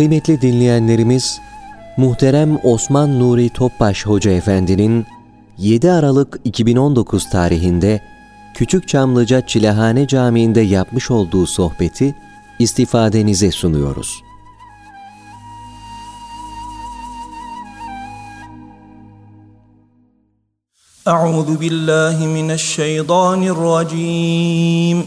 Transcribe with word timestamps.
Kıymetli 0.00 0.40
dinleyenlerimiz, 0.40 1.40
muhterem 1.96 2.58
Osman 2.62 3.20
Nuri 3.20 3.48
Topbaş 3.48 4.06
Hoca 4.06 4.30
Efendi'nin 4.30 5.06
7 5.58 5.90
Aralık 5.90 6.40
2019 6.44 7.30
tarihinde 7.30 8.00
Küçük 8.54 8.88
Çamlıca 8.88 9.46
Çilehane 9.46 10.06
Camii'nde 10.06 10.60
yapmış 10.60 11.10
olduğu 11.10 11.46
sohbeti 11.46 12.14
istifadenize 12.58 13.50
sunuyoruz. 13.50 14.22
Euzu 21.06 21.60
billahi 21.60 22.26
mineşşeytanirracim. 22.26 25.06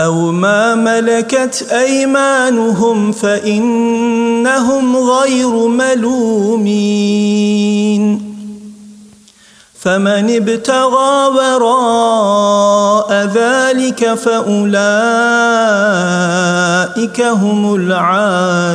أو 0.00 0.32
ما 0.32 0.74
ملكت 0.74 1.66
أيمانهم 1.72 3.12
فإنهم 3.12 4.96
غير 4.96 5.66
ملومين. 5.68 7.04
فمن 9.80 10.36
ابتغى 10.36 11.26
وراء 11.36 13.12
ذلك 13.34 14.14
فأولئك 14.14 14.74
هم 17.20 17.74
العادون. 17.74 18.74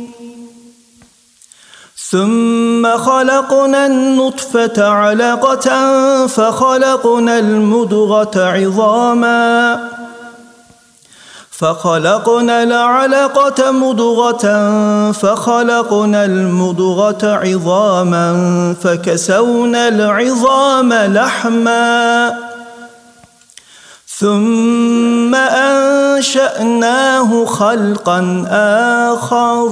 ثم 2.11 2.97
خلقنا 2.97 3.85
النطفة 3.85 4.87
علقة 4.87 5.67
فخلقنا 6.27 7.39
المدغة 7.39 8.31
عظاماً 8.35 9.91
فخلقنا 11.61 12.63
العلقة 12.63 13.71
مضغة 13.71 14.45
فخلقنا 15.11 16.25
المضغة 16.25 17.17
عظاما 17.23 18.33
فكسونا 18.83 19.87
العظام 19.87 20.93
لحما 20.93 22.33
ثم 24.07 25.35
أنشأناه 25.35 27.45
خلقا 27.45 28.45
آخر 29.13 29.71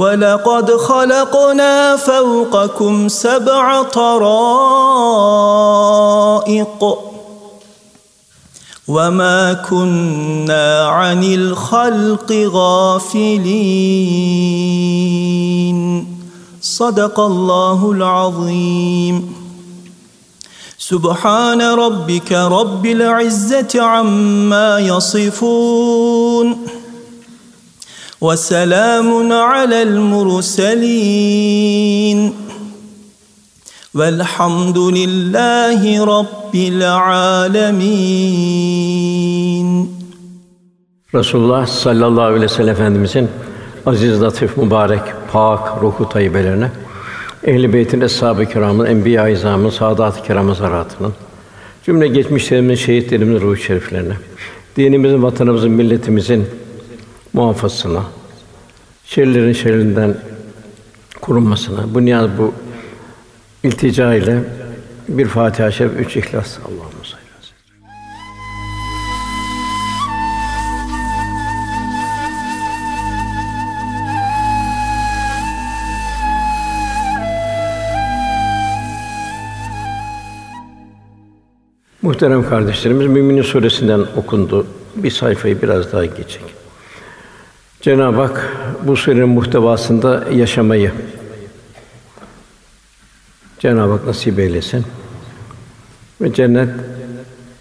ولقد 0.00 0.70
خلقنا 0.70 1.96
فوقكم 1.96 3.08
سبع 3.08 3.82
طرائق 3.82 4.18
وما 8.88 9.52
كنا 9.52 10.86
عن 10.88 11.24
الخلق 11.24 12.32
غافلين. 12.32 13.40
صدق 16.62 17.20
الله 17.20 17.92
العظيم. 17.92 19.34
سبحان 20.78 21.62
ربك 21.62 22.32
رب 22.32 22.86
العزة 22.86 23.82
عما 23.82 24.78
يصفون. 24.78 26.29
وسلام 28.21 29.31
على 29.31 29.81
المرسلين 29.83 31.39
والحمد 33.95 34.77
لله 34.77 36.05
رب 36.05 36.55
العالمين 36.55 38.15
Resulullah 41.15 41.67
sallallahu 41.67 42.21
aleyhi 42.21 42.41
ve 42.41 42.47
sellem 42.47 42.69
Efendimizin 42.69 43.29
aziz, 43.85 44.21
latif, 44.21 44.57
mübarek, 44.57 45.01
pak, 45.31 45.83
ruhu 45.83 46.09
tayyibelerine, 46.09 46.71
ehl-i 47.43 47.73
beytin, 47.73 48.01
eshab-ı 48.01 48.45
kiramın, 48.45 48.85
enbiya-i 48.85 49.33
izamın, 49.33 49.69
saadat-ı 49.69 50.23
kiramın 50.23 50.53
zaratının, 50.53 51.13
cümle 51.85 52.07
geçmişlerimizin, 52.07 52.85
şehitlerimizin 52.85 53.41
ruhu 53.41 53.57
şeriflerine, 53.57 54.13
dinimizin, 54.77 55.23
vatanımızın, 55.23 55.71
milletimizin 55.71 56.47
muhafazasına, 57.32 58.02
şerlerin 59.04 59.52
şerrinden 59.52 60.16
korunmasına, 61.20 61.94
bu 61.94 62.04
niyaz 62.04 62.30
bu 62.38 62.54
İltica 63.62 64.14
ile 64.14 64.38
bir 65.08 65.26
Fatiha-i 65.26 65.72
Şerif, 65.72 66.00
üç 66.00 66.16
İhlas. 66.16 66.58
Allah'ımız 66.58 67.06
salli. 67.06 67.20
Muhterem 82.02 82.48
kardeşlerimiz, 82.48 83.06
Müminin 83.06 83.42
suresinden 83.42 84.00
okundu. 84.16 84.66
Bir 84.96 85.10
sayfayı 85.10 85.62
biraz 85.62 85.92
daha 85.92 86.04
geçecek. 86.04 86.59
Cenab-ı 87.80 88.20
Hak 88.20 88.56
bu 88.82 88.96
surenin 88.96 89.28
muhtevasında 89.28 90.24
yaşamayı 90.32 90.92
Cenab-ı 93.58 93.92
Hak 93.92 94.06
nasip 94.06 94.38
eylesin. 94.38 94.84
Ve 96.20 96.32
cennet 96.32 96.68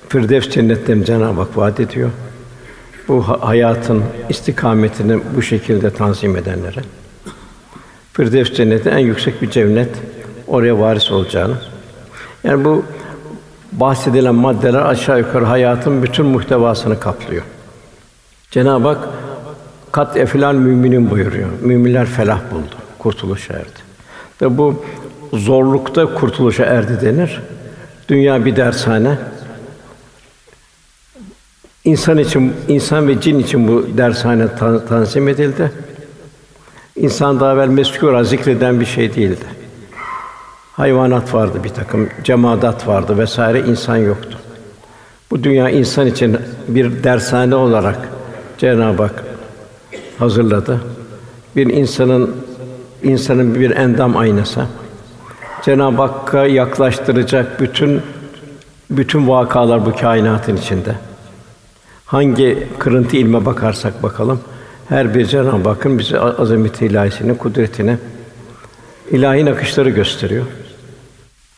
Firdevs 0.09 0.49
cennetlerini 0.49 1.05
Cenab-ı 1.05 1.41
Hak 1.41 1.57
vaat 1.57 1.79
ediyor. 1.79 2.09
Bu 3.07 3.27
hayatın 3.27 4.03
istikametini 4.29 5.19
bu 5.35 5.41
şekilde 5.41 5.93
tanzim 5.93 6.37
edenlere. 6.37 6.81
Firdevs 8.13 8.53
cenneti 8.53 8.89
en 8.89 8.97
yüksek 8.97 9.41
bir 9.41 9.49
cennet, 9.49 9.89
oraya 10.47 10.79
varis 10.79 11.11
olacağını. 11.11 11.55
Yani 12.43 12.65
bu 12.65 12.85
bahsedilen 13.71 14.35
maddeler 14.35 14.81
aşağı 14.81 15.19
yukarı 15.19 15.45
hayatın 15.45 16.03
bütün 16.03 16.25
muhtevasını 16.25 16.99
kaplıyor. 16.99 17.43
Cenab-ı 18.51 18.87
Hak 18.87 19.09
kat 19.91 20.17
eflal 20.17 20.53
müminin 20.53 21.09
buyuruyor. 21.11 21.49
Müminler 21.61 22.05
felah 22.05 22.39
buldu, 22.51 22.75
kurtuluşa 22.99 23.53
erdi. 23.53 23.79
Ve 24.41 24.57
bu 24.57 24.85
zorlukta 25.33 26.13
kurtuluşa 26.13 26.65
erdi 26.65 27.01
denir. 27.01 27.41
Dünya 28.09 28.45
bir 28.45 28.55
dershane. 28.55 29.17
İnsan 31.83 32.17
için, 32.17 32.53
insan 32.67 33.07
ve 33.07 33.21
cin 33.21 33.39
için 33.39 33.67
bu 33.67 33.97
dershane 33.97 34.55
tan- 34.55 34.85
tanzim 34.85 35.27
edildi. 35.27 35.71
İnsan 36.95 37.39
daha 37.39 37.53
evvel 37.53 37.67
meskûra 37.67 38.23
zikreden 38.23 38.79
bir 38.79 38.85
şey 38.85 39.15
değildi. 39.15 39.45
Hayvanat 40.73 41.33
vardı 41.33 41.63
bir 41.63 41.69
takım, 41.69 42.09
cemaat 42.23 42.87
vardı 42.87 43.17
vesaire 43.17 43.59
insan 43.59 43.97
yoktu. 43.97 44.37
Bu 45.31 45.43
dünya 45.43 45.69
insan 45.69 46.07
için 46.07 46.37
bir 46.67 47.03
dershane 47.03 47.55
olarak 47.55 48.09
Cenab-ı 48.57 49.03
Hak 49.03 49.23
hazırladı. 50.19 50.81
Bir 51.55 51.67
insanın 51.67 52.35
insanın 53.03 53.55
bir 53.55 53.71
endam 53.71 54.17
aynası. 54.17 54.65
Cenab-ı 55.61 56.01
Hakk'a 56.01 56.45
yaklaştıracak 56.45 57.61
bütün 57.61 58.01
bütün 58.89 59.27
vakalar 59.27 59.85
bu 59.85 59.95
kainatın 59.95 60.57
içinde. 60.57 60.95
Hangi 62.05 62.67
kırıntı 62.79 63.17
ilme 63.17 63.45
bakarsak 63.45 64.03
bakalım, 64.03 64.39
her 64.89 65.15
bir 65.15 65.25
Cenab-ı 65.25 65.69
Hakk'ın 65.69 65.99
bize 65.99 66.19
azameti 66.19 66.85
ilahisini, 66.85 67.37
kudretini, 67.37 67.97
ilahi 69.11 69.45
nakışları 69.45 69.89
gösteriyor. 69.89 70.45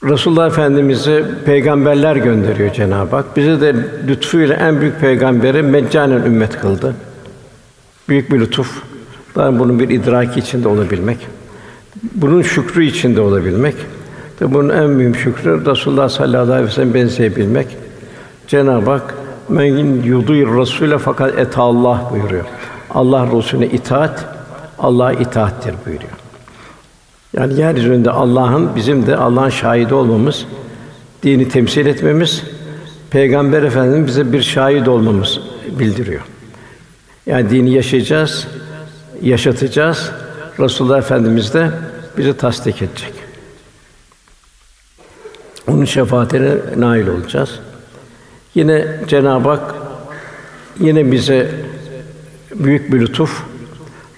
Resulullah 0.04 0.48
Efendimiz'i 0.48 1.26
peygamberler 1.46 2.16
gönderiyor 2.16 2.74
Cenab-ı 2.74 3.16
Hak. 3.16 3.38
Bize 3.38 3.62
de 3.62 3.76
lütfuyla 4.08 4.56
en 4.56 4.82
büyük 4.82 5.00
peygamberi 5.00 5.64
meccanen 5.64 6.26
ümmet 6.26 6.60
kıldı. 6.60 6.96
Büyük 8.10 8.32
bir 8.32 8.40
lütuf. 8.40 8.84
Daha 9.36 9.60
bunun 9.60 9.80
bir 9.80 9.90
idraki 9.90 10.40
içinde 10.40 10.68
olabilmek. 10.68 11.18
Bunun 12.16 12.42
şükrü 12.42 12.86
içinde 12.86 13.22
olabilmek. 13.22 13.76
Tabi 14.40 14.54
bunun 14.54 14.70
en 14.70 15.00
büyük 15.00 15.18
şükrü 15.18 15.66
Resulullah 15.66 16.10
sallallahu 16.10 16.54
aleyhi 16.54 16.68
ve 16.68 16.72
sellem 16.72 16.94
benzeyebilmek. 16.94 17.68
Cenab-ı 18.48 18.92
Hak 18.92 19.16
men 19.50 20.04
yuduyur 20.04 20.58
Rasûle 20.58 20.98
fakat 20.98 21.40
eta 21.40 21.62
Allah 21.62 22.10
buyuruyor. 22.12 22.46
Allah 22.90 23.28
Resulüne 23.38 23.68
itaat 23.68 24.26
Allah'a 24.80 25.14
itaattir 25.14 25.76
buyuruyor. 25.86 26.12
Yani 27.38 27.60
yeryüzünde 27.60 28.12
Allah'ın 28.12 28.76
bizim 28.76 29.08
de 29.08 29.18
Allah'ın 29.18 29.50
şahidi 29.50 29.94
olmamız, 29.94 30.46
dini 31.24 31.50
temsil 31.50 31.86
etmemiz, 31.86 32.44
Peygamber 33.10 33.64
Efendimiz 33.64 34.08
bize 34.08 34.34
bir 34.34 34.42
şahit 34.42 34.88
olmamız 34.88 35.40
bildiriyor. 35.80 36.22
Yani 37.26 37.50
dini 37.50 37.74
yaşayacağız, 37.74 38.48
yaşatacağız. 39.22 40.12
Resulullah 40.60 40.98
Efendimiz 40.98 41.54
de 41.54 41.72
bizi 42.18 42.38
tasdik 42.38 42.82
edecek. 42.82 43.14
Onun 45.68 45.86
şefaatine 45.86 46.54
nail 46.78 47.08
olacağız. 47.08 47.60
Yine 48.56 48.88
Cenab-ı 49.08 49.50
Hak 49.50 49.76
yine 50.80 51.12
bize 51.12 51.52
büyük 52.56 52.94
bir 52.94 53.00
lütuf 53.00 53.44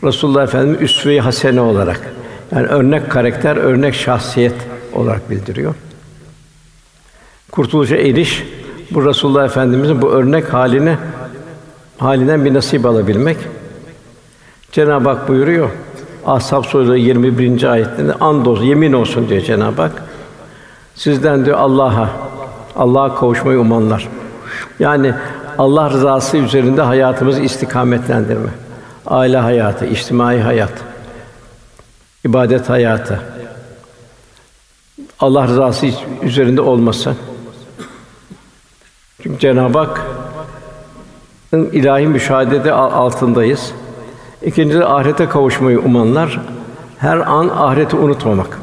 Resulullah 0.03 0.43
Efendimiz 0.43 0.81
üsve-i 0.81 1.19
hasene 1.19 1.61
olarak 1.61 2.13
yani 2.55 2.67
örnek 2.67 3.11
karakter, 3.11 3.55
örnek 3.55 3.95
şahsiyet 3.95 4.55
olarak 4.93 5.29
bildiriyor. 5.29 5.75
Kurtuluşa 7.51 7.95
eriş 7.95 8.43
bu 8.91 9.05
Resulullah 9.05 9.45
Efendimizin 9.45 10.01
bu 10.01 10.09
örnek 10.09 10.53
halini 10.53 10.97
halinden 12.03 12.45
bir 12.45 12.53
nasip 12.53 12.85
alabilmek. 12.85 13.37
Cenab-ı 14.71 15.09
Hak 15.09 15.27
buyuruyor. 15.27 15.69
Ashab 16.25 16.63
Suresi 16.63 16.99
21. 16.99 17.63
ayetinde 17.63 18.13
andolsun 18.13 18.63
yemin 18.63 18.93
olsun 18.93 19.29
diyor 19.29 19.41
Cenab-ı 19.41 19.81
Hak. 19.81 20.03
Sizden 20.95 21.45
diyor 21.45 21.57
Allah'a 21.57 22.09
Allah'a 22.75 23.15
kavuşmayı 23.15 23.59
umanlar. 23.59 24.07
Yani 24.79 25.13
Allah 25.57 25.89
rızası 25.89 26.37
üzerinde 26.37 26.81
hayatımızı 26.81 27.41
istikametlendirme. 27.41 28.49
Aile 29.07 29.37
hayatı, 29.37 29.85
içtimai 29.85 30.41
hayat, 30.41 30.73
ibadet 32.25 32.69
hayatı. 32.69 33.21
Allah 35.19 35.47
rızası 35.47 35.87
üzerinde 36.21 36.61
olması. 36.61 37.15
Çünkü 39.23 39.39
Cenab-ı 39.39 39.77
Hak 39.77 40.01
ilahi 41.57 42.07
müşahedede 42.07 42.71
altındayız. 42.71 43.71
İkincisi 44.41 44.85
ahirete 44.85 45.29
kavuşmayı 45.29 45.79
umanlar 45.79 46.39
her 46.97 47.17
an 47.17 47.49
ahireti 47.49 47.95
unutmamak. 47.95 48.59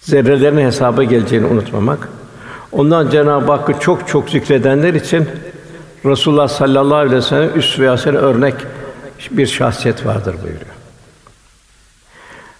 Zerrelerin 0.00 0.58
hesaba 0.58 1.04
geleceğini 1.04 1.46
unutmamak. 1.46 2.08
Ondan 2.72 3.10
Cenab-ı 3.10 3.52
Hakk'ı 3.52 3.80
çok 3.80 4.08
çok 4.08 4.30
zikredenler 4.30 4.94
için 4.94 5.28
Resulullah 6.04 6.48
sallallahu 6.48 6.96
aleyhi 6.96 7.16
ve 7.16 7.22
sellem 7.22 7.50
üst 7.58 7.80
ve 7.80 7.88
hasene 7.88 8.16
örnek 8.16 8.54
bir 9.30 9.46
şahsiyet 9.46 10.06
vardır 10.06 10.34
buyuruyor. 10.42 10.72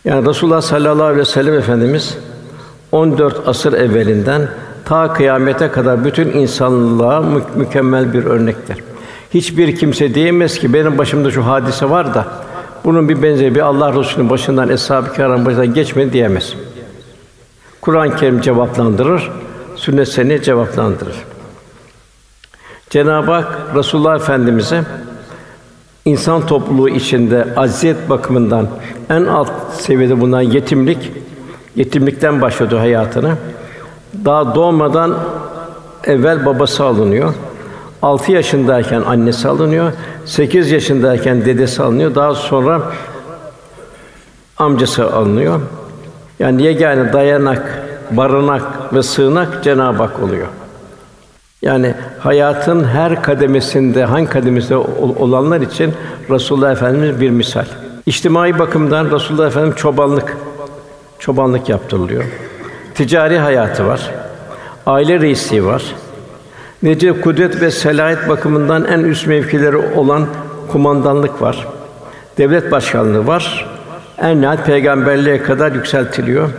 Yani 0.04 0.28
Resulullah 0.28 0.60
sallallahu 0.60 1.04
aleyhi 1.04 1.20
ve 1.20 1.24
sellem 1.24 1.54
efendimiz 1.54 2.18
14 2.92 3.48
asır 3.48 3.72
evvelinden 3.72 4.48
ta 4.84 5.12
kıyamete 5.12 5.70
kadar 5.70 6.04
bütün 6.04 6.32
insanlığa 6.32 7.20
mü- 7.20 7.42
mükemmel 7.56 8.12
bir 8.12 8.24
örnektir. 8.24 8.78
Hiçbir 9.34 9.76
kimse 9.76 10.14
diyemez 10.14 10.58
ki 10.58 10.72
benim 10.72 10.98
başımda 10.98 11.30
şu 11.30 11.46
hadise 11.46 11.90
var 11.90 12.14
da 12.14 12.26
bunun 12.84 13.08
bir 13.08 13.22
benzeri 13.22 13.54
bir 13.54 13.60
Allah 13.60 13.92
Resulü'nün 13.94 14.30
başından 14.30 14.68
eshab-ı 14.68 15.12
kiramın 15.12 15.46
başından 15.46 15.74
geçmedi 15.74 16.12
diyemez. 16.12 16.54
Kur'an-ı 17.80 18.16
Kerim 18.16 18.40
cevaplandırır, 18.40 19.30
sünnet 19.76 20.08
seni 20.08 20.42
cevaplandırır. 20.42 21.16
Cenab-ı 22.90 23.32
Hak 23.32 23.58
Resulullah 23.74 24.16
Efendimize 24.16 24.84
insan 26.04 26.46
topluluğu 26.46 26.88
içinde 26.88 27.46
aziyet 27.56 28.10
bakımından 28.10 28.68
en 29.10 29.24
alt 29.24 29.50
seviyede 29.74 30.20
bulunan 30.20 30.40
yetimlik, 30.40 31.12
yetimlikten 31.76 32.40
başladı 32.40 32.76
hayatını. 32.76 33.36
Daha 34.24 34.54
doğmadan 34.54 35.18
evvel 36.04 36.46
babası 36.46 36.84
alınıyor. 36.84 37.34
6 38.02 38.32
yaşındayken 38.32 39.02
annesi 39.02 39.48
alınıyor. 39.48 39.92
8 40.24 40.70
yaşındayken 40.70 41.44
dedesi 41.44 41.82
alınıyor. 41.82 42.14
Daha 42.14 42.34
sonra 42.34 42.82
amcası 44.58 45.12
alınıyor. 45.12 45.60
Yani 46.38 46.62
yegâne 46.62 47.12
dayanak, 47.12 47.82
barınak 48.10 48.94
ve 48.94 49.02
sığınak 49.02 49.64
Cenab-ı 49.64 50.02
Hak 50.02 50.22
oluyor. 50.22 50.46
Yani 51.62 51.94
hayatın 52.18 52.84
her 52.84 53.22
kademesinde, 53.22 54.04
hangi 54.04 54.28
kademesinde 54.28 54.76
ol- 54.76 55.16
olanlar 55.18 55.60
için 55.60 55.94
Resulullah 56.30 56.72
Efendimiz 56.72 57.20
bir 57.20 57.30
misal. 57.30 57.64
İçtimai 58.06 58.58
bakımdan 58.58 59.10
Resulullah 59.10 59.46
Efendimiz 59.46 59.76
çobanlık 59.76 60.36
çobanlık 61.18 61.68
yaptırılıyor. 61.68 62.24
Ticari 62.94 63.38
hayatı 63.38 63.86
var. 63.86 64.10
Aile 64.86 65.20
reisliği 65.20 65.64
var. 65.64 65.82
Nece 66.82 67.20
kudret 67.20 67.60
ve 67.60 67.70
selahiyet 67.70 68.28
bakımından 68.28 68.84
en 68.84 69.00
üst 69.00 69.26
mevkileri 69.26 69.76
olan 69.76 70.26
kumandanlık 70.68 71.42
var. 71.42 71.66
Devlet 72.38 72.70
başkanlığı 72.72 73.26
var. 73.26 73.68
En 74.18 74.40
nihayet 74.40 74.66
peygamberliğe 74.66 75.42
kadar 75.42 75.72
yükseltiliyor. 75.72 76.50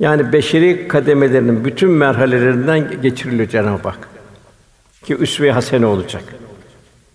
Yani 0.00 0.32
beşeri 0.32 0.88
kademelerinin 0.88 1.64
bütün 1.64 1.90
merhalelerinden 1.90 3.00
geçiriliyor 3.02 3.48
Cenab-ı 3.48 3.88
Hak. 3.88 4.08
Ki 5.04 5.16
üsve-i 5.16 5.52
hasene 5.52 5.86
olacak. 5.86 6.22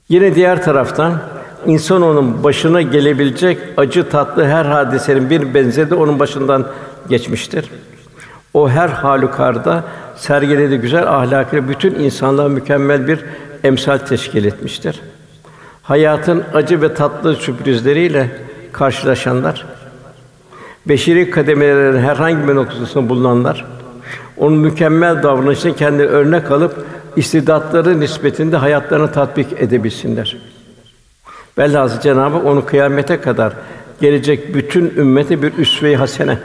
Yine 0.10 0.36
diğer 0.36 0.64
taraftan 0.64 1.22
insan 1.66 2.02
onun 2.02 2.44
başına 2.44 2.82
gelebilecek 2.82 3.58
acı 3.78 4.10
tatlı 4.10 4.46
her 4.46 4.66
hadisenin 4.66 5.30
bir 5.30 5.54
benzeri 5.54 5.90
de 5.90 5.96
onun 5.96 6.20
başından 6.20 6.68
geçmiştir. 7.10 7.70
O 8.54 8.70
her 8.70 8.90
halükarda 8.90 9.84
sergilediği 10.16 10.80
güzel 10.80 11.08
ahlakıyla 11.08 11.70
bütün 11.70 11.96
insanlığa 11.96 12.48
mükemmel 12.48 13.08
bir 13.08 13.20
emsal 13.64 13.98
teşkil 13.98 14.46
etmiştir. 14.46 15.02
Hayatın 15.84 16.44
acı 16.54 16.82
ve 16.82 16.94
tatlı 16.94 17.36
sürprizleriyle 17.36 18.30
karşılaşanlar, 18.72 19.66
beşeri 20.86 21.30
kademelerin 21.30 22.00
herhangi 22.00 22.48
bir 22.48 22.56
noktasında 22.56 23.10
bulunanlar, 23.10 23.66
onun 24.38 24.58
mükemmel 24.58 25.24
davranışını 25.24 25.76
kendi 25.76 26.04
örnek 26.04 26.52
alıp 26.52 26.86
istidatları 27.16 28.00
nispetinde 28.00 28.58
hayatlarını 28.58 29.12
tatbik 29.12 29.48
edebilsinler. 29.58 30.38
Velhâsıl 31.58 32.02
Cenabı 32.02 32.38
onu 32.38 32.66
kıyamete 32.66 33.22
kadar 33.22 33.54
gelecek 34.02 34.56
bütün 34.56 34.94
ümmete 34.98 35.42
bir 35.42 35.58
üsve-i 35.58 35.96
hasene 35.96 36.38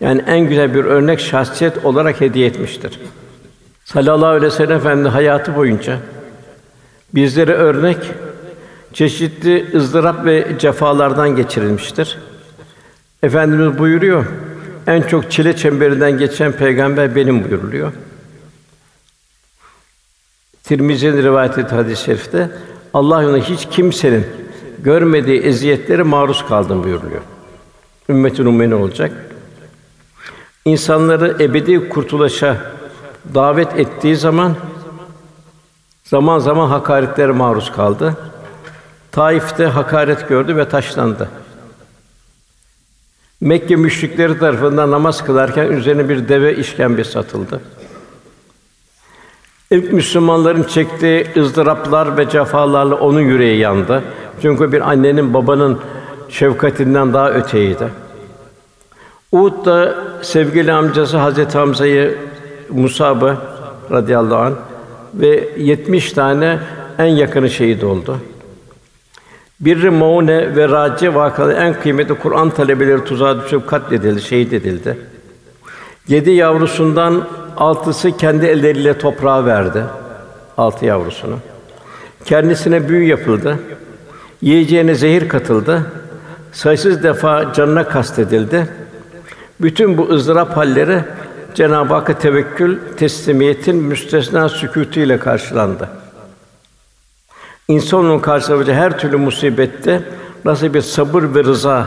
yani 0.00 0.22
en 0.26 0.40
güzel 0.40 0.74
bir 0.74 0.84
örnek 0.84 1.20
şahsiyet 1.20 1.84
olarak 1.84 2.20
hediye 2.20 2.46
etmiştir. 2.46 3.00
Sallallahu 3.84 4.26
aleyhi 4.26 4.52
ve 4.52 4.56
sellem 4.56 4.76
Efendimiz 4.76 5.12
hayatı 5.12 5.56
boyunca 5.56 5.98
bizlere 7.14 7.52
örnek 7.52 7.98
çeşitli 8.92 9.70
ızdırap 9.74 10.24
ve 10.24 10.46
cefalardan 10.58 11.36
geçirilmiştir. 11.36 12.18
Efendimiz 13.22 13.78
buyuruyor, 13.78 14.26
en 14.86 15.02
çok 15.02 15.30
çile 15.30 15.56
çemberinden 15.56 16.18
geçen 16.18 16.52
peygamber 16.52 17.16
benim 17.16 17.44
buyuruluyor. 17.44 17.92
Tirmizi'nin 20.62 21.22
rivayet 21.22 21.58
ettiği 21.58 21.74
hadis-i 21.74 22.04
şerifte 22.04 22.50
Allah 22.94 23.22
yolunda 23.22 23.44
hiç 23.44 23.68
kimsenin 23.70 24.26
görmediği 24.78 25.40
eziyetlere 25.40 26.02
maruz 26.02 26.46
kaldım 26.48 26.84
buyuruluyor. 26.84 27.20
Ümmetin 28.08 28.46
ümmeti 28.46 28.74
olacak. 28.74 29.12
İnsanları 30.64 31.36
ebedi 31.40 31.88
kurtuluşa 31.88 32.56
davet 33.34 33.78
ettiği 33.78 34.16
zaman 34.16 34.56
zaman 36.04 36.38
zaman 36.38 36.68
hakaretlere 36.68 37.32
maruz 37.32 37.72
kaldı. 37.72 38.16
Taif'te 39.12 39.66
hakaret 39.66 40.28
gördü 40.28 40.56
ve 40.56 40.68
taşlandı. 40.68 41.28
Mekke 43.40 43.76
müşrikleri 43.76 44.38
tarafından 44.38 44.90
namaz 44.90 45.24
kılarken 45.24 45.66
üzerine 45.66 46.08
bir 46.08 46.28
deve 46.28 46.56
işkembesi 46.56 47.18
atıldı. 47.18 47.60
İlk 49.70 49.92
Müslümanların 49.92 50.62
çektiği 50.62 51.26
ızdıraplar 51.36 52.16
ve 52.16 52.28
cefalarla 52.30 52.94
onun 52.94 53.20
yüreği 53.20 53.58
yandı. 53.58 54.02
Çünkü 54.42 54.72
bir 54.72 54.90
annenin 54.90 55.34
babanın 55.34 55.80
şefkatinden 56.28 57.12
daha 57.12 57.30
öteydi. 57.30 57.88
Uhud'da 59.32 59.94
sevgili 60.22 60.72
amcası 60.72 61.16
Hazreti 61.16 61.58
Hamza'yı 61.58 62.18
Musab'ı 62.70 63.36
radıyallahu 63.90 64.38
anh 64.38 64.54
ve 65.14 65.48
70 65.56 66.12
tane 66.12 66.58
en 66.98 67.06
yakını 67.06 67.50
şehit 67.50 67.84
oldu. 67.84 68.18
Bir 69.60 69.88
Maune 69.88 70.56
ve 70.56 70.68
Raci 70.68 71.14
vakalı 71.14 71.52
en 71.52 71.80
kıymetli 71.80 72.14
Kur'an 72.14 72.50
talebeleri 72.50 73.04
tuzağa 73.04 73.44
düşüp 73.44 73.66
katledildi, 73.66 74.22
şehit 74.22 74.52
edildi. 74.52 74.98
Yedi 76.08 76.30
yavrusundan 76.30 77.24
altısı 77.56 78.16
kendi 78.16 78.46
elleriyle 78.46 78.98
toprağa 78.98 79.46
verdi. 79.46 79.84
Altı 80.56 80.84
yavrusunu. 80.84 81.36
Kendisine 82.24 82.88
büyü 82.88 83.08
yapıldı. 83.08 83.58
Yiyeceğine 84.42 84.94
zehir 84.94 85.28
katıldı. 85.28 85.82
Sayısız 86.52 87.02
defa 87.02 87.52
canına 87.52 87.84
kastedildi. 87.88 88.68
Bütün 89.60 89.98
bu 89.98 90.08
ızdırap 90.10 90.56
halleri 90.56 91.04
Cenab-ı 91.54 91.94
Hakk'a 91.94 92.18
tevekkül, 92.18 92.78
teslimiyetin 92.96 93.76
müstesna 93.76 94.48
sükûtü 94.48 95.00
ile 95.00 95.18
karşılandı. 95.18 95.88
İnsanın 97.68 98.18
karşılayacağı 98.18 98.76
her 98.76 98.98
türlü 98.98 99.16
musibette 99.16 100.02
nasıl 100.44 100.74
bir 100.74 100.80
sabır 100.80 101.34
ve 101.34 101.44
rıza 101.44 101.86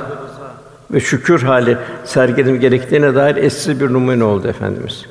ve 0.92 1.00
şükür 1.00 1.42
hali 1.42 1.78
sergilenim 2.06 2.60
gerektiğine 2.60 3.16
dair 3.16 3.36
eşsiz 3.36 3.80
bir 3.80 3.94
numune 3.94 4.24
oldu 4.24 4.48
efendimiz. 4.48 5.06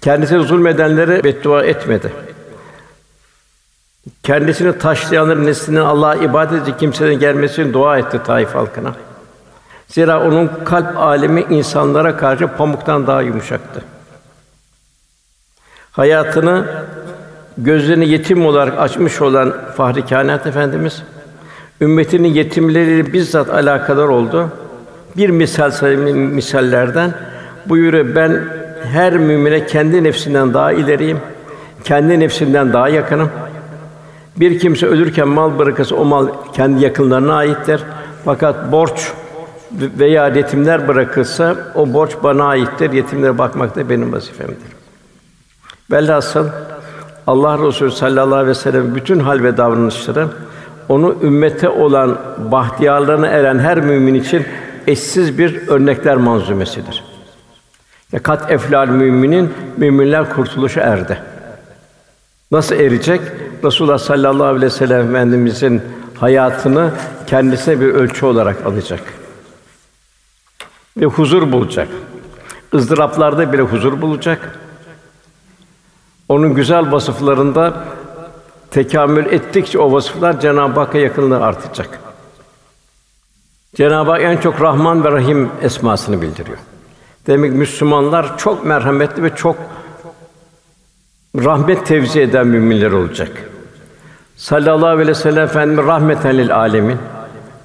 Kendisine 0.00 0.38
zulmedenlere 0.42 1.24
beddua 1.24 1.64
etmedi. 1.64 2.12
Kendisini 4.22 4.78
taşlayanların 4.78 5.46
neslinden 5.46 5.80
Allah'a 5.80 6.14
ibadet 6.14 6.52
edecek 6.52 6.78
kimselerin 6.78 7.18
gelmesini 7.18 7.72
dua 7.72 7.98
etti 7.98 8.20
Taif 8.26 8.54
halkına. 8.54 8.94
Zira 9.90 10.26
onun 10.26 10.50
kalp 10.64 10.98
alemi 10.98 11.46
insanlara 11.50 12.16
karşı 12.16 12.48
pamuktan 12.48 13.06
daha 13.06 13.22
yumuşaktı. 13.22 13.82
Hayatını 15.92 16.64
gözlerini 17.58 18.08
yetim 18.08 18.46
olarak 18.46 18.78
açmış 18.78 19.20
olan 19.20 19.54
Fahri 19.76 20.06
Kânat 20.06 20.46
Efendimiz 20.46 21.02
ümmetinin 21.80 22.28
yetimleriyle 22.28 23.12
bizzat 23.12 23.50
alakadar 23.50 24.08
oldu. 24.08 24.48
Bir 25.16 25.30
misal 25.30 25.92
misallerden 26.12 27.14
buyuruyor 27.66 28.14
ben 28.14 28.44
her 28.92 29.18
mümine 29.18 29.66
kendi 29.66 30.04
nefsinden 30.04 30.54
daha 30.54 30.72
ileriyim. 30.72 31.20
Kendi 31.84 32.20
nefsinden 32.20 32.72
daha 32.72 32.88
yakınım. 32.88 33.30
Bir 34.36 34.58
kimse 34.58 34.86
ölürken 34.86 35.28
mal 35.28 35.58
bırakırsa 35.58 35.96
o 35.96 36.04
mal 36.04 36.28
kendi 36.52 36.84
yakınlarına 36.84 37.34
aittir. 37.34 37.80
Fakat 38.24 38.72
borç 38.72 39.12
veya 39.72 40.28
yetimler 40.28 40.88
bırakılsa 40.88 41.56
o 41.74 41.92
borç 41.92 42.10
bana 42.22 42.44
aittir. 42.44 42.92
Yetimlere 42.92 43.38
bakmak 43.38 43.76
da 43.76 43.90
benim 43.90 44.12
vazifemdir. 44.12 44.56
Velhasıl 45.90 46.48
Allah 47.26 47.66
Resulü 47.66 47.90
sallallahu 47.90 48.34
aleyhi 48.34 48.48
ve 48.48 48.54
sellem 48.54 48.94
bütün 48.94 49.20
hal 49.20 49.42
ve 49.42 49.56
davranışları 49.56 50.28
onu 50.88 51.16
ümmete 51.22 51.68
olan 51.68 52.18
bahtiyarlarına 52.38 53.26
eren 53.26 53.58
her 53.58 53.80
mümin 53.80 54.14
için 54.14 54.44
eşsiz 54.86 55.38
bir 55.38 55.68
örnekler 55.68 56.16
manzumesidir. 56.16 57.04
Ya 58.12 58.22
kat 58.22 58.50
eflal 58.50 58.88
müminin 58.88 59.52
müminler 59.76 60.30
kurtuluşa 60.30 60.80
erdi. 60.80 61.18
Nasıl 62.50 62.74
erecek? 62.74 63.20
Resulullah 63.64 63.98
sallallahu 63.98 64.44
aleyhi 64.44 64.64
ve 64.64 64.70
sellem 64.70 65.10
Efendimizin 65.10 65.82
hayatını 66.20 66.90
kendisine 67.26 67.80
bir 67.80 67.86
ölçü 67.86 68.26
olarak 68.26 68.66
alacak. 68.66 69.00
Ve 70.96 71.06
huzur 71.06 71.52
bulacak. 71.52 71.88
ızdıraplarda 72.74 73.52
bile 73.52 73.62
huzur 73.62 74.00
bulacak. 74.00 74.58
Onun 76.28 76.54
güzel 76.54 76.92
vasıflarında 76.92 77.84
tekamül 78.70 79.26
ettikçe 79.26 79.78
o 79.78 79.92
vasıflar 79.92 80.40
Cenab-ı 80.40 80.80
Hakk'a 80.80 80.98
yakınlığı 80.98 81.44
artacak. 81.44 82.00
Cenab-ı 83.74 84.10
Hak 84.10 84.22
en 84.22 84.36
çok 84.36 84.60
Rahman 84.60 85.04
ve 85.04 85.12
Rahim 85.12 85.50
esmasını 85.62 86.22
bildiriyor. 86.22 86.58
Demek 87.26 87.52
Müslümanlar 87.52 88.38
çok 88.38 88.64
merhametli 88.64 89.22
ve 89.22 89.34
çok 89.36 89.56
rahmet 91.36 91.86
tevzi 91.86 92.20
eden 92.20 92.46
müminler 92.46 92.92
olacak. 92.92 93.30
Sallallahu 94.36 94.86
aleyhi 94.86 95.08
ve 95.08 95.14
sellem 95.14 95.44
Efendimiz 95.44 95.86
rahmeten 95.86 96.38
lil 96.38 96.56
alemin. 96.56 96.98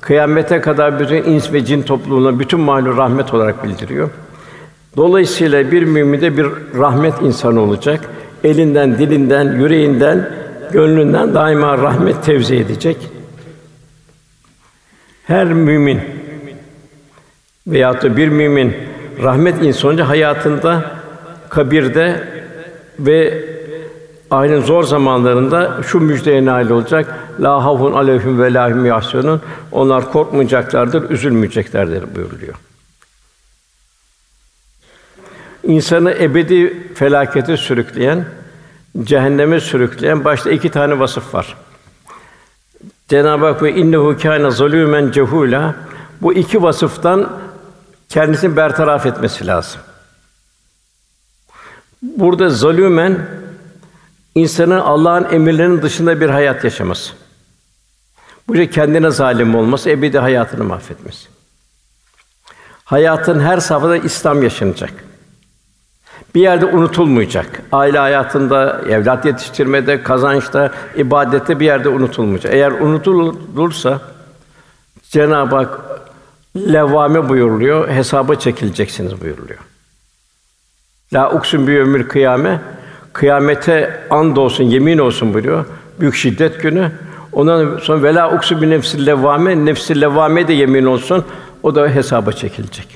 Kıyamete 0.06 0.62
kadar 0.62 1.00
bütün 1.00 1.24
ins 1.24 1.54
ve 1.54 1.66
cin 1.66 1.82
topluluğuna 1.82 2.40
bütün 2.40 2.60
mahluk 2.60 2.98
rahmet 2.98 3.34
olarak 3.34 3.64
bildiriyor. 3.64 4.10
Dolayısıyla 4.98 5.72
bir 5.72 5.84
mümin 5.84 6.22
de 6.22 6.38
bir 6.38 6.48
rahmet 6.78 7.22
insanı 7.22 7.62
olacak. 7.62 8.10
Elinden, 8.44 8.98
dilinden, 8.98 9.60
yüreğinden, 9.60 10.30
gönlünden 10.72 11.34
daima 11.34 11.78
rahmet 11.78 12.24
tevzi 12.24 12.56
edecek. 12.56 12.98
Her 15.24 15.54
mümin 15.54 16.00
veyahut 17.68 18.04
da 18.04 18.18
bir 18.18 18.28
mümin 18.28 18.74
rahmet 19.24 19.64
insanı 19.64 20.02
hayatında 20.02 20.92
kabirde 21.50 22.24
ve 23.00 23.44
Aynen 24.36 24.62
zor 24.62 24.84
zamanlarında 24.84 25.84
şu 25.84 26.00
müjdeye 26.00 26.46
nail 26.46 26.70
olacak. 26.70 27.20
La 27.40 27.64
havfun 27.64 27.94
aleyhim 27.94 28.42
ve 28.42 28.54
la 28.54 28.70
hum 28.70 28.86
yahsunun. 28.86 29.42
Onlar 29.72 30.12
korkmayacaklardır, 30.12 31.10
üzülmeyeceklerdir 31.10 32.16
buyuruluyor. 32.16 32.56
İnsanı 35.64 36.12
ebedi 36.12 36.88
felakete 36.94 37.58
sürükleyen, 37.58 38.26
cehenneme 39.04 39.60
sürükleyen 39.60 40.26
başta 40.26 40.52
iki 40.52 40.70
tane 40.70 41.00
vasıf 41.00 41.34
var. 41.34 41.56
Cenab-ı 43.10 43.46
Hak 43.46 43.64
ve 43.64 43.76
innehu 43.76 44.18
kâne 44.22 44.48
zalûmen 44.48 45.12
cehûlâ 45.12 45.74
bu 46.22 46.34
iki 46.34 46.64
vasıftan 46.64 47.30
kendisini 48.10 48.58
bertaraf 48.58 49.06
etmesi 49.06 49.48
lazım. 49.48 49.82
Burada 52.02 52.46
zalûmen 52.46 53.45
insanın 54.36 54.80
Allah'ın 54.80 55.34
emirlerinin 55.34 55.82
dışında 55.82 56.22
bir 56.22 56.30
hayat 56.30 56.64
yaşaması. 56.64 57.14
Şey 58.54 58.70
kendine 58.70 59.12
zalim 59.12 59.56
olması, 59.56 59.90
ebedi 59.90 60.20
hayatını 60.20 60.64
mahvetmesi. 60.64 61.28
Hayatın 62.86 63.40
her 63.40 63.58
safhada 63.58 63.98
İslam 63.98 64.44
yaşanacak. 64.44 64.94
Bir 66.36 66.42
yerde 66.42 66.66
unutulmayacak. 66.66 67.62
Aile 67.72 68.00
hayatında, 68.00 68.82
evlat 68.90 69.26
yetiştirmede, 69.26 70.04
kazançta, 70.04 70.72
ibadette 70.96 71.60
bir 71.60 71.66
yerde 71.66 71.90
unutulmayacak. 71.90 72.54
Eğer 72.54 72.72
unutulursa 72.72 74.02
Cenab-ı 75.10 75.56
Hak 75.56 75.80
levvame 76.56 77.30
buyuruluyor, 77.30 77.90
hesaba 77.90 78.36
çekileceksiniz 78.36 79.22
buyuruluyor. 79.22 79.60
La 81.14 81.32
uksun 81.32 81.68
bi 81.68 81.80
ömür 81.80 82.08
kıyame 82.08 82.62
kıyamete 83.16 84.00
and 84.10 84.38
olsun, 84.38 84.64
yemin 84.64 84.98
olsun 84.98 85.34
buyuruyor. 85.34 85.66
Büyük 86.00 86.16
şiddet 86.16 86.62
günü. 86.62 86.92
Ondan 87.32 87.78
sonra 87.78 88.04
vela 88.04 88.36
uksu 88.36 88.62
bi 88.62 88.70
nefsil 88.70 89.06
levvame, 89.06 89.66
nefsil 89.66 90.02
levvame 90.02 90.48
de 90.48 90.54
yemin 90.54 90.86
olsun. 90.86 91.26
O 91.64 91.76
da 91.76 91.88
hesaba 91.88 92.32
çekilecek. 92.32 92.88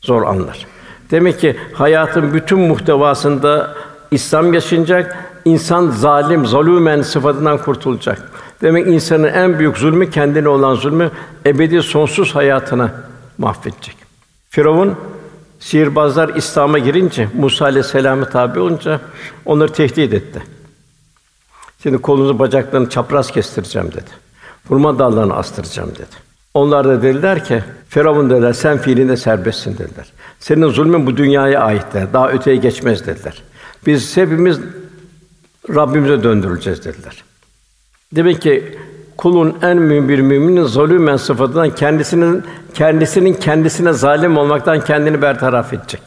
Zor 0.00 0.22
anlar. 0.22 0.66
Demek 1.10 1.40
ki 1.40 1.56
hayatın 1.72 2.34
bütün 2.34 2.58
muhtevasında 2.58 3.74
İslam 4.10 4.54
yaşanacak. 4.54 5.16
İnsan 5.44 5.90
zalim, 5.90 6.44
zalûmen 6.44 7.02
sıfatından 7.02 7.58
kurtulacak. 7.58 8.30
Demek 8.62 8.86
insanın 8.86 9.28
en 9.28 9.58
büyük 9.58 9.76
zulmü 9.76 10.10
kendine 10.10 10.48
olan 10.48 10.74
zulmü 10.74 11.10
ebedi 11.46 11.82
sonsuz 11.82 12.34
hayatına 12.34 12.90
mahvedecek. 13.38 13.96
Firavun 14.50 14.94
sihirbazlar 15.64 16.28
İslam'a 16.28 16.78
girince 16.78 17.28
Musa 17.34 17.64
aleyhisselam'a 17.64 18.28
tabi 18.28 18.60
olunca 18.60 19.00
onları 19.44 19.72
tehdit 19.72 20.14
etti. 20.14 20.42
Şimdi 21.82 21.98
kolunuzu 21.98 22.38
bacaklarını 22.38 22.90
çapraz 22.90 23.30
kestireceğim 23.30 23.92
dedi. 23.92 24.10
Hurma 24.68 24.98
dallarını 24.98 25.34
astıracağım 25.34 25.90
dedi. 25.90 26.16
Onlar 26.54 26.88
da 26.88 27.02
dediler 27.02 27.44
ki 27.44 27.62
Firavun 27.88 28.30
dediler 28.30 28.52
sen 28.52 28.78
fiilinde 28.78 29.16
serbestsin 29.16 29.78
dediler. 29.78 30.12
Senin 30.40 30.68
zulmün 30.68 31.06
bu 31.06 31.16
dünyaya 31.16 31.60
ait 31.60 31.86
dediler. 31.94 32.12
Daha 32.12 32.30
öteye 32.30 32.56
geçmez 32.56 33.06
dediler. 33.06 33.42
Biz 33.86 34.16
hepimiz 34.16 34.60
Rabbimize 35.74 36.22
döndürüleceğiz 36.22 36.84
dediler. 36.84 37.24
Demek 38.12 38.42
ki 38.42 38.78
kulun 39.16 39.56
en 39.62 39.76
mühim 39.76 40.08
bir 40.08 40.20
müminin 40.20 40.64
zulümen 40.64 41.16
sıfatından 41.16 41.74
kendisinin 41.74 42.44
kendisinin 42.74 43.34
kendisine 43.34 43.92
zalim 43.92 44.36
olmaktan 44.36 44.84
kendini 44.84 45.22
bertaraf 45.22 45.72
edecek. 45.72 46.00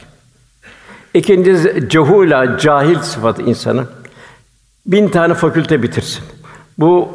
İkincisi 1.14 1.88
cehula, 1.88 2.58
cahil 2.58 2.98
sıfatı 2.98 3.42
insanın. 3.42 3.86
Bin 4.86 5.08
tane 5.08 5.34
fakülte 5.34 5.82
bitirsin. 5.82 6.24
Bu 6.78 7.08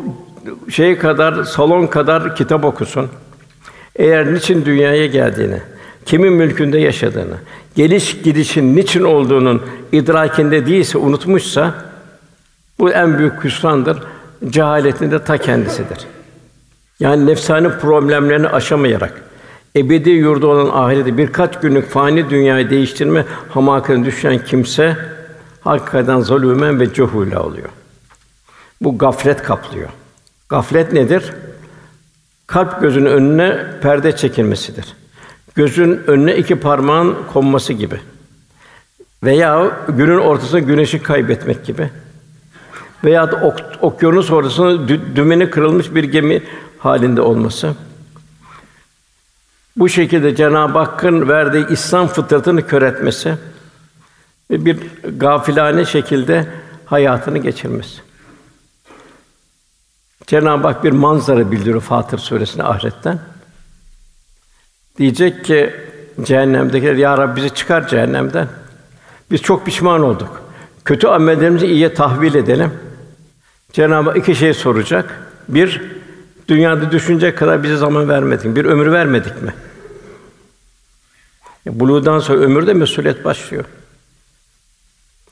şey 0.70 0.98
kadar, 0.98 1.44
salon 1.44 1.88
kadar 1.88 2.36
kitap 2.36 2.66
okusun. 2.66 3.10
Eğer 3.96 4.34
niçin 4.34 4.66
dünyaya 4.66 5.06
geldiğini, 5.06 5.60
kimin 6.06 6.34
mülkünde 6.34 6.80
yaşadığını, 6.80 7.36
geliş 7.76 8.22
gidişin 8.22 8.76
niçin 8.76 9.04
olduğunun 9.04 9.62
idrakinde 9.92 10.66
değilse, 10.66 10.98
unutmuşsa 10.98 11.74
bu 12.80 12.92
en 12.92 13.18
büyük 13.18 13.44
hüsrandır. 13.44 13.98
Cehaletin 14.50 15.12
de 15.12 15.24
ta 15.24 15.38
kendisidir. 15.38 15.98
Yani 17.00 17.26
nefsani 17.26 17.70
problemlerini 17.70 18.48
aşamayarak 18.48 19.22
ebedi 19.76 20.10
yurdu 20.10 20.48
olan 20.48 20.70
ahireti 20.84 21.18
birkaç 21.18 21.60
günlük 21.60 21.90
fani 21.90 22.30
dünyayı 22.30 22.70
değiştirme 22.70 23.26
hamakına 23.50 24.06
düşen 24.06 24.46
kimse 24.46 24.98
hakikaten 25.62 26.20
zulümen 26.20 26.80
ve 26.80 26.94
cehula 26.94 27.44
oluyor. 27.44 27.70
Bu 28.82 28.98
gaflet 28.98 29.44
kaplıyor. 29.44 29.90
Gaflet 30.50 30.94
nedir? 30.94 31.34
Kalp 32.48 32.82
gözün 32.82 33.06
önüne 33.06 33.66
perde 33.82 34.16
çekilmesidir. 34.16 34.86
Gözün 35.56 36.02
önüne 36.08 36.36
iki 36.36 36.56
parmağın 36.56 37.18
konması 37.34 37.74
gibi. 37.74 38.00
Veya 39.24 39.72
günün 39.89 40.17
ortasında 40.17 40.60
güneşi 40.60 41.04
kaybetmek 41.04 41.65
gibi. 41.65 41.89
Veya 43.04 43.24
ok, 43.24 43.62
okyanus 43.82 44.32
ortasında 44.32 44.88
dü, 44.88 45.16
dümeni 45.16 45.50
kırılmış 45.50 45.96
bir 45.96 46.04
gemi 46.04 46.44
halinde 46.80 47.22
olması. 47.22 47.76
Bu 49.76 49.89
şekilde 49.89 50.36
Cenab-ı 50.36 50.80
Hakk'ın 50.80 51.30
verdiği 51.30 51.68
İslam 51.70 52.08
fıtratını 52.08 52.68
kör 52.68 52.82
etmesi 52.82 53.38
ve 54.52 54.66
bir 54.66 54.80
gafilane 55.18 55.86
şekilde 55.86 56.48
hayatını 56.86 57.38
geçirmesi. 57.38 58.02
Cenab-ı 60.28 60.68
Hak 60.68 60.84
bir 60.84 60.92
manzara 60.92 61.52
bildiriyor 61.52 61.82
Fatır 61.82 62.18
suresinde 62.18 62.63
ahiretten. 62.63 63.20
Diyecek 64.98 65.46
ki 65.46 65.76
cehennemdekiler 66.24 66.96
ya 66.96 67.18
Rabbi 67.18 67.36
bizi 67.36 67.50
çıkar 67.50 67.88
cehennemden. 67.88 68.48
Biz 69.32 69.42
çok 69.42 69.66
pişman 69.66 70.04
olduk. 70.04 70.42
Kötü 70.86 71.08
amellerimizi 71.08 71.68
iyiye 71.68 71.94
tahvil 71.94 72.36
edelim. 72.36 72.74
Cenab-ı 73.74 74.10
Hak 74.10 74.18
iki 74.18 74.36
şey 74.36 74.54
soracak. 74.54 75.20
Bir, 75.50 75.82
dünyada 76.48 76.92
düşünecek 76.92 77.38
kadar 77.38 77.64
bize 77.64 77.78
zaman 77.78 78.10
vermedin. 78.10 78.56
Bir 78.56 78.66
ömür 78.66 78.92
vermedik 78.92 79.42
mi? 79.42 79.54
Buluğdan 81.66 82.20
sonra 82.20 82.40
ömürde 82.40 82.74
mesuliyet 82.74 83.26
başlıyor. 83.26 83.66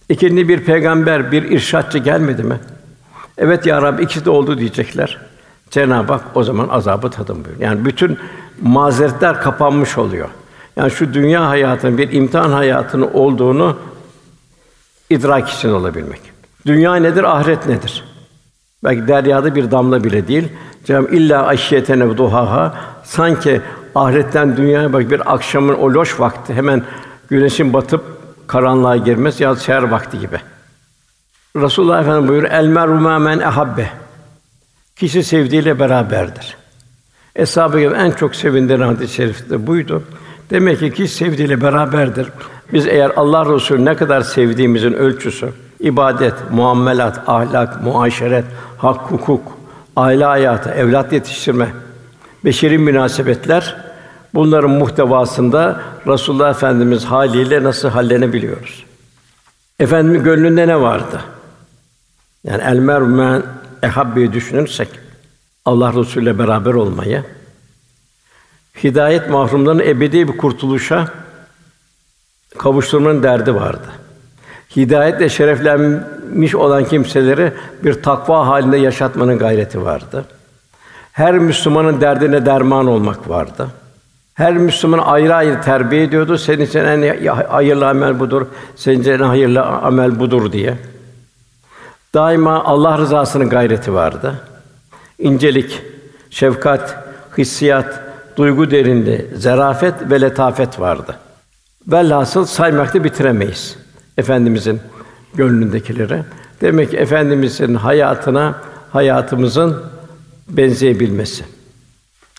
İkinci 0.09 0.49
bir 0.49 0.63
peygamber, 0.63 1.31
bir 1.31 1.43
irşatçı 1.43 1.97
gelmedi 1.97 2.43
mi? 2.43 2.59
Evet 3.37 3.65
ya 3.65 3.81
Rabbi 3.81 4.03
ikisi 4.03 4.25
de 4.25 4.29
oldu 4.29 4.57
diyecekler. 4.57 5.17
Cenab-ı 5.69 6.13
Hak 6.13 6.23
o 6.35 6.43
zaman 6.43 6.69
azabı 6.69 7.09
tadın 7.09 7.35
buyuruyor. 7.35 7.59
Yani 7.59 7.85
bütün 7.85 8.19
mazeretler 8.61 9.41
kapanmış 9.41 9.97
oluyor. 9.97 10.29
Yani 10.75 10.91
şu 10.91 11.13
dünya 11.13 11.49
hayatının 11.49 11.97
bir 11.97 12.11
imtihan 12.11 12.51
hayatının 12.51 13.09
olduğunu 13.13 13.77
idrak 15.09 15.49
için 15.49 15.69
olabilmek. 15.69 16.21
Dünya 16.65 16.95
nedir, 16.95 17.23
ahiret 17.23 17.67
nedir? 17.67 18.10
Belki 18.83 19.07
deryada 19.07 19.55
bir 19.55 19.71
damla 19.71 20.03
bile 20.03 20.27
değil. 20.27 20.47
Cenab-ı 20.85 21.15
illa 21.15 21.45
aşiyetene 21.45 22.17
duhaha 22.17 22.73
sanki 23.03 23.61
ahiretten 23.95 24.57
dünyaya 24.57 24.93
bak 24.93 25.11
bir 25.11 25.33
akşamın 25.33 25.73
o 25.73 25.93
loş 25.93 26.19
vakti 26.19 26.53
hemen 26.53 26.83
güneşin 27.29 27.73
batıp 27.73 28.03
karanlığa 28.47 28.97
girmez 28.97 29.39
ya 29.39 29.55
seher 29.55 29.83
vakti 29.83 30.19
gibi. 30.19 30.37
Resulullah 31.55 32.01
Efendimiz 32.01 32.29
buyuruyor 32.29 32.53
el 32.53 32.67
meru 32.67 33.19
men 33.19 33.39
ehabbe. 33.39 33.87
Kişi 34.95 35.23
sevdiğiyle 35.23 35.79
beraberdir. 35.79 36.57
Eshab-ı 37.35 37.79
en 37.79 38.11
çok 38.11 38.35
sevindiren 38.35 38.87
hadis-i 38.87 39.13
şerif 39.13 39.49
de 39.49 39.67
buydu. 39.67 40.03
Demek 40.49 40.79
ki 40.79 40.93
kişi 40.93 41.15
sevdiğiyle 41.15 41.61
beraberdir. 41.61 42.27
Biz 42.73 42.87
eğer 42.87 43.11
Allah 43.15 43.53
Resulü 43.55 43.85
ne 43.85 43.95
kadar 43.95 44.21
sevdiğimizin 44.21 44.93
ölçüsü 44.93 45.49
ibadet, 45.81 46.33
muamelat, 46.51 47.29
ahlak, 47.29 47.83
muaşeret, 47.83 48.45
hak, 48.77 49.11
hukuk, 49.11 49.57
aile 49.95 50.25
hayatı, 50.25 50.69
evlat 50.69 51.13
yetiştirme, 51.13 51.67
beşeri 52.45 52.77
münasebetler 52.77 53.75
bunların 54.33 54.71
muhtevasında 54.71 55.81
Resulullah 56.07 56.49
Efendimiz 56.49 57.05
haliyle 57.05 57.63
nasıl 57.63 57.89
hallenebiliyoruz? 57.89 58.85
Efendimin 59.79 60.23
gönlünde 60.23 60.67
ne 60.67 60.81
vardı? 60.81 61.21
Yani 62.43 62.63
el 62.63 62.79
mermen 62.79 63.43
ehabbi 63.83 64.33
düşünürsek 64.33 64.89
Allah 65.65 65.93
Resulü 65.93 66.23
ile 66.23 66.39
beraber 66.39 66.73
olmayı, 66.73 67.23
hidayet 68.83 69.29
mahrumlarının 69.29 69.83
ebedi 69.83 70.27
bir 70.27 70.37
kurtuluşa 70.37 71.07
kavuşturmanın 72.57 73.23
derdi 73.23 73.55
vardı. 73.55 73.87
Hidayetle 74.75 75.29
şereflenmiş 75.29 76.55
olan 76.55 76.85
kimseleri 76.85 77.53
bir 77.83 78.03
takva 78.03 78.47
halinde 78.47 78.77
yaşatmanın 78.77 79.37
gayreti 79.37 79.85
vardı. 79.85 80.25
Her 81.11 81.37
Müslümanın 81.37 82.01
derdine 82.01 82.45
derman 82.45 82.87
olmak 82.87 83.29
vardı. 83.29 83.67
Her 84.33 84.53
Müslüman 84.53 84.99
ayrı 84.99 85.35
ayrı 85.35 85.61
terbiye 85.61 86.03
ediyordu. 86.03 86.37
Senin 86.37 86.65
için 86.65 86.79
en 86.79 87.27
hayırlı 87.27 87.87
amel 87.89 88.19
budur, 88.19 88.45
senin 88.75 89.01
için 89.01 89.11
en 89.11 89.19
hayırlı 89.19 89.63
amel 89.63 90.19
budur 90.19 90.51
diye. 90.51 90.77
Daima 92.13 92.63
Allah 92.63 92.97
rızasının 92.97 93.49
gayreti 93.49 93.93
vardı. 93.93 94.33
İncelik, 95.19 95.81
şefkat, 96.29 97.03
hissiyat, 97.37 97.99
duygu 98.37 98.71
derinliği, 98.71 99.27
zarafet 99.35 99.93
ve 100.11 100.21
letafet 100.21 100.79
vardı. 100.79 101.15
Velhasıl 101.87 102.45
saymakta 102.45 103.03
bitiremeyiz 103.03 103.80
efendimizin 104.17 104.79
gönlündekileri. 105.33 106.23
Demek 106.61 106.91
ki 106.91 106.97
efendimizin 106.97 107.75
hayatına 107.75 108.55
hayatımızın 108.91 109.83
benzeyebilmesi. 110.49 111.43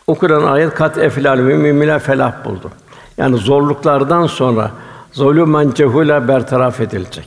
Okunan 0.07 0.45
ayet 0.45 0.75
kat 0.75 0.99
eflal 0.99 1.39
müminler 1.39 1.99
felah 1.99 2.45
buldu. 2.45 2.71
Yani 3.19 3.37
zorluklardan 3.37 4.27
sonra 4.27 4.71
zulümen 5.13 5.71
cehula 5.75 6.29
bertaraf 6.29 6.81
edilecek. 6.81 7.27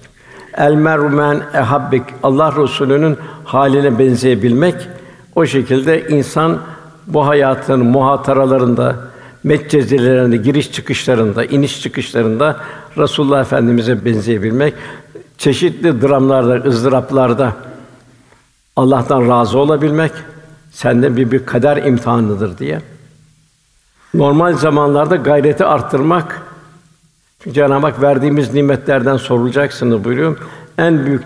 El 0.57 0.73
mermen 0.73 1.41
ehabbik 1.53 2.03
Allah 2.23 2.53
Resulü'nün 2.63 3.17
haline 3.45 3.99
benzeyebilmek 3.99 4.75
o 5.35 5.45
şekilde 5.45 6.07
insan 6.07 6.59
bu 7.07 7.27
hayatın 7.27 7.85
muhataralarında, 7.85 8.95
metcezilerinde, 9.43 10.37
giriş 10.37 10.71
çıkışlarında, 10.71 11.45
iniş 11.45 11.81
çıkışlarında 11.81 12.57
Resulullah 12.97 13.41
Efendimize 13.41 14.05
benzeyebilmek, 14.05 14.73
çeşitli 15.37 16.01
dramlarda, 16.01 16.67
ızdıraplarda 16.69 17.53
Allah'tan 18.75 19.29
razı 19.29 19.59
olabilmek 19.59 20.11
senden 20.71 21.17
bir 21.17 21.31
bir 21.31 21.45
kader 21.45 21.77
imtihanıdır 21.77 22.57
diye. 22.57 22.81
Normal 24.13 24.53
zamanlarda 24.53 25.15
gayreti 25.15 25.65
arttırmak 25.65 26.41
çünkü 27.39 27.55
Cenab-ı 27.55 27.87
Hak 27.87 28.01
verdiğimiz 28.01 28.53
nimetlerden 28.53 29.17
sorulacaksınız 29.17 30.03
buyuruyor. 30.03 30.37
En 30.77 31.05
büyük 31.05 31.23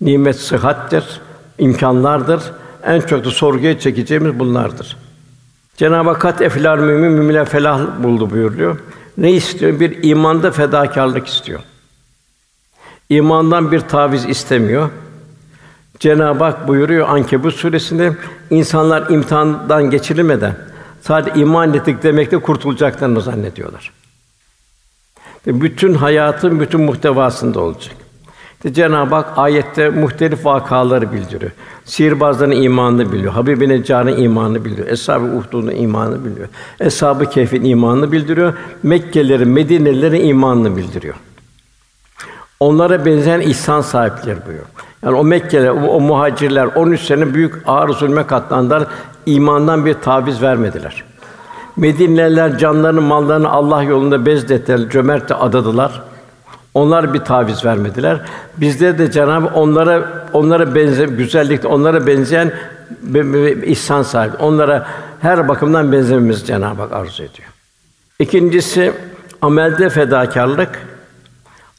nimet 0.00 0.36
sıhhattir, 0.36 1.20
imkanlardır. 1.58 2.42
En 2.84 3.00
çok 3.00 3.24
da 3.24 3.30
sorguya 3.30 3.78
çekeceğimiz 3.78 4.38
bunlardır. 4.38 4.96
Cenab-ı 5.76 6.10
Hak 6.10 6.20
kat 6.20 6.42
eflar 6.42 6.78
mümin 6.78 7.12
müminler 7.12 7.44
felah 7.44 8.02
buldu 8.02 8.30
buyuruyor. 8.30 8.78
Ne 9.16 9.32
istiyor? 9.32 9.80
Bir 9.80 10.02
imanda 10.02 10.50
fedakarlık 10.50 11.26
istiyor. 11.26 11.60
İmandan 13.08 13.72
bir 13.72 13.80
taviz 13.80 14.24
istemiyor. 14.24 14.90
Cenab-ı 15.98 16.44
Hak 16.44 16.68
buyuruyor 16.68 17.08
Ankebut 17.08 17.54
suresinde 17.54 18.16
insanlar 18.50 19.10
imtihandan 19.10 19.90
geçirilmeden 19.90 20.56
sadece 21.00 21.40
iman 21.40 21.74
ettik 21.74 22.02
demekle 22.02 22.38
kurtulacaklarını 22.38 23.20
zannediyorlar. 23.20 23.92
Bütün 25.46 25.94
hayatın 25.94 26.60
bütün 26.60 26.80
muhtevasında 26.80 27.60
olacak. 27.60 27.94
İşte 28.60 28.72
Cenab-ı 28.72 29.14
Hak 29.14 29.38
ayette 29.38 29.88
muhtelif 29.88 30.46
vakaları 30.46 31.12
bildiriyor. 31.12 31.50
Sihirbazların 31.84 32.50
imanını 32.50 33.12
biliyor. 33.12 33.32
Habibine 33.32 33.84
canın 33.84 34.16
imanını 34.16 34.64
biliyor. 34.64 34.88
Eshab-ı 34.88 35.24
Uhdud'un 35.24 35.70
imanını 35.70 36.24
biliyor. 36.24 36.48
Eshab-ı 36.80 37.30
Kehf'in 37.30 37.64
imanını 37.64 38.12
bildiriyor. 38.12 38.54
Mekkelilerin, 38.82 39.48
Medinelilerin 39.48 40.24
imanını 40.24 40.76
bildiriyor. 40.76 41.14
Onlara 42.60 43.04
benzeyen 43.04 43.40
ihsan 43.40 43.80
sahipleri 43.80 44.38
buyuruyor. 44.46 44.66
Yani 45.04 45.16
o 45.16 45.24
Mekkeliler, 45.24 45.70
o, 45.70 45.86
o 45.86 46.00
muhacirler 46.00 46.66
13 46.66 47.00
sene 47.00 47.34
büyük 47.34 47.54
ağır 47.66 47.88
zulme 47.88 48.26
katlandılar. 48.26 48.86
imandan 49.26 49.86
bir 49.86 49.94
taviz 49.94 50.42
vermediler. 50.42 51.04
Medineliler 51.76 52.58
canlarını, 52.58 53.00
mallarını 53.00 53.50
Allah 53.50 53.82
yolunda 53.82 54.26
bezdettiler, 54.26 54.90
cömertçe 54.90 55.34
adadılar. 55.34 56.09
Onlar 56.74 57.14
bir 57.14 57.18
taviz 57.18 57.64
vermediler. 57.64 58.20
Bizde 58.56 58.98
de 58.98 59.10
Cenab-ı 59.10 59.46
onlara 59.54 60.28
onlara 60.32 60.74
benze 60.74 61.06
güzellikte 61.06 61.68
onlara 61.68 62.06
benzeyen 62.06 62.52
bir 63.02 63.62
ihsan 63.62 64.02
sahibi. 64.02 64.36
Onlara 64.36 64.86
her 65.20 65.48
bakımdan 65.48 65.92
benzememiz 65.92 66.46
Cenab-ı 66.46 66.82
Hak 66.82 66.92
arzu 66.92 67.22
ediyor. 67.22 67.48
İkincisi 68.18 68.92
amelde 69.42 69.90
fedakarlık, 69.90 70.86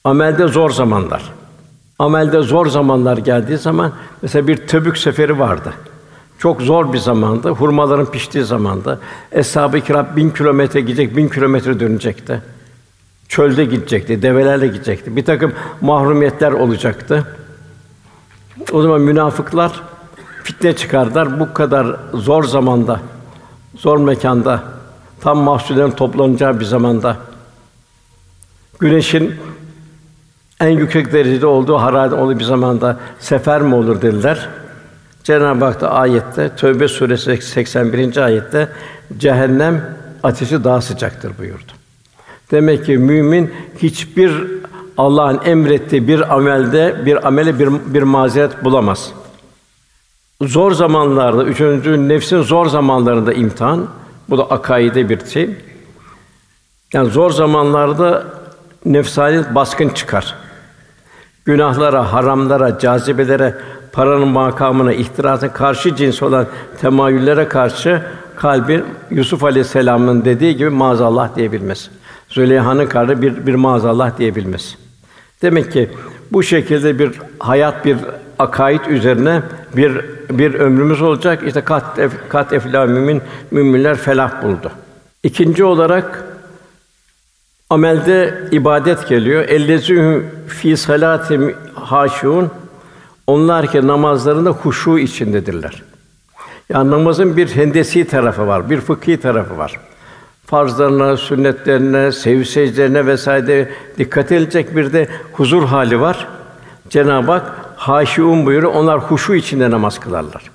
amelde 0.03 0.47
zor 0.47 0.69
zamanlar. 0.69 1.23
Amelde 1.99 2.41
zor 2.41 2.67
zamanlar 2.67 3.17
geldiği 3.17 3.57
zaman 3.57 3.91
mesela 4.21 4.47
bir 4.47 4.57
Tebük 4.57 4.97
seferi 4.97 5.39
vardı. 5.39 5.73
Çok 6.39 6.61
zor 6.61 6.93
bir 6.93 6.97
zamandı. 6.97 7.49
Hurmaların 7.49 8.11
piştiği 8.11 8.43
zamanda. 8.43 8.99
Eshab-ı 9.31 9.81
Kiram 9.81 10.07
bin 10.15 10.29
kilometre 10.29 10.81
gidecek, 10.81 11.17
bin 11.17 11.29
kilometre 11.29 11.79
dönecekti. 11.79 12.41
Çölde 13.31 13.65
gidecekti, 13.65 14.21
develerle 14.21 14.67
gidecekti. 14.67 15.15
Bir 15.15 15.25
takım 15.25 15.53
mahrumiyetler 15.81 16.51
olacaktı. 16.51 17.27
O 18.71 18.81
zaman 18.81 19.01
münafıklar 19.01 19.81
fitne 20.43 20.75
çıkardılar. 20.75 21.39
Bu 21.39 21.53
kadar 21.53 21.95
zor 22.13 22.43
zamanda, 22.43 22.99
zor 23.75 23.97
mekanda, 23.97 24.63
tam 25.21 25.37
mahsullerin 25.37 25.91
toplanacağı 25.91 26.59
bir 26.59 26.65
zamanda, 26.65 27.17
güneşin 28.79 29.35
en 30.59 30.69
yüksek 30.69 31.13
derecede 31.13 31.45
olduğu 31.45 31.77
hararet 31.77 32.13
olduğu 32.13 32.39
bir 32.39 32.43
zamanda 32.43 32.99
sefer 33.19 33.61
mi 33.61 33.75
olur 33.75 34.01
dediler. 34.01 34.49
Cenab-ı 35.23 35.65
Hak 35.65 35.81
da 35.81 35.91
ayette 35.91 36.55
Tövbe 36.55 36.87
suresi 36.87 37.37
81. 37.37 38.17
ayette 38.17 38.69
cehennem 39.17 39.85
ateşi 40.23 40.63
daha 40.63 40.81
sıcaktır 40.81 41.37
buyurdu. 41.37 41.80
Demek 42.51 42.85
ki 42.85 42.97
mümin 42.97 43.51
hiçbir 43.77 44.31
Allah'ın 44.97 45.39
emrettiği 45.45 46.07
bir 46.07 46.35
amelde 46.35 47.05
bir 47.05 47.27
amele 47.27 47.59
bir, 47.59 47.69
bir 47.93 48.03
mazeret 48.03 48.63
bulamaz. 48.63 49.11
Zor 50.41 50.71
zamanlarda 50.71 51.43
üçüncü 51.43 52.09
nefsin 52.09 52.41
zor 52.41 52.65
zamanlarında 52.65 53.33
imtihan 53.33 53.87
bu 54.29 54.37
da 54.37 54.43
akaide 54.43 55.09
bir 55.09 55.25
şey. 55.25 55.49
Yani 56.93 57.09
zor 57.09 57.31
zamanlarda 57.31 58.23
nefsaniyet 58.85 59.55
baskın 59.55 59.89
çıkar. 59.89 60.35
Günahlara, 61.45 62.13
haramlara, 62.13 62.79
cazibelere, 62.79 63.55
paranın 63.91 64.27
makamına, 64.27 64.93
ihtirasına 64.93 65.53
karşı 65.53 65.95
cins 65.95 66.23
olan 66.23 66.47
temayüllere 66.81 67.47
karşı 67.47 68.01
kalbin 68.35 68.85
Yusuf 69.11 69.43
Aleyhisselam'ın 69.43 70.25
dediği 70.25 70.57
gibi 70.57 70.69
maazallah 70.69 71.35
diyebilmesi. 71.35 71.91
Züleyha'nın 72.31 72.85
karşı 72.85 73.21
bir 73.21 73.47
bir 73.47 73.55
maazallah 73.55 74.17
diyebilmesi. 74.17 74.75
Demek 75.41 75.71
ki 75.71 75.89
bu 76.31 76.43
şekilde 76.43 76.99
bir 76.99 77.11
hayat 77.39 77.85
bir 77.85 77.97
akaid 78.39 78.85
üzerine 78.85 79.41
bir 79.75 80.01
bir 80.29 80.53
ömrümüz 80.53 81.01
olacak. 81.01 81.43
İşte 81.47 81.61
kat 81.61 81.99
ef, 81.99 82.11
kat 82.29 82.53
efla 82.53 82.85
mümin 82.85 83.21
müminler 83.51 83.97
felah 83.97 84.43
buldu. 84.43 84.71
İkinci 85.23 85.63
olarak 85.63 86.23
amelde 87.69 88.47
ibadet 88.51 89.07
geliyor. 89.07 89.43
Ellezü 89.43 90.25
fi 90.47 90.77
salati 90.77 91.55
haşun 91.73 92.49
onlar 93.27 93.67
ki 93.67 93.87
namazlarında 93.87 94.49
huşu 94.49 94.97
içindedirler. 94.97 95.83
Yani 96.69 96.91
namazın 96.91 97.37
bir 97.37 97.47
hendesi 97.47 98.07
tarafı 98.07 98.47
var, 98.47 98.69
bir 98.69 98.81
fıkhi 98.81 99.19
tarafı 99.19 99.57
var. 99.57 99.79
Farzlarına, 100.51 101.17
sünnetlerine, 101.17 102.11
sev 102.11 102.43
secdelerine 102.43 103.05
vesaire 103.05 103.69
dikkat 103.97 104.31
edilecek 104.31 104.75
bir 104.75 104.93
de 104.93 105.07
huzur 105.33 105.63
hali 105.65 106.01
var. 106.01 106.27
Cenab-ı 106.89 107.31
Hak 107.31 107.51
haşiun 107.75 108.45
buyuruyor. 108.45 108.73
Onlar 108.73 108.99
huşu 108.99 109.33
içinde 109.35 109.71
namaz 109.71 109.99
kılarlar. 109.99 110.51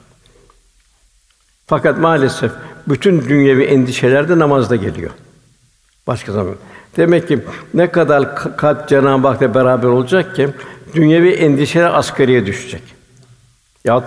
Fakat 1.67 1.99
maalesef 1.99 2.53
bütün 2.89 3.29
dünyevi 3.29 3.65
endişeler 3.65 4.29
de 4.29 4.39
namazda 4.39 4.77
geliyor. 4.77 5.11
Başka 6.07 6.33
zaman. 6.33 6.55
Demek 6.97 7.29
ki 7.29 7.45
ne 7.75 7.91
kadar 7.91 8.57
kalp 8.57 8.89
Cenab-ı 8.89 9.29
Hak'la 9.29 9.55
beraber 9.55 9.89
olacak 9.89 10.37
ki 10.37 10.49
dünyevi 10.95 11.31
endişeler 11.31 11.99
asgariye 11.99 12.47
düşecek. 12.47 12.83
Ya 13.85 14.05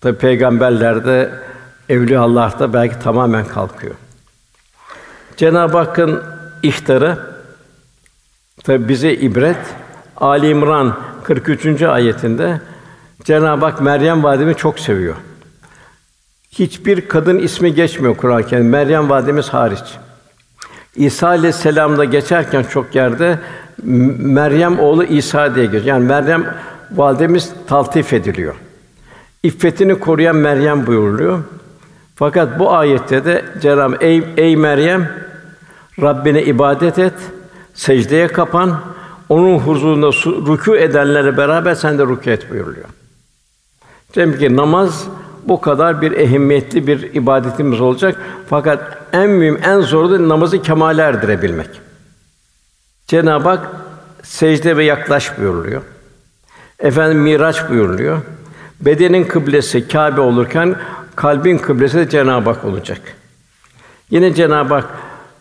tabi 0.00 0.18
peygamberlerde 0.18 1.30
evliya 1.88 2.20
Allah'ta 2.20 2.72
belki 2.72 2.98
tamamen 2.98 3.44
kalkıyor. 3.44 3.94
Cenab-ı 5.36 5.78
Hakk'ın 5.78 6.22
ihtarı 6.62 7.18
tabi 8.64 8.88
bize 8.88 9.12
ibret. 9.14 9.56
Ali 10.16 10.48
İmran 10.48 10.96
43. 11.22 11.82
ayetinde 11.82 12.60
Cenab-ı 13.24 13.64
Hak 13.64 13.80
Meryem 13.80 14.22
validemi 14.22 14.54
çok 14.54 14.78
seviyor. 14.78 15.16
Hiçbir 16.50 17.08
kadın 17.08 17.38
ismi 17.38 17.74
geçmiyor 17.74 18.16
Kur'an-ı 18.16 18.46
Kerim. 18.46 18.68
Meryem 18.68 19.10
validemiz 19.10 19.48
hariç. 19.48 19.84
İsa 20.96 21.28
aleyhisselam'da 21.28 22.04
geçerken 22.04 22.62
çok 22.62 22.94
yerde 22.94 23.38
Meryem 24.18 24.78
oğlu 24.78 25.04
İsa 25.04 25.54
diye 25.54 25.64
geçiyor. 25.64 25.84
Yani 25.84 26.04
Meryem 26.04 26.54
validemiz 26.90 27.52
taltif 27.66 28.12
ediliyor. 28.12 28.54
İffetini 29.42 29.98
koruyan 29.98 30.36
Meryem 30.36 30.86
buyuruluyor. 30.86 31.42
Fakat 32.20 32.58
bu 32.58 32.72
ayette 32.72 33.24
de 33.24 33.44
Cenab-ı 33.62 33.96
ey, 34.00 34.24
ey 34.36 34.56
Meryem 34.56 35.10
Rabbine 36.02 36.42
ibadet 36.42 36.98
et, 36.98 37.14
secdeye 37.74 38.28
kapan, 38.28 38.80
onun 39.28 39.58
huzurunda 39.58 40.06
rükû 40.06 40.78
edenlerle 40.78 41.36
beraber 41.36 41.74
sen 41.74 41.98
de 41.98 42.02
rükû 42.02 42.30
et 42.30 42.50
buyuruluyor. 42.50 42.88
Demek 44.14 44.38
ki 44.38 44.56
namaz 44.56 45.06
bu 45.44 45.60
kadar 45.60 46.02
bir 46.02 46.12
ehemmiyetli 46.12 46.86
bir 46.86 47.14
ibadetimiz 47.14 47.80
olacak. 47.80 48.16
Fakat 48.50 48.98
en 49.12 49.30
mühim, 49.30 49.60
en 49.64 49.80
zoru 49.80 50.10
da 50.10 50.28
namazı 50.28 50.62
kemale 50.62 51.02
erdirebilmek. 51.02 51.80
Cenab-ı 53.06 53.48
Hak 53.48 53.70
secde 54.22 54.76
ve 54.76 54.84
yaklaş 54.84 55.38
buyuruluyor. 55.38 55.82
Efendim 56.78 57.18
miraç 57.18 57.70
buyuruluyor. 57.70 58.18
Bedenin 58.80 59.24
kıblesi 59.24 59.88
Kâbe 59.88 60.20
olurken 60.20 60.76
kalbin 61.20 61.58
kıblesi 61.58 61.98
de 61.98 62.08
Cenab-ı 62.08 62.50
Hak 62.50 62.64
olacak. 62.64 63.00
Yine 64.10 64.34
Cenab-ı 64.34 64.74
Hak 64.74 64.88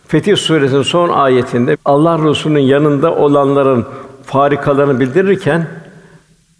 Fetih 0.08 0.36
Suresinin 0.36 0.82
son 0.82 1.10
ayetinde 1.10 1.78
Allah 1.86 2.30
Resulü'nün 2.30 2.60
yanında 2.60 3.15
olanların 3.15 3.86
farikalarını 4.26 5.00
bildirirken 5.00 5.68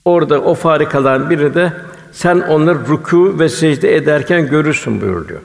orada 0.06 0.42
o 0.42 0.54
farikaların 0.54 1.30
biri 1.30 1.54
de 1.54 1.74
sen 2.12 2.40
onları 2.40 2.80
ruku 2.88 3.40
ve 3.40 3.50
secde 3.50 3.96
ederken 3.96 4.50
görürsün 4.50 5.02
buyuruluyor. 5.02 5.40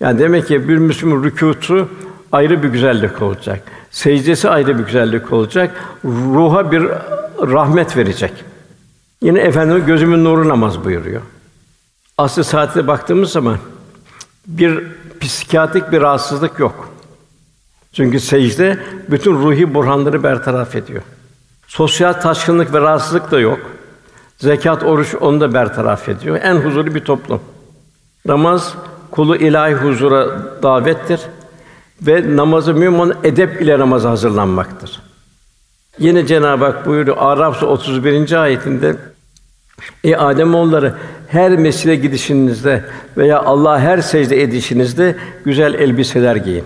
Yani 0.00 0.18
demek 0.18 0.46
ki 0.46 0.68
bir 0.68 0.76
Müslüman 0.76 1.24
rükûtu 1.24 1.88
ayrı 2.32 2.62
bir 2.62 2.68
güzellik 2.68 3.22
olacak. 3.22 3.60
Secdesi 3.90 4.48
ayrı 4.48 4.78
bir 4.78 4.84
güzellik 4.84 5.32
olacak. 5.32 5.70
Ruha 6.04 6.72
bir 6.72 6.82
rahmet 7.40 7.96
verecek. 7.96 8.32
Yine 9.22 9.38
Efendimiz 9.38 9.86
gözümün 9.86 10.24
nuru 10.24 10.48
namaz 10.48 10.84
buyuruyor. 10.84 11.22
Aslı 12.18 12.44
saate 12.44 12.86
baktığımız 12.86 13.32
zaman 13.32 13.58
bir 14.46 14.84
psikiyatrik 15.20 15.92
bir 15.92 16.00
rahatsızlık 16.00 16.58
yok. 16.58 16.88
Çünkü 17.92 18.20
secde 18.20 18.78
bütün 19.10 19.34
ruhi 19.34 19.74
burhanları 19.74 20.22
bertaraf 20.22 20.76
ediyor. 20.76 21.02
Sosyal 21.66 22.12
taşkınlık 22.12 22.74
ve 22.74 22.80
rahatsızlık 22.80 23.30
da 23.30 23.40
yok. 23.40 23.58
Zekat, 24.38 24.82
oruç 24.82 25.14
onu 25.20 25.40
da 25.40 25.54
bertaraf 25.54 26.08
ediyor. 26.08 26.38
En 26.42 26.54
huzurlu 26.54 26.94
bir 26.94 27.04
toplum. 27.04 27.40
Namaz 28.26 28.74
kulu 29.10 29.36
ilahi 29.36 29.74
huzura 29.74 30.28
davettir 30.62 31.20
ve 32.02 32.36
namazı 32.36 32.74
mümin 32.74 33.14
edep 33.24 33.62
ile 33.62 33.78
namaza 33.78 34.10
hazırlanmaktır. 34.10 35.00
Yine 35.98 36.26
Cenab-ı 36.26 36.64
Hak 36.64 36.86
buyuruyor 36.86 37.16
Araf 37.20 37.62
31. 37.62 38.32
ayetinde 38.32 38.96
Ey 40.04 40.16
Adem 40.16 40.54
oğulları 40.54 40.94
her 41.28 41.56
mescide 41.56 41.96
gidişinizde 41.96 42.84
veya 43.16 43.42
Allah 43.42 43.80
her 43.80 43.98
secde 43.98 44.42
edişinizde 44.42 45.16
güzel 45.44 45.74
elbiseler 45.74 46.36
giyin. 46.36 46.64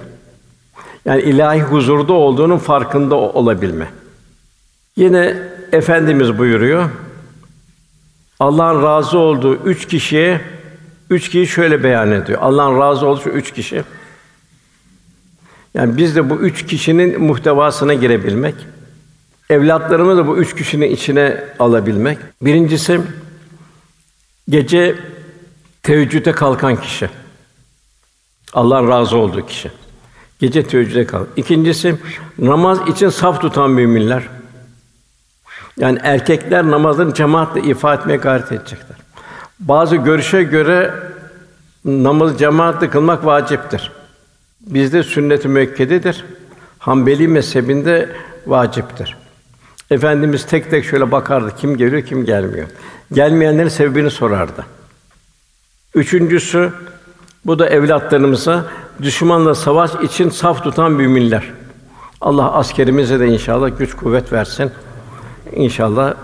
Yani 1.04 1.22
ilahi 1.22 1.60
huzurda 1.60 2.12
olduğunun 2.12 2.58
farkında 2.58 3.14
olabilme. 3.14 3.88
Yine 4.96 5.36
efendimiz 5.72 6.38
buyuruyor. 6.38 6.90
Allah'ın 8.40 8.82
razı 8.82 9.18
olduğu 9.18 9.54
üç 9.54 9.88
kişiye 9.88 10.40
üç 11.10 11.28
kişi 11.28 11.52
şöyle 11.52 11.84
beyan 11.84 12.12
ediyor. 12.12 12.38
Allah'ın 12.42 12.80
razı 12.80 13.06
olduğu 13.06 13.28
üç 13.28 13.52
kişi. 13.52 13.84
Yani 15.74 15.96
biz 15.96 16.16
de 16.16 16.30
bu 16.30 16.34
üç 16.34 16.66
kişinin 16.66 17.22
muhtevasına 17.22 17.94
girebilmek, 17.94 18.54
evlatlarımı 19.52 20.16
da 20.16 20.26
bu 20.26 20.36
üç 20.36 20.56
kişinin 20.56 20.90
içine 20.90 21.44
alabilmek. 21.58 22.18
Birincisi 22.42 23.00
gece 24.48 24.96
teheccüde 25.82 26.32
kalkan 26.32 26.76
kişi. 26.80 27.10
Allah'ın 28.52 28.88
razı 28.88 29.16
olduğu 29.16 29.46
kişi. 29.46 29.70
Gece 30.38 30.66
teheccüde 30.66 31.06
kalk. 31.06 31.28
İkincisi 31.36 31.96
namaz 32.38 32.78
için 32.88 33.08
saf 33.08 33.40
tutan 33.40 33.70
müminler. 33.70 34.28
Yani 35.78 35.98
erkekler 36.02 36.70
namazın 36.70 37.12
cemaatle 37.12 37.62
ifa 37.62 37.94
etmeye 37.94 38.16
gayret 38.16 38.52
edecekler. 38.52 38.96
Bazı 39.60 39.96
görüşe 39.96 40.42
göre 40.42 40.94
namazı 41.84 42.36
cemaatle 42.36 42.90
kılmak 42.90 43.26
vaciptir. 43.26 43.92
Bizde 44.60 45.02
sünnet-i 45.02 45.48
müekkededir. 45.48 46.24
Hanbeli 46.78 47.28
mezhebinde 47.28 48.16
vaciptir. 48.46 49.21
Efendimiz 49.92 50.46
tek 50.46 50.70
tek 50.70 50.84
şöyle 50.84 51.12
bakardı 51.12 51.52
kim 51.56 51.76
geliyor 51.76 52.02
kim 52.02 52.24
gelmiyor. 52.24 52.66
Gelmeyenlerin 53.12 53.68
sebebini 53.68 54.10
sorardı. 54.10 54.66
Üçüncüsü 55.94 56.72
bu 57.46 57.58
da 57.58 57.68
evlatlarımıza 57.68 58.64
düşmanla 59.02 59.54
savaş 59.54 59.90
için 60.02 60.30
saf 60.30 60.62
tutan 60.62 60.92
müminler. 60.92 61.52
Allah 62.20 62.52
askerimize 62.52 63.20
de 63.20 63.26
inşallah 63.26 63.78
güç 63.78 63.94
kuvvet 63.94 64.32
versin. 64.32 64.70
İnşallah 65.52 66.14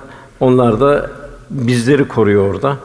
onlar 0.40 0.80
da 0.80 1.10
bizleri 1.50 2.08
koruyor 2.08 2.54
orada. 2.54 2.76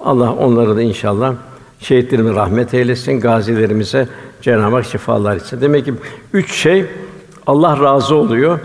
Allah 0.00 0.32
onları 0.32 0.76
da 0.76 0.82
inşallah 0.82 1.34
şehitlerimize 1.80 2.34
rahmet 2.34 2.74
eylesin, 2.74 3.20
gazilerimize 3.20 4.08
Cenab-ı 4.42 4.76
Hak 4.76 4.84
şifalar 4.84 5.36
etsin. 5.36 5.60
Demek 5.60 5.84
ki 5.84 5.94
üç 6.32 6.54
şey 6.54 6.86
Allah 7.46 7.80
razı 7.80 8.14
oluyor. 8.14 8.60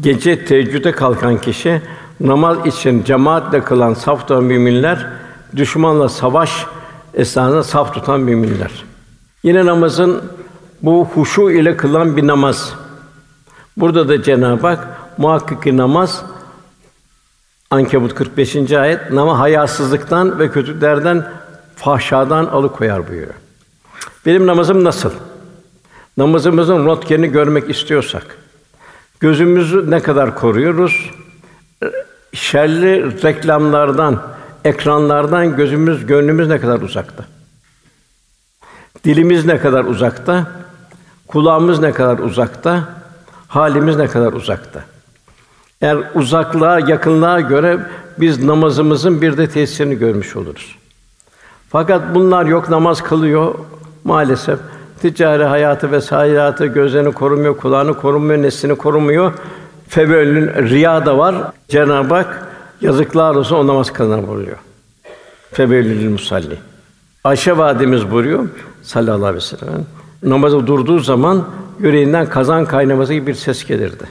Gece 0.00 0.44
teheccüde 0.44 0.92
kalkan 0.92 1.40
kişi, 1.40 1.82
namaz 2.20 2.66
için 2.66 3.04
cemaatle 3.04 3.64
kılan 3.64 3.94
saf 3.94 4.20
tutan 4.20 4.44
müminler, 4.44 5.06
düşmanla 5.56 6.08
savaş 6.08 6.66
esnasında 7.14 7.62
saf 7.62 7.94
tutan 7.94 8.20
müminler. 8.20 8.84
Yine 9.42 9.66
namazın 9.66 10.22
bu 10.82 11.08
huşu 11.14 11.50
ile 11.50 11.76
kılan 11.76 12.16
bir 12.16 12.26
namaz. 12.26 12.72
Burada 13.76 14.08
da 14.08 14.22
Cenab-ı 14.22 14.66
Hak 14.66 14.88
muhakkak 15.18 15.62
ki 15.62 15.76
namaz 15.76 16.24
Ankebut 17.70 18.14
45. 18.14 18.72
ayet 18.72 19.10
nama 19.10 19.38
hayasızlıktan 19.38 20.38
ve 20.38 20.50
kötülüklerden 20.50 21.28
fahşadan 21.76 22.44
alıkoyar 22.44 23.08
buyuruyor. 23.08 23.34
Benim 24.26 24.46
namazım 24.46 24.84
nasıl? 24.84 25.10
Namazımızın 26.16 26.84
rotkerini 26.84 27.28
görmek 27.28 27.70
istiyorsak 27.70 28.38
gözümüzü 29.20 29.90
ne 29.90 30.00
kadar 30.00 30.34
koruyoruz? 30.34 31.10
Şerli 32.32 33.22
reklamlardan, 33.22 34.22
ekranlardan 34.64 35.56
gözümüz, 35.56 36.06
gönlümüz 36.06 36.48
ne 36.48 36.60
kadar 36.60 36.80
uzakta? 36.80 37.24
Dilimiz 39.04 39.44
ne 39.44 39.58
kadar 39.58 39.84
uzakta? 39.84 40.46
Kulağımız 41.26 41.80
ne 41.80 41.92
kadar 41.92 42.18
uzakta? 42.18 42.88
Halimiz 43.48 43.96
ne 43.96 44.06
kadar 44.06 44.32
uzakta? 44.32 44.84
Eğer 45.80 45.98
uzaklığa, 46.14 46.80
yakınlığa 46.80 47.40
göre 47.40 47.78
biz 48.18 48.44
namazımızın 48.44 49.22
bir 49.22 49.36
de 49.36 49.48
tesirini 49.48 49.98
görmüş 49.98 50.36
oluruz. 50.36 50.76
Fakat 51.70 52.14
bunlar 52.14 52.46
yok, 52.46 52.68
namaz 52.68 53.02
kılıyor 53.02 53.54
maalesef. 54.04 54.58
Ticari 55.00 55.44
hayatı 55.44 55.92
ve 55.92 56.00
hayatı 56.00 56.66
gözlerini 56.66 57.12
korumuyor, 57.12 57.56
kulağını 57.56 57.94
korumuyor, 57.94 58.42
neslini 58.42 58.74
korumuyor. 58.74 59.32
Fevellün 59.88 60.68
riya 60.68 61.06
da 61.06 61.18
var. 61.18 61.34
Cenab-ı 61.68 62.14
Hak 62.14 62.46
yazıklar 62.80 63.34
olsun 63.34 63.56
o 63.56 63.66
namaz 63.66 63.92
kılana 63.92 64.28
buyuruyor. 64.28 64.56
Fevellül 65.52 66.10
musalli. 66.10 66.58
Ayşe 67.24 67.58
validemiz 67.58 68.10
buyuruyor 68.10 68.48
sallallahu 68.82 69.26
aleyhi 69.26 69.36
ve 69.36 69.40
sellem. 69.40 69.86
Namazı 70.22 70.66
durduğu 70.66 70.98
zaman 70.98 71.44
yüreğinden 71.78 72.26
kazan 72.26 72.64
kaynaması 72.64 73.14
gibi 73.14 73.26
bir 73.26 73.34
ses 73.34 73.66
gelirdi. 73.66 74.04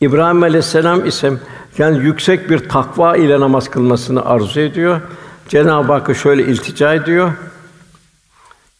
İbrahim 0.00 0.42
Aleyhisselam 0.42 1.06
ise 1.06 1.32
yani 1.78 2.04
yüksek 2.04 2.50
bir 2.50 2.68
takva 2.68 3.16
ile 3.16 3.40
namaz 3.40 3.70
kılmasını 3.70 4.24
arzu 4.24 4.60
ediyor. 4.60 5.00
Cenab-ı 5.48 5.92
Hakk'a 5.92 6.14
şöyle 6.14 6.42
iltica 6.42 6.94
ediyor. 6.94 7.32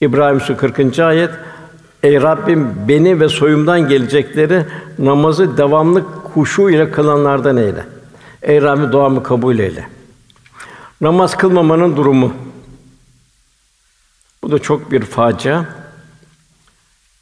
İbrahim 0.00 0.40
Su 0.40 0.56
40. 0.56 0.98
ayet 0.98 1.30
Ey 2.02 2.22
Rabbim 2.22 2.88
beni 2.88 3.20
ve 3.20 3.28
soyumdan 3.28 3.88
gelecekleri 3.88 4.64
namazı 4.98 5.56
devamlı 5.56 6.00
huşu 6.00 6.70
ile 6.70 6.90
kılanlardan 6.90 7.56
eyle. 7.56 7.87
Ey 8.42 8.62
Rabbim 8.62 8.92
duamı 8.92 9.22
kabul 9.22 9.59
eyle. 9.59 9.88
Namaz 11.00 11.37
kılmamanın 11.37 11.96
durumu. 11.96 12.35
Bu 14.42 14.50
da 14.50 14.59
çok 14.59 14.92
bir 14.92 15.00
facia. 15.00 15.64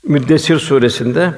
Müddessir 0.09 0.59
suresinde 0.59 1.35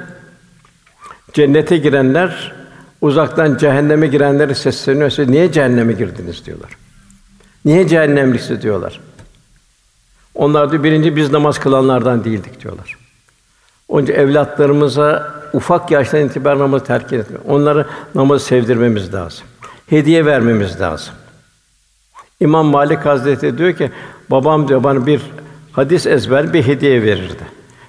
cennete 1.32 1.76
girenler 1.76 2.52
uzaktan 3.00 3.56
cehenneme 3.56 4.06
girenlere 4.06 4.54
sesleniyor. 4.54 5.10
Siz 5.10 5.28
niye 5.28 5.52
cehenneme 5.52 5.92
girdiniz 5.92 6.46
diyorlar. 6.46 6.70
Niye 7.64 7.88
cehennemliksiniz 7.88 8.62
diyorlar. 8.62 9.00
Onlar 10.36 10.72
da 10.72 10.84
birinci 10.84 11.16
biz 11.16 11.32
namaz 11.32 11.58
kılanlardan 11.58 12.24
değildik 12.24 12.62
diyorlar. 12.62 12.96
Onca 13.88 14.14
evlatlarımıza 14.14 15.34
ufak 15.52 15.90
yaştan 15.90 16.20
itibaren 16.20 16.58
namazı 16.58 16.84
terk 16.84 17.12
etme. 17.12 17.36
Onları 17.48 17.86
namazı 18.14 18.44
sevdirmemiz 18.44 19.14
lazım. 19.14 19.44
Hediye 19.86 20.26
vermemiz 20.26 20.80
lazım. 20.80 21.14
İmam 22.40 22.66
Malik 22.66 23.06
Hazretleri 23.06 23.58
diyor 23.58 23.72
ki, 23.72 23.90
babam 24.30 24.68
diyor 24.68 24.84
bana 24.84 25.06
bir 25.06 25.22
hadis 25.72 26.06
ezber 26.06 26.52
bir 26.52 26.66
hediye 26.66 27.02
verirdi. 27.02 27.42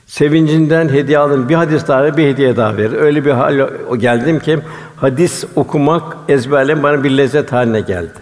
Sevincinden 0.06 0.90
hediye 0.90 1.18
aldım, 1.18 1.50
bir 1.50 1.56
hadis 1.56 1.88
daha 1.88 2.18
bir 2.18 2.28
hediye 2.28 2.58
daha 2.58 2.78
verir. 2.78 2.94
Öyle 2.94 3.26
bir 3.26 3.32
hal 3.32 3.68
geldim 3.98 4.40
ki 4.40 4.60
hadis 4.96 5.44
okumak 5.56 6.18
ezberlem 6.30 6.84
bana 6.84 7.04
bir 7.04 7.18
lezzet 7.18 7.52
haline 7.52 7.82
geldi. 7.82 8.20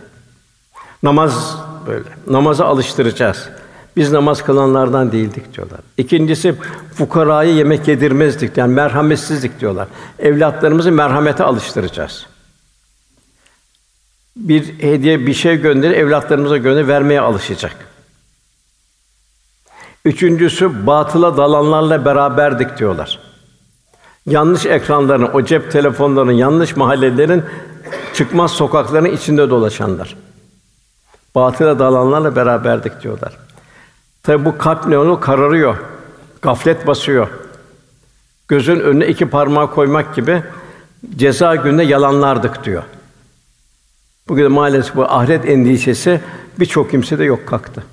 Namaz 1.03 1.57
böyle. 1.87 2.09
Namaza 2.27 2.65
alıştıracağız. 2.65 3.49
Biz 3.97 4.11
namaz 4.11 4.43
kılanlardan 4.43 5.11
değildik 5.11 5.53
diyorlar. 5.55 5.79
İkincisi 5.97 6.55
fukarayı 6.93 7.55
yemek 7.55 7.87
yedirmezdik. 7.87 8.57
Yani 8.57 8.73
merhametsizlik 8.73 9.59
diyorlar. 9.59 9.87
Evlatlarımızı 10.19 10.91
merhamete 10.91 11.43
alıştıracağız. 11.43 12.25
Bir 14.35 14.79
hediye 14.79 15.27
bir 15.27 15.33
şey 15.33 15.61
gönderir, 15.61 15.95
evlatlarımıza 15.95 16.57
gönder 16.57 16.87
vermeye 16.87 17.21
alışacak. 17.21 17.75
Üçüncüsü 20.05 20.87
batıla 20.87 21.37
dalanlarla 21.37 22.05
beraberdik 22.05 22.77
diyorlar. 22.77 23.19
Yanlış 24.25 24.65
ekranların, 24.65 25.29
o 25.33 25.45
cep 25.45 25.71
telefonlarının, 25.71 26.31
yanlış 26.31 26.75
mahallelerin 26.75 27.43
çıkmaz 28.13 28.51
sokakların 28.51 29.05
içinde 29.05 29.49
dolaşanlar. 29.49 30.15
Batıla 31.35 31.79
dalanlarla 31.79 32.35
beraberdik 32.35 33.01
diyorlar. 33.01 33.44
Tabi 34.25 34.45
bu 34.45 34.57
kalp 34.57 34.87
ne 34.87 34.97
onu 34.97 35.19
kararıyor. 35.19 35.77
Gaflet 36.41 36.87
basıyor. 36.87 37.27
Gözün 38.47 38.79
önüne 38.79 39.07
iki 39.07 39.25
parmağı 39.25 39.71
koymak 39.71 40.15
gibi 40.15 40.43
ceza 41.15 41.55
gününde 41.55 41.83
yalanlardık 41.83 42.63
diyor. 42.63 42.83
Bugün 44.27 44.51
maalesef 44.51 44.95
bu 44.95 45.05
ahiret 45.05 45.45
endişesi 45.45 46.21
birçok 46.59 46.91
kimse 46.91 47.19
de 47.19 47.23
yok 47.23 47.47
kalktı. 47.47 47.83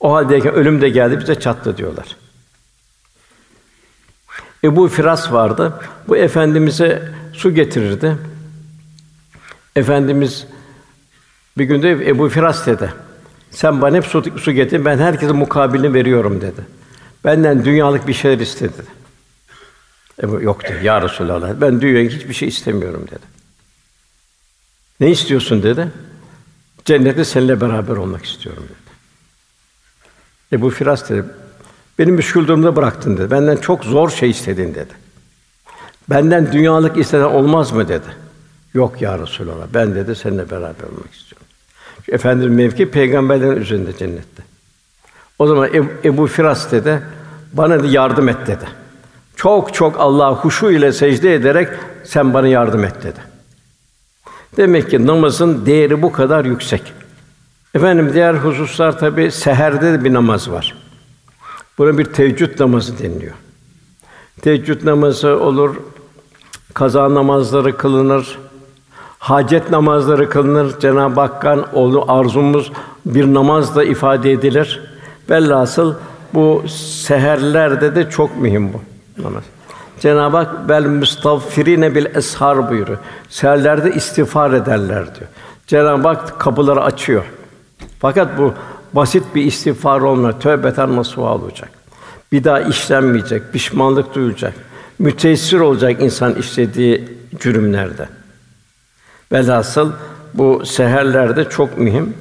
O 0.00 0.14
haldeyken 0.14 0.54
ölüm 0.54 0.80
de 0.80 0.88
geldi 0.88 1.20
bize 1.20 1.40
çattı 1.40 1.76
diyorlar. 1.76 2.16
Ebu 4.64 4.88
Firas 4.88 5.32
vardı. 5.32 5.80
Bu 6.08 6.16
efendimize 6.16 7.12
su 7.32 7.54
getirirdi. 7.54 8.16
Efendimiz 9.76 10.46
bir 11.58 11.64
günde 11.64 11.90
Ebu 11.90 12.28
Firas 12.28 12.66
dedi. 12.66 12.92
Sen 13.54 13.82
bana 13.82 13.96
hep 13.96 14.06
su, 14.06 14.38
su 14.38 14.52
getir, 14.52 14.84
ben 14.84 14.98
herkese 14.98 15.32
mukabilini 15.32 15.94
veriyorum 15.94 16.40
dedi. 16.40 16.60
Benden 17.24 17.64
dünyalık 17.64 18.08
bir 18.08 18.12
şeyler 18.12 18.38
istedi. 18.38 18.82
Ebu 20.22 20.42
yok 20.42 20.64
dedi. 20.68 20.86
Ya 20.86 21.02
Resulallah, 21.02 21.60
ben 21.60 21.80
dünyalık 21.80 22.12
hiçbir 22.12 22.34
şey 22.34 22.48
istemiyorum 22.48 23.06
dedi. 23.06 23.34
Ne 25.00 25.10
istiyorsun 25.10 25.62
dedi. 25.62 25.88
Cennette 26.84 27.24
seninle 27.24 27.60
beraber 27.60 27.96
olmak 27.96 28.24
istiyorum 28.24 28.62
dedi. 28.64 28.94
Ebu 30.52 30.70
Firas 30.70 31.10
dedi. 31.10 31.24
Beni 31.98 32.12
müşkül 32.12 32.46
durumda 32.46 32.76
bıraktın 32.76 33.16
dedi. 33.16 33.30
Benden 33.30 33.56
çok 33.56 33.84
zor 33.84 34.10
şey 34.10 34.30
istedin 34.30 34.74
dedi. 34.74 34.92
Benden 36.10 36.52
dünyalık 36.52 36.96
isteden 36.96 37.24
olmaz 37.24 37.72
mı 37.72 37.88
dedi. 37.88 38.08
Yok 38.74 39.02
ya 39.02 39.18
Resulallah. 39.18 39.66
Ben 39.74 39.94
dedi 39.94 40.16
seninle 40.16 40.50
beraber 40.50 40.84
olmak 40.84 41.14
istiyorum. 41.14 41.43
Çünkü 42.04 42.14
Efendimiz 42.14 42.56
mevki 42.56 42.90
peygamberlerin 42.90 43.56
üzerinde 43.56 43.96
cennette. 43.96 44.42
O 45.38 45.46
zaman 45.46 45.74
Ebu, 45.74 45.86
Ebu 46.04 46.26
Firas 46.26 46.72
dedi, 46.72 47.02
bana 47.52 47.82
da 47.82 47.86
yardım 47.86 48.28
et 48.28 48.46
dedi. 48.46 48.64
Çok 49.36 49.74
çok 49.74 50.00
Allah 50.00 50.34
huşu 50.34 50.70
ile 50.70 50.92
secde 50.92 51.34
ederek 51.34 51.68
sen 52.04 52.34
bana 52.34 52.48
yardım 52.48 52.84
et 52.84 53.02
dedi. 53.02 53.20
Demek 54.56 54.90
ki 54.90 55.06
namazın 55.06 55.66
değeri 55.66 56.02
bu 56.02 56.12
kadar 56.12 56.44
yüksek. 56.44 56.92
Efendim 57.74 58.10
diğer 58.14 58.34
hususlar 58.34 58.98
tabi 58.98 59.30
seherde 59.30 59.92
de 59.92 60.04
bir 60.04 60.12
namaz 60.12 60.50
var. 60.50 60.74
Buna 61.78 61.98
bir 61.98 62.04
teheccüd 62.04 62.60
namazı 62.60 62.98
deniliyor. 62.98 63.34
Teheccüd 64.42 64.86
namazı 64.86 65.40
olur, 65.40 65.76
kaza 66.74 67.14
namazları 67.14 67.76
kılınır, 67.76 68.38
hacet 69.24 69.70
namazları 69.70 70.28
kılınır. 70.28 70.80
Cenab-ı 70.80 71.20
Hakk'ın 71.20 71.64
onu 71.72 72.12
arzumuz 72.12 72.72
bir 73.06 73.34
namazla 73.34 73.84
ifade 73.84 74.32
edilir. 74.32 74.82
Velhasıl 75.30 75.94
bu 76.34 76.64
seherlerde 76.68 77.94
de 77.94 78.10
çok 78.10 78.40
mühim 78.40 78.72
bu 78.72 78.80
namaz. 79.22 79.42
Cenab-ı 80.00 80.36
Hak 80.36 80.68
bel 80.68 80.86
müstağfirine 80.86 81.94
bil 81.94 82.06
eshar 82.16 82.70
buyuruyor. 82.70 82.98
Seherlerde 83.28 83.94
istiğfar 83.94 84.52
ederler 84.52 85.04
diyor. 85.14 85.30
Cenab-ı 85.66 86.08
Hak 86.08 86.40
kapıları 86.40 86.82
açıyor. 86.82 87.24
Fakat 88.00 88.38
bu 88.38 88.54
basit 88.92 89.24
bir 89.34 89.44
istiğfar 89.44 90.00
olmuyor. 90.00 90.32
Tövbeten 90.40 90.96
nasuha 90.96 91.34
olacak. 91.34 91.70
Bir 92.32 92.44
daha 92.44 92.60
işlenmeyecek, 92.60 93.52
pişmanlık 93.52 94.14
duyacak. 94.14 94.54
Müteessir 94.98 95.60
olacak 95.60 96.02
insan 96.02 96.34
işlediği 96.34 97.08
cürümlerde. 97.40 98.08
Velhasıl 99.34 99.92
bu 100.34 100.66
seherlerde 100.66 101.48
çok 101.48 101.78
mühim. 101.78 102.14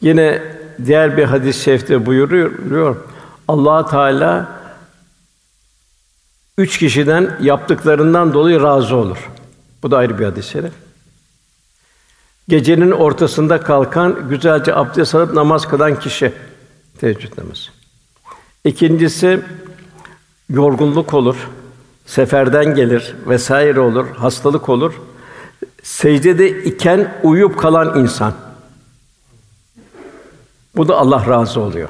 Yine 0.00 0.42
diğer 0.86 1.16
bir 1.16 1.24
hadis-i 1.24 1.62
şerifte 1.62 2.06
buyuruyor. 2.06 2.96
Allah 3.48 3.86
Teala 3.86 4.48
üç 6.58 6.78
kişiden 6.78 7.38
yaptıklarından 7.40 8.34
dolayı 8.34 8.62
razı 8.62 8.96
olur. 8.96 9.30
Bu 9.82 9.90
da 9.90 9.96
ayrı 9.96 10.18
bir 10.18 10.24
hadis-i 10.24 10.50
şerif. 10.50 10.72
Gecenin 12.48 12.90
ortasında 12.90 13.60
kalkan, 13.60 14.28
güzelce 14.28 14.74
abdest 14.74 15.14
alıp 15.14 15.34
namaz 15.34 15.68
kılan 15.68 15.98
kişi 15.98 16.32
teheccüd 17.00 17.38
namazı. 17.38 17.70
İkincisi 18.64 19.40
yorgunluk 20.50 21.14
olur, 21.14 21.36
seferden 22.06 22.74
gelir 22.74 23.14
vesaire 23.26 23.80
olur, 23.80 24.06
hastalık 24.16 24.68
olur. 24.68 24.94
Secdede 25.84 26.62
iken 26.64 27.14
uyuyup 27.22 27.58
kalan 27.58 27.98
insan. 27.98 28.32
Bu 30.76 30.88
da 30.88 30.96
Allah 30.96 31.26
razı 31.26 31.60
oluyor. 31.60 31.88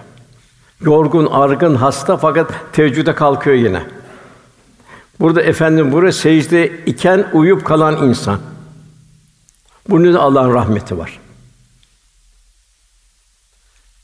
Yorgun, 0.80 1.26
argın, 1.26 1.74
hasta 1.74 2.16
fakat 2.16 2.52
teheccüde 2.72 3.14
kalkıyor 3.14 3.56
yine. 3.56 3.82
Burada 5.20 5.42
efendim 5.42 5.92
buraya 5.92 6.12
secde 6.12 6.84
iken 6.86 7.26
uyuyup 7.32 7.64
kalan 7.64 8.08
insan. 8.08 8.38
Bunun 9.88 10.14
da 10.14 10.20
Allah'ın 10.20 10.54
rahmeti 10.54 10.98
var. 10.98 11.20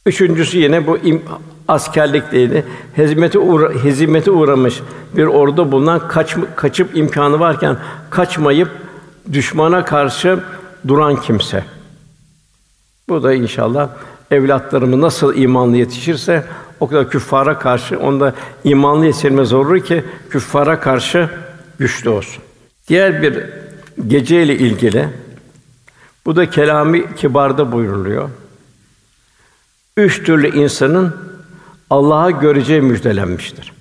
Üçüncüsü 0.06 0.58
yine 0.58 0.86
bu 0.86 0.98
im, 0.98 1.22
askerlikteydi. 1.68 2.66
Hezimete 2.94 3.38
uğra, 3.38 3.74
hezimete 3.74 4.30
uğramış 4.30 4.80
bir 5.16 5.24
ordu 5.24 5.72
bulunan 5.72 6.08
kaç, 6.08 6.36
kaçıp 6.56 6.96
imkanı 6.96 7.40
varken 7.40 7.76
kaçmayıp 8.10 8.89
düşmana 9.32 9.84
karşı 9.84 10.40
duran 10.88 11.20
kimse. 11.20 11.64
Bu 13.08 13.22
da 13.22 13.34
inşallah 13.34 13.88
evlatlarımı 14.30 15.00
nasıl 15.00 15.36
imanlı 15.36 15.76
yetişirse 15.76 16.44
o 16.80 16.88
kadar 16.88 17.10
küffara 17.10 17.58
karşı 17.58 17.98
onda 17.98 18.34
imanlı 18.64 19.06
yetiştirme 19.06 19.44
zorur 19.44 19.80
ki 19.80 20.04
küffara 20.30 20.80
karşı 20.80 21.28
güçlü 21.78 22.10
olsun. 22.10 22.42
Diğer 22.88 23.22
bir 23.22 23.44
gece 24.06 24.42
ile 24.42 24.54
ilgili 24.54 25.08
bu 26.26 26.36
da 26.36 26.50
kelami 26.50 27.14
kibarda 27.14 27.72
buyuruluyor. 27.72 28.30
Üç 29.96 30.22
türlü 30.22 30.56
insanın 30.56 31.16
Allah'a 31.90 32.30
göreceği 32.30 32.80
müjdelenmiştir. 32.80 33.72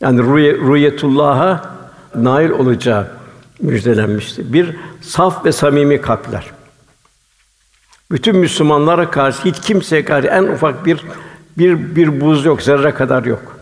Yani 0.00 0.22
ruhiyetullah'a 0.60 1.74
nail 2.14 2.50
olacağı 2.50 3.19
müjdelenmiştir. 3.60 4.52
Bir 4.52 4.76
saf 5.02 5.44
ve 5.44 5.52
samimi 5.52 6.00
kalpler. 6.00 6.50
Bütün 8.10 8.36
Müslümanlara 8.36 9.10
karşı 9.10 9.44
hiç 9.44 9.60
kimseye 9.60 10.04
karşı 10.04 10.28
en 10.28 10.42
ufak 10.42 10.86
bir 10.86 11.04
bir 11.58 11.96
bir 11.96 12.20
buz 12.20 12.44
yok, 12.44 12.62
zerre 12.62 12.94
kadar 12.94 13.24
yok. 13.24 13.56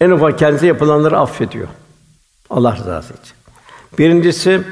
En 0.00 0.10
ufak 0.10 0.38
kendisi 0.38 0.66
yapılanları 0.66 1.18
affediyor. 1.18 1.68
Allah 2.50 2.76
rızası 2.76 3.14
için. 3.14 3.34
Birincisi 3.98 4.62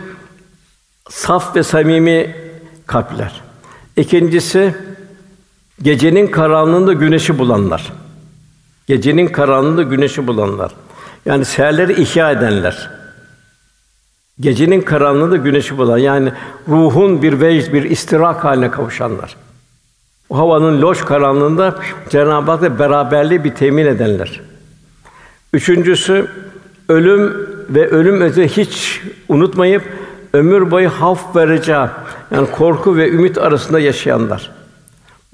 saf 1.09 1.57
ve 1.57 1.63
samimi 1.63 2.37
kalpler. 2.87 3.41
İkincisi 3.97 4.75
gecenin 5.83 6.27
karanlığında 6.27 6.93
güneşi 6.93 7.39
bulanlar. 7.39 7.93
Gecenin 8.87 9.27
karanlığında 9.27 9.83
güneşi 9.83 10.27
bulanlar. 10.27 10.73
Yani 11.27 11.45
seherleri 11.45 12.03
ihya 12.03 12.31
edenler. 12.31 13.00
Gecenin 14.41 14.81
karanlığında 14.81 15.37
güneşi 15.37 15.79
bulan 15.79 15.99
yani 15.99 16.33
ruhun 16.69 17.23
bir 17.23 17.41
vecd, 17.41 17.73
bir 17.73 17.83
istirak 17.83 18.45
haline 18.45 18.71
kavuşanlar. 18.71 19.37
O 20.31 20.39
havanın 20.39 20.83
loş 20.83 21.05
karanlığında 21.05 21.75
Cenab-ı 22.09 22.51
Hak'la 22.51 22.79
beraberliği 22.79 23.45
bir 23.45 23.55
temin 23.55 23.87
edenler. 23.87 24.41
Üçüncüsü 25.53 26.27
ölüm 26.89 27.49
ve 27.71 27.89
ölüm 27.89 28.21
öte 28.21 28.49
hiç 28.49 29.03
unutmayıp 29.29 29.83
ömür 30.33 30.71
boyu 30.71 30.89
haf 30.89 31.37
vereceği 31.37 31.87
yani 32.31 32.51
korku 32.53 32.97
ve 32.97 33.11
ümit 33.11 33.39
arasında 33.39 33.81
yaşayanlar. 33.81 34.51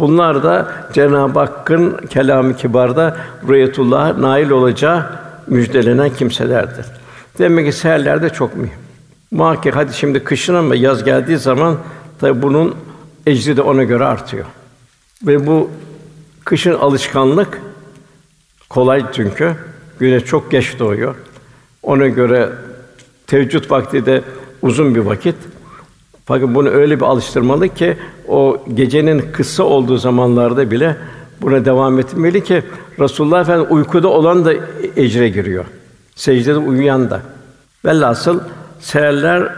Bunlar 0.01 0.43
da 0.43 0.69
Cenab-ı 0.93 1.39
Hakk'ın 1.39 1.97
kelamı 2.11 2.57
kibarda 2.57 3.17
rüyetullah 3.49 4.19
nail 4.19 4.51
olacağı 4.51 5.07
müjdelenen 5.47 6.11
kimselerdir. 6.11 6.87
Demek 7.39 7.67
ki 7.67 7.73
seherler 7.73 8.23
de 8.23 8.31
çok 8.31 8.57
mühim. 8.57 8.86
Muhakkak 9.31 9.77
hadi 9.77 9.95
şimdi 9.95 10.25
kışın 10.25 10.55
ama 10.55 10.75
yaz 10.75 11.05
geldiği 11.05 11.39
zaman 11.39 11.79
tabi 12.21 12.43
bunun 12.43 12.75
ecri 13.27 13.57
de 13.57 13.63
ona 13.63 13.85
göre 13.85 14.05
artıyor. 14.05 14.47
Ve 15.27 15.47
bu 15.47 15.71
kışın 16.45 16.75
alışkanlık 16.75 17.61
kolay 18.69 19.05
çünkü 19.13 19.57
güneş 19.99 20.25
çok 20.25 20.51
geç 20.51 20.79
doğuyor. 20.79 21.15
Ona 21.83 22.07
göre 22.07 22.53
teheccüd 23.27 23.71
vakti 23.71 24.07
de 24.07 24.23
uzun 24.63 24.95
bir 24.95 25.01
vakit. 25.01 25.37
Fakat 26.25 26.55
bunu 26.55 26.69
öyle 26.69 26.97
bir 26.97 27.05
alıştırmalı 27.05 27.69
ki 27.69 27.97
o 28.29 28.65
gecenin 28.75 29.33
kısa 29.33 29.63
olduğu 29.63 29.97
zamanlarda 29.97 30.71
bile 30.71 30.97
buna 31.43 31.65
devam 31.65 31.99
etmeli 31.99 32.45
ki 32.45 32.63
Resulullah 33.01 33.41
Efendimiz 33.41 33.73
uykuda 33.73 34.09
olan 34.09 34.45
da 34.45 34.53
ecre 34.97 35.29
giriyor. 35.29 35.65
Secdede 36.15 36.59
uyuyan 36.59 37.11
da. 37.11 37.21
Velhasıl 37.85 38.41
seherler 38.81 39.53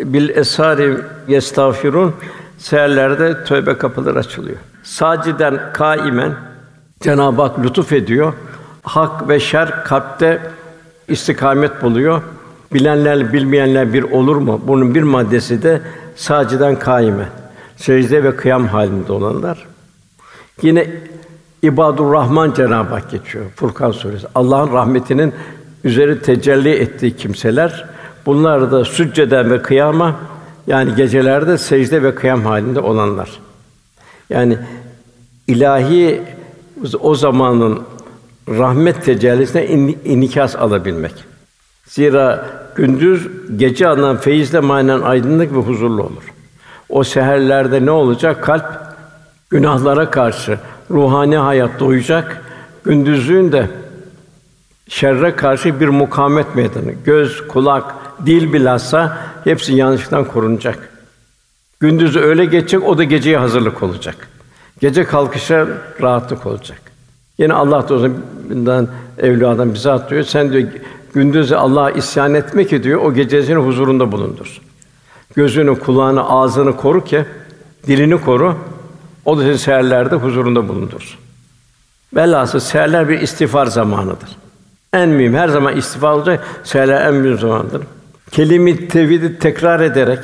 bil 0.00 0.28
esari 0.28 0.96
yestağfirun 1.28 2.14
seherlerde 2.58 3.44
tövbe 3.44 3.78
kapıları 3.78 4.18
açılıyor. 4.18 4.56
Saciden 4.82 5.60
kaimen 5.72 6.32
Cenab-ı 7.00 7.42
Hak 7.42 7.58
lütuf 7.58 7.92
ediyor. 7.92 8.32
hak 8.82 9.28
ve 9.28 9.40
şer 9.40 9.84
kalpte 9.84 10.40
istikamet 11.08 11.82
buluyor. 11.82 12.22
Bilenler 12.74 13.32
bilmeyenler 13.32 13.92
bir 13.92 14.02
olur 14.02 14.36
mu? 14.36 14.60
Bunun 14.66 14.94
bir 14.94 15.02
maddesi 15.02 15.62
de 15.62 15.80
saciden 16.16 16.78
kaime. 16.78 17.28
Secde 17.76 18.24
ve 18.24 18.36
kıyam 18.36 18.66
halinde 18.66 19.12
olanlar. 19.12 19.66
Yine 20.62 20.86
İbadur 21.62 22.12
Rahman 22.12 22.52
Cenab-ı 22.52 22.94
Hak 22.94 23.10
geçiyor 23.10 23.44
Furkan 23.56 23.90
suresi. 23.90 24.26
Allah'ın 24.34 24.72
rahmetinin 24.72 25.34
üzeri 25.84 26.22
tecelli 26.22 26.70
ettiği 26.70 27.16
kimseler 27.16 27.86
bunlar 28.28 28.72
da 28.72 28.84
sücceden 28.84 29.50
ve 29.50 29.62
kıyama 29.62 30.16
yani 30.66 30.94
gecelerde 30.94 31.58
secde 31.58 32.02
ve 32.02 32.14
kıyam 32.14 32.44
halinde 32.44 32.80
olanlar. 32.80 33.30
Yani 34.30 34.58
ilahi 35.46 36.22
o 37.00 37.14
zamanın 37.14 37.82
rahmet 38.48 39.04
tecellisine 39.04 39.66
in, 39.66 39.98
inikas 40.04 40.56
alabilmek. 40.56 41.12
Zira 41.86 42.46
gündüz 42.74 43.28
gece 43.56 43.88
alınan 43.88 44.16
feyizle 44.16 44.60
manen 44.60 45.00
aydınlık 45.00 45.52
ve 45.52 45.58
huzurlu 45.58 46.02
olur. 46.02 46.32
O 46.88 47.04
seherlerde 47.04 47.86
ne 47.86 47.90
olacak? 47.90 48.44
Kalp 48.44 48.66
günahlara 49.50 50.10
karşı 50.10 50.58
ruhani 50.90 51.36
hayat 51.36 51.80
doyacak. 51.80 52.42
Gündüzlüğün 52.84 53.52
de 53.52 53.70
şerre 54.88 55.36
karşı 55.36 55.80
bir 55.80 55.88
mukamet 55.88 56.54
meydanı. 56.54 56.92
Göz, 57.04 57.48
kulak, 57.48 57.94
dil 58.26 58.52
bilhassa 58.52 59.18
hepsi 59.44 59.74
yanlışlıktan 59.74 60.24
korunacak. 60.24 60.88
Gündüzü 61.80 62.20
öyle 62.20 62.44
geçecek, 62.44 62.88
o 62.88 62.98
da 62.98 63.04
geceye 63.04 63.38
hazırlık 63.38 63.82
olacak. 63.82 64.28
Gece 64.80 65.04
kalkışa 65.04 65.66
rahatlık 66.02 66.46
olacak. 66.46 66.80
Yine 67.38 67.54
Allah 67.54 67.88
dostundan 67.88 68.88
evliyadan 69.18 69.74
bize 69.74 69.90
atlıyor. 69.90 70.22
Sen 70.22 70.52
diyor 70.52 70.68
gündüzü 71.14 71.54
Allah'a 71.54 71.90
isyan 71.90 72.34
etme 72.34 72.66
ki 72.66 72.82
diyor 72.82 73.00
o 73.00 73.14
gecesini 73.14 73.56
huzurunda 73.56 74.12
bulundur. 74.12 74.60
Gözünü, 75.36 75.78
kulağını, 75.78 76.30
ağzını 76.30 76.76
koru 76.76 77.04
ki 77.04 77.24
dilini 77.86 78.20
koru. 78.20 78.56
O 79.24 79.38
da 79.38 79.42
seni 79.42 79.58
seherlerde 79.58 80.16
huzurunda 80.16 80.68
bulundur. 80.68 81.18
Velhasıl 82.14 82.60
seherler 82.60 83.08
bir 83.08 83.20
istiğfar 83.20 83.66
zamanıdır. 83.66 84.36
En 84.92 85.08
mühim 85.08 85.34
her 85.34 85.48
zaman 85.48 85.76
istiğfar 85.76 86.12
olacak. 86.12 86.46
Seherler 86.64 87.06
en 87.06 87.14
mühim 87.14 87.38
zamandır. 87.38 87.82
Kelime-i 88.30 88.88
tevhidi 88.88 89.38
tekrar 89.38 89.80
ederek 89.80 90.18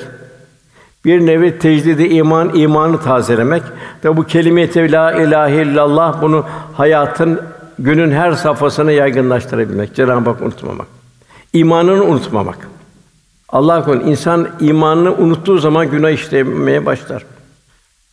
bir 1.04 1.26
nevi 1.26 1.58
tecdidi 1.58 2.02
iman, 2.02 2.50
imanı 2.54 3.00
tazelemek 3.00 3.62
ve 4.04 4.16
bu 4.16 4.24
kelime-i 4.24 4.92
la 4.92 5.12
ilahe 5.12 5.62
illallah 5.62 6.22
bunu 6.22 6.46
hayatın 6.76 7.40
günün 7.78 8.10
her 8.10 8.32
safhasına 8.32 8.92
yaygınlaştırabilmek, 8.92 9.94
Cenab-ı 9.94 10.30
Hak 10.30 10.42
unutmamak. 10.42 10.86
İmanını 11.52 12.04
unutmamak. 12.04 12.68
Allah 13.48 13.84
korusun 13.84 14.06
insan 14.06 14.48
imanını 14.60 15.14
unuttuğu 15.14 15.58
zaman 15.58 15.90
günah 15.90 16.10
işlemeye 16.10 16.86
başlar. 16.86 17.24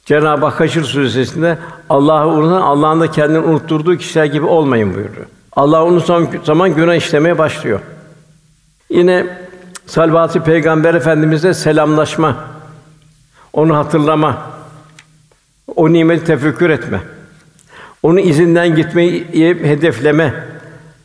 Cenab-ı 0.05 0.45
Hak 0.45 0.59
Haşr 0.59 0.81
suresinde 0.81 1.57
Allah'ı 1.89 2.27
unutan 2.27 2.61
Allah'ın 2.61 3.01
da 3.01 3.11
kendini 3.11 3.39
unutturduğu 3.39 3.97
kişiler 3.97 4.25
gibi 4.25 4.45
olmayın 4.45 4.93
buyuruyor. 4.93 5.25
Allah'ı 5.55 5.85
unutan 5.85 6.27
zaman 6.43 6.75
günah 6.75 6.95
işlemeye 6.95 7.37
başlıyor. 7.37 7.79
Yine 8.89 9.27
Salvat-ı 9.91 10.43
Peygamber 10.43 10.93
Efendimiz'e 10.93 11.53
selamlaşma, 11.53 12.37
onu 13.53 13.77
hatırlama, 13.77 14.51
o 15.75 15.93
nimeti 15.93 16.25
tefekkür 16.25 16.69
etme, 16.69 17.01
onun 18.03 18.17
izinden 18.17 18.75
gitmeyi 18.75 19.27
hedefleme. 19.63 20.43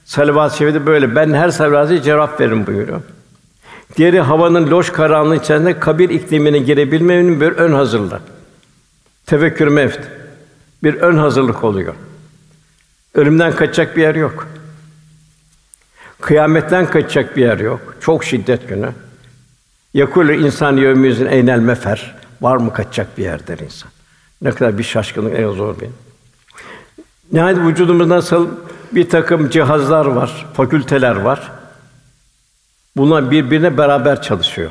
Salavat-ı 0.04 0.56
Şerif'te 0.56 0.86
böyle. 0.86 1.16
Ben 1.16 1.32
her 1.32 1.50
salavatı 1.50 2.02
cevap 2.02 2.40
veririm 2.40 2.66
buyuruyor. 2.66 3.00
Diğeri 3.96 4.20
havanın 4.20 4.70
loş 4.70 4.90
karanlığı 4.90 5.36
içerisinde 5.36 5.78
kabir 5.78 6.08
iklimine 6.10 6.58
girebilmenin 6.58 7.40
bir 7.40 7.52
ön 7.52 7.72
hazırlığı. 7.72 8.20
Tefekkür 9.26 9.68
mevt. 9.68 10.00
Bir 10.82 10.94
ön 10.94 11.16
hazırlık 11.16 11.64
oluyor. 11.64 11.94
Ölümden 13.14 13.52
kaçacak 13.52 13.96
bir 13.96 14.02
yer 14.02 14.14
yok. 14.14 14.48
Kıyametten 16.20 16.86
kaçacak 16.86 17.36
bir 17.36 17.42
yer 17.42 17.58
yok. 17.58 17.96
Çok 18.00 18.24
şiddet 18.24 18.68
günü. 18.68 18.88
Yakul 19.94 20.28
insan 20.28 20.76
yevmizin 20.76 21.26
eynel 21.26 21.58
mefer. 21.58 22.14
Var 22.40 22.56
mı 22.56 22.72
kaçacak 22.72 23.18
bir 23.18 23.22
yer 23.22 23.46
der 23.46 23.58
insan. 23.58 23.90
Ne 24.42 24.50
kadar 24.50 24.78
bir 24.78 24.82
şaşkınlık, 24.82 25.38
en 25.38 25.50
zor 25.50 25.80
bir. 25.80 25.88
Nihayet 27.32 27.58
vücudumuzda 27.58 28.14
nasıl 28.16 28.48
bir 28.92 29.08
takım 29.08 29.50
cihazlar 29.50 30.06
var, 30.06 30.46
fakülteler 30.54 31.16
var. 31.16 31.52
Bunlar 32.96 33.30
birbirine 33.30 33.78
beraber 33.78 34.22
çalışıyor. 34.22 34.70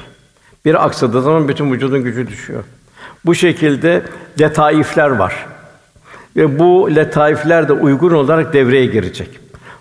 Bir 0.66 0.86
aksadığı 0.86 1.22
zaman 1.22 1.48
bütün 1.48 1.72
vücudun 1.72 2.04
gücü 2.04 2.28
düşüyor. 2.28 2.64
Bu 3.26 3.36
şekilde 3.36 4.04
letaifler 4.40 5.10
var. 5.10 5.46
Ve 6.36 6.60
bu 6.60 6.96
letaifler 6.96 7.68
de 7.68 7.74
uygun 7.74 8.12
olarak 8.12 8.54
devreye 8.54 8.86
girecek. 8.86 9.40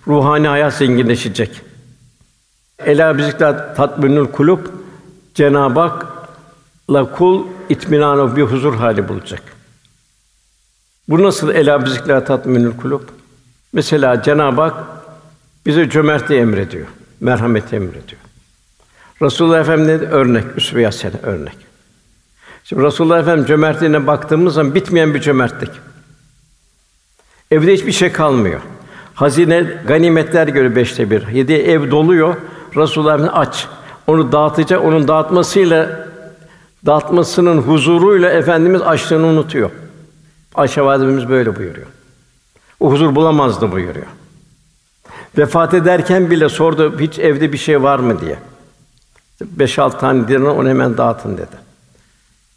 Ruhani 0.09 0.49
hayat 0.49 0.75
zenginleşecek. 0.75 1.61
Ela 2.79 3.19
bizikler 3.19 3.75
tatminül 3.75 4.27
kulub 4.27 4.67
Cenab-ı 5.35 5.81
Hak'la 5.81 7.13
kul 7.13 7.47
itminanı 7.69 8.37
bir 8.37 8.43
huzur 8.43 8.75
hali 8.75 9.09
bulacak. 9.09 9.43
Bu 11.09 11.23
nasıl 11.23 11.51
ela 11.51 11.85
bizikler 11.85 12.27
tatminül 12.27 12.77
kulub? 12.77 13.03
Mesela 13.73 14.23
Cenab-ı 14.23 14.61
Hak 14.61 14.75
bize 15.67 15.91
cömertliği 15.91 16.41
emrediyor, 16.41 16.87
merhameti 17.21 17.77
emrediyor. 17.77 18.21
Resulullah 19.23 19.61
Efendimiz 19.61 20.03
örnek, 20.03 20.45
üsve-i 20.57 20.87
örnek. 21.23 21.57
Şimdi 22.65 22.83
Resulullah 22.83 23.21
Efendimiz 23.21 23.49
cömertliğine 23.49 24.07
baktığımız 24.07 24.55
zaman 24.55 24.75
bitmeyen 24.75 25.15
bir 25.15 25.21
cömertlik. 25.21 25.71
Evde 27.51 27.73
hiçbir 27.73 27.93
şey 27.93 28.13
kalmıyor. 28.13 28.61
Hazine 29.15 29.67
ganimetler 29.89 30.49
göre 30.49 30.77
beşte 30.77 31.11
bir. 31.11 31.29
Yedi 31.29 31.53
ev 31.53 31.91
doluyor. 31.91 32.37
Resulullah 32.77 33.39
aç. 33.39 33.69
Onu 34.07 34.33
dağıtacak. 34.33 34.85
Onun 34.85 35.09
dağıtmasıyla 35.09 36.09
dağıtmasının 36.87 37.59
huzuruyla 37.59 38.31
efendimiz 38.31 38.83
açlığını 38.83 39.27
unutuyor. 39.27 39.71
Ayşe 40.55 40.83
validemiz 40.83 41.29
böyle 41.29 41.57
buyuruyor. 41.57 41.87
O 42.81 42.93
huzur 42.93 43.15
bulamazdı 43.15 43.73
buyuruyor. 43.73 44.07
Vefat 45.39 45.75
ederken 45.75 46.31
bile 46.31 46.49
sordu 46.49 47.01
hiç 47.01 47.19
evde 47.19 47.53
bir 47.53 47.59
şey 47.59 47.83
var 47.83 47.99
mı 47.99 48.21
diye. 48.21 48.39
Beş 49.41 49.79
altı 49.79 49.99
tane 49.99 50.29
dinar 50.29 50.41
onu 50.41 50.69
hemen 50.69 50.97
dağıtın 50.97 51.37
dedi. 51.37 51.57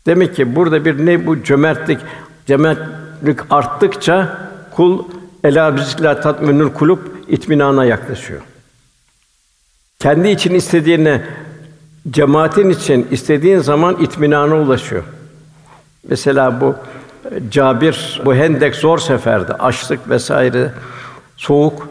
Demek 0.06 0.36
ki 0.36 0.56
burada 0.56 0.86
bir 0.86 1.06
ne 1.06 1.26
bu 1.26 1.44
cömertlik, 1.44 2.00
cömertlik 2.46 3.40
arttıkça 3.50 4.38
kul 4.72 5.04
ela 5.44 5.76
bizikla 5.76 6.22
tatminül 6.22 6.70
kulub 6.70 7.00
itminana 7.28 7.86
yaklaşıyor. 7.86 8.42
Kendi 10.00 10.30
için 10.30 10.54
istediğine 10.54 11.22
cemaatin 12.10 12.70
için 12.70 13.08
istediğin 13.12 13.60
zaman 13.60 13.98
itminana 14.02 14.56
ulaşıyor. 14.56 15.04
Mesela 16.08 16.62
bu 16.62 16.76
Cabir 17.52 18.22
bu 18.26 18.36
Hendek 18.36 18.76
zor 18.76 18.98
seferde 19.00 19.54
açlık 19.54 20.10
vesaire 20.10 20.72
soğuk 21.38 21.90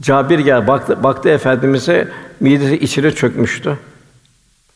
Cabir 0.00 0.38
gel 0.38 0.66
baktı 0.66 1.02
baktı 1.02 1.28
efendimize 1.28 2.08
midesi 2.40 2.78
içine 2.78 3.10
çökmüştü. 3.10 3.78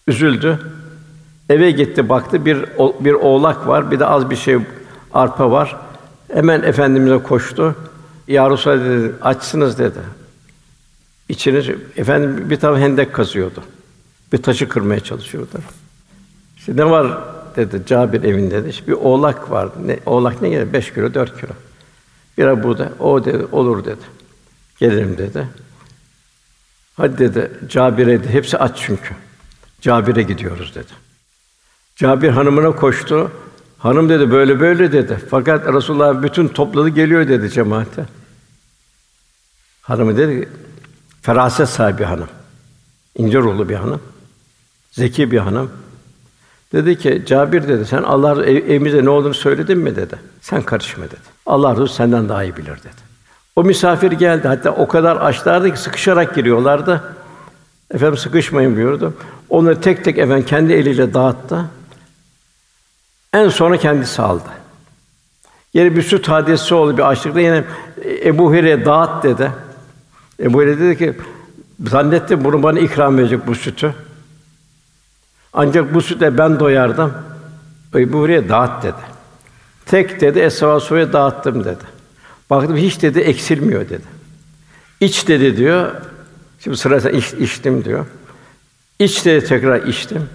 Üzüldü. 0.07 0.59
Eve 1.49 1.71
gitti 1.71 2.09
baktı 2.09 2.47
bir 2.47 2.65
bir 3.01 3.13
oğlak 3.13 3.67
var, 3.67 3.91
bir 3.91 4.01
de 4.01 4.07
az 4.07 4.31
bir 4.31 4.37
şey 4.37 4.59
arpa 5.15 5.51
var. 5.51 5.77
Hemen 6.33 6.63
efendimize 6.63 7.19
koştu. 7.19 7.77
Ya 8.29 8.51
Resulallah 8.51 8.85
dedi, 8.85 9.13
açsınız 9.23 9.79
dedi. 9.79 9.99
İçine 11.29 11.65
efendim 11.97 12.51
bir 12.51 12.57
tane 12.57 12.79
hendek 12.79 13.13
kazıyordu. 13.13 13.63
Bir 14.33 14.43
taşı 14.43 14.69
kırmaya 14.69 15.01
çalışıyordu. 15.01 15.59
İşte 16.57 16.77
ne 16.77 16.91
var 16.91 17.19
dedi 17.57 17.83
Cabir 17.87 18.23
evinde 18.23 18.65
dedi. 18.65 18.77
Bir 18.89 18.93
oğlak 18.93 19.51
vardı. 19.51 19.75
Ne, 19.85 19.99
oğlak 20.07 20.43
ne 20.43 20.49
gelir? 20.49 20.73
Beş 20.73 20.93
kilo, 20.93 21.15
dört 21.15 21.41
kilo. 21.41 21.53
Bir 22.39 22.63
burada. 22.63 22.93
O 22.99 23.25
dedi, 23.25 23.47
olur 23.53 23.85
dedi. 23.85 24.03
Gelirim 24.79 25.19
dedi. 25.19 25.49
Hadi 26.97 27.19
dedi, 27.19 27.51
Cabir'e 27.69 28.21
dedi, 28.21 28.29
hepsi 28.29 28.59
aç 28.59 28.83
çünkü. 28.87 29.15
Cabir'e 29.81 30.23
gidiyoruz 30.23 30.75
dedi. 30.75 30.93
Cabir 31.97 32.29
hanımına 32.29 32.71
koştu. 32.77 33.31
Hanım 33.83 34.09
dedi 34.09 34.31
böyle 34.31 34.61
böyle 34.61 34.93
dedi. 34.93 35.19
Fakat 35.31 35.75
Resulullah 35.75 36.23
bütün 36.23 36.49
topladı 36.49 36.89
geliyor 36.89 37.29
dedi 37.29 37.51
cemaate. 37.51 38.05
Hanımı 39.83 40.17
dedi 40.17 40.49
feraset 41.23 41.69
sahibi 41.69 42.05
hanım. 42.05 42.29
İnce 43.17 43.39
ruhlu 43.39 43.69
bir 43.69 43.75
hanım. 43.75 44.01
Zeki 44.91 45.31
bir 45.31 45.39
hanım. 45.39 45.71
Dedi 46.73 46.99
ki 46.99 47.23
Cabir 47.27 47.69
dedi 47.69 47.87
sen 47.87 48.03
Allah 48.03 48.45
ev, 48.45 48.57
evimize 48.57 49.05
ne 49.05 49.11
olduğunu 49.11 49.35
söyledin 49.35 49.79
mi 49.79 49.97
dedi. 49.97 50.17
Sen 50.41 50.63
karışma 50.63 51.05
dedi. 51.05 51.21
Allah 51.47 51.73
Resulü 51.73 51.89
senden 51.89 52.29
daha 52.29 52.45
iyi 52.45 52.57
bilir 52.57 52.79
dedi. 52.79 53.03
O 53.57 53.65
misafir 53.65 54.13
geldi. 54.13 54.49
Hatta 54.49 54.71
o 54.71 54.89
kadar 54.89 55.17
açlardı 55.17 55.71
ki 55.71 55.81
sıkışarak 55.81 56.35
giriyorlardı. 56.35 57.03
Efendim 57.95 58.17
sıkışmayın 58.17 58.77
buyurdu. 58.77 59.15
Onları 59.51 59.81
tek 59.81 60.05
tek 60.05 60.19
efendim 60.19 60.47
kendi 60.47 60.73
eliyle 60.73 61.15
dağıttı. 61.15 61.65
En 63.35 63.49
sonra 63.49 63.77
kendisi 63.77 64.23
aldı. 64.23 64.49
Yine 65.75 65.97
bir 65.97 66.03
süt 66.03 66.29
hadisesi 66.29 66.75
oldu 66.75 66.97
bir 66.97 67.09
açlıkta 67.09 67.41
yine 67.41 67.65
Ebu 68.25 68.51
Hureyre 68.51 68.85
dağıt 68.85 69.25
dedi. 69.25 69.51
Ebu 70.41 70.59
Hureyre 70.59 70.79
dedi 70.79 70.99
ki 70.99 71.15
zannettim 71.89 72.45
bunu 72.45 72.63
bana 72.63 72.79
ikram 72.79 73.19
edecek 73.19 73.47
bu 73.47 73.55
sütü. 73.55 73.95
Ancak 75.53 75.95
bu 75.95 76.03
sütle 76.03 76.39
ben 76.39 76.61
doyardım. 76.61 77.13
Ebu 77.95 78.19
Hureyre 78.19 78.49
dağıt 78.49 78.83
dedi. 78.83 79.13
Tek 79.87 80.21
dedi 80.21 80.39
Esra 80.39 80.81
Suya 80.81 81.13
dağıttım 81.13 81.65
dedi. 81.65 81.85
Baktım 82.51 82.77
hiç 82.77 83.03
dedi 83.03 83.21
eksilmiyor 83.21 83.89
dedi. 83.89 84.07
İç 85.01 85.29
dedi 85.29 85.57
diyor. 85.57 85.93
Şimdi 86.61 86.77
sırasında 86.77 87.13
iç, 87.13 87.33
içtim 87.33 87.85
diyor. 87.85 88.07
İç 88.99 89.25
dedi 89.25 89.47
tekrar 89.47 89.83
içtim. 89.83 90.29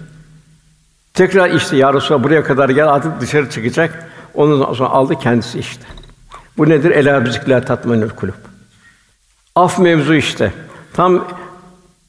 Tekrar 1.18 1.50
içti. 1.50 1.76
Ya 1.76 1.94
Resulallah 1.94 2.24
buraya 2.24 2.44
kadar 2.44 2.68
gel 2.68 2.88
artık 2.88 3.20
dışarı 3.20 3.50
çıkacak. 3.50 4.08
Ondan 4.34 4.72
sonra 4.72 4.88
aldı 4.88 5.14
kendisi 5.18 5.58
içti. 5.58 5.86
Bu 6.58 6.68
nedir? 6.68 6.90
Ela 6.90 7.24
bizikler 7.24 7.66
tatmanül 7.66 8.10
kulüp. 8.10 8.34
Af 9.54 9.78
mevzu 9.78 10.14
işte. 10.14 10.52
Tam 10.92 11.24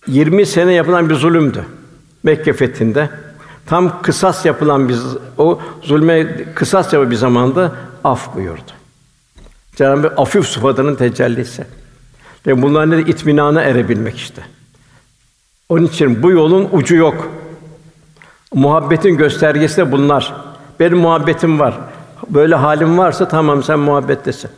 20 0.07 0.45
sene 0.45 0.73
yapılan 0.73 1.09
bir 1.09 1.15
zulümdü. 1.15 1.65
Mekke 2.23 2.53
fethinde. 2.53 3.09
Tam 3.65 4.01
kısas 4.01 4.45
yapılan 4.45 4.89
bir 4.89 4.97
o 5.37 5.61
zulme 5.81 6.45
kısas 6.55 6.93
yapı 6.93 7.11
bir 7.11 7.15
zamanda 7.15 7.71
af 8.03 8.35
buyurdu. 8.35 8.71
Cenab-ı 9.75 10.07
Hak 10.07 10.19
afif 10.19 10.47
sıfatının 10.47 10.95
tecellisi. 10.95 11.65
Ve 12.47 12.61
bunlar 12.61 12.89
ne 12.89 12.99
itminana 12.99 13.61
erebilmek 13.61 14.17
işte. 14.17 14.41
Onun 15.69 15.85
için 15.85 16.23
bu 16.23 16.31
yolun 16.31 16.69
ucu 16.71 16.95
yok. 16.95 17.31
Muhabbetin 18.53 19.17
göstergesi 19.17 19.77
de 19.77 19.91
bunlar. 19.91 20.33
Benim 20.79 20.97
muhabbetim 20.97 21.59
var. 21.59 21.77
Böyle 22.29 22.55
halim 22.55 22.97
varsa 22.97 23.27
tamam 23.27 23.63
sen 23.63 23.79
muhabbettesin. 23.79 24.49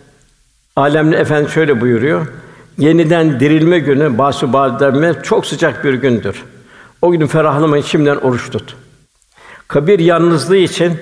Alemli 0.75 1.15
Efendi 1.15 1.51
şöyle 1.51 1.81
buyuruyor. 1.81 2.27
Yeniden 2.77 3.39
dirilme 3.39 3.79
günü 3.79 4.17
basu 4.17 4.53
bademe 4.53 5.13
çok 5.23 5.45
sıcak 5.45 5.83
bir 5.83 5.93
gündür. 5.93 6.43
O 7.01 7.11
günü 7.11 7.27
ferahlamayın 7.27 7.83
şimdiden 7.83 8.15
oruç 8.15 8.49
tut. 8.49 8.75
Kabir 9.67 9.99
yalnızlığı 9.99 10.57
için 10.57 10.99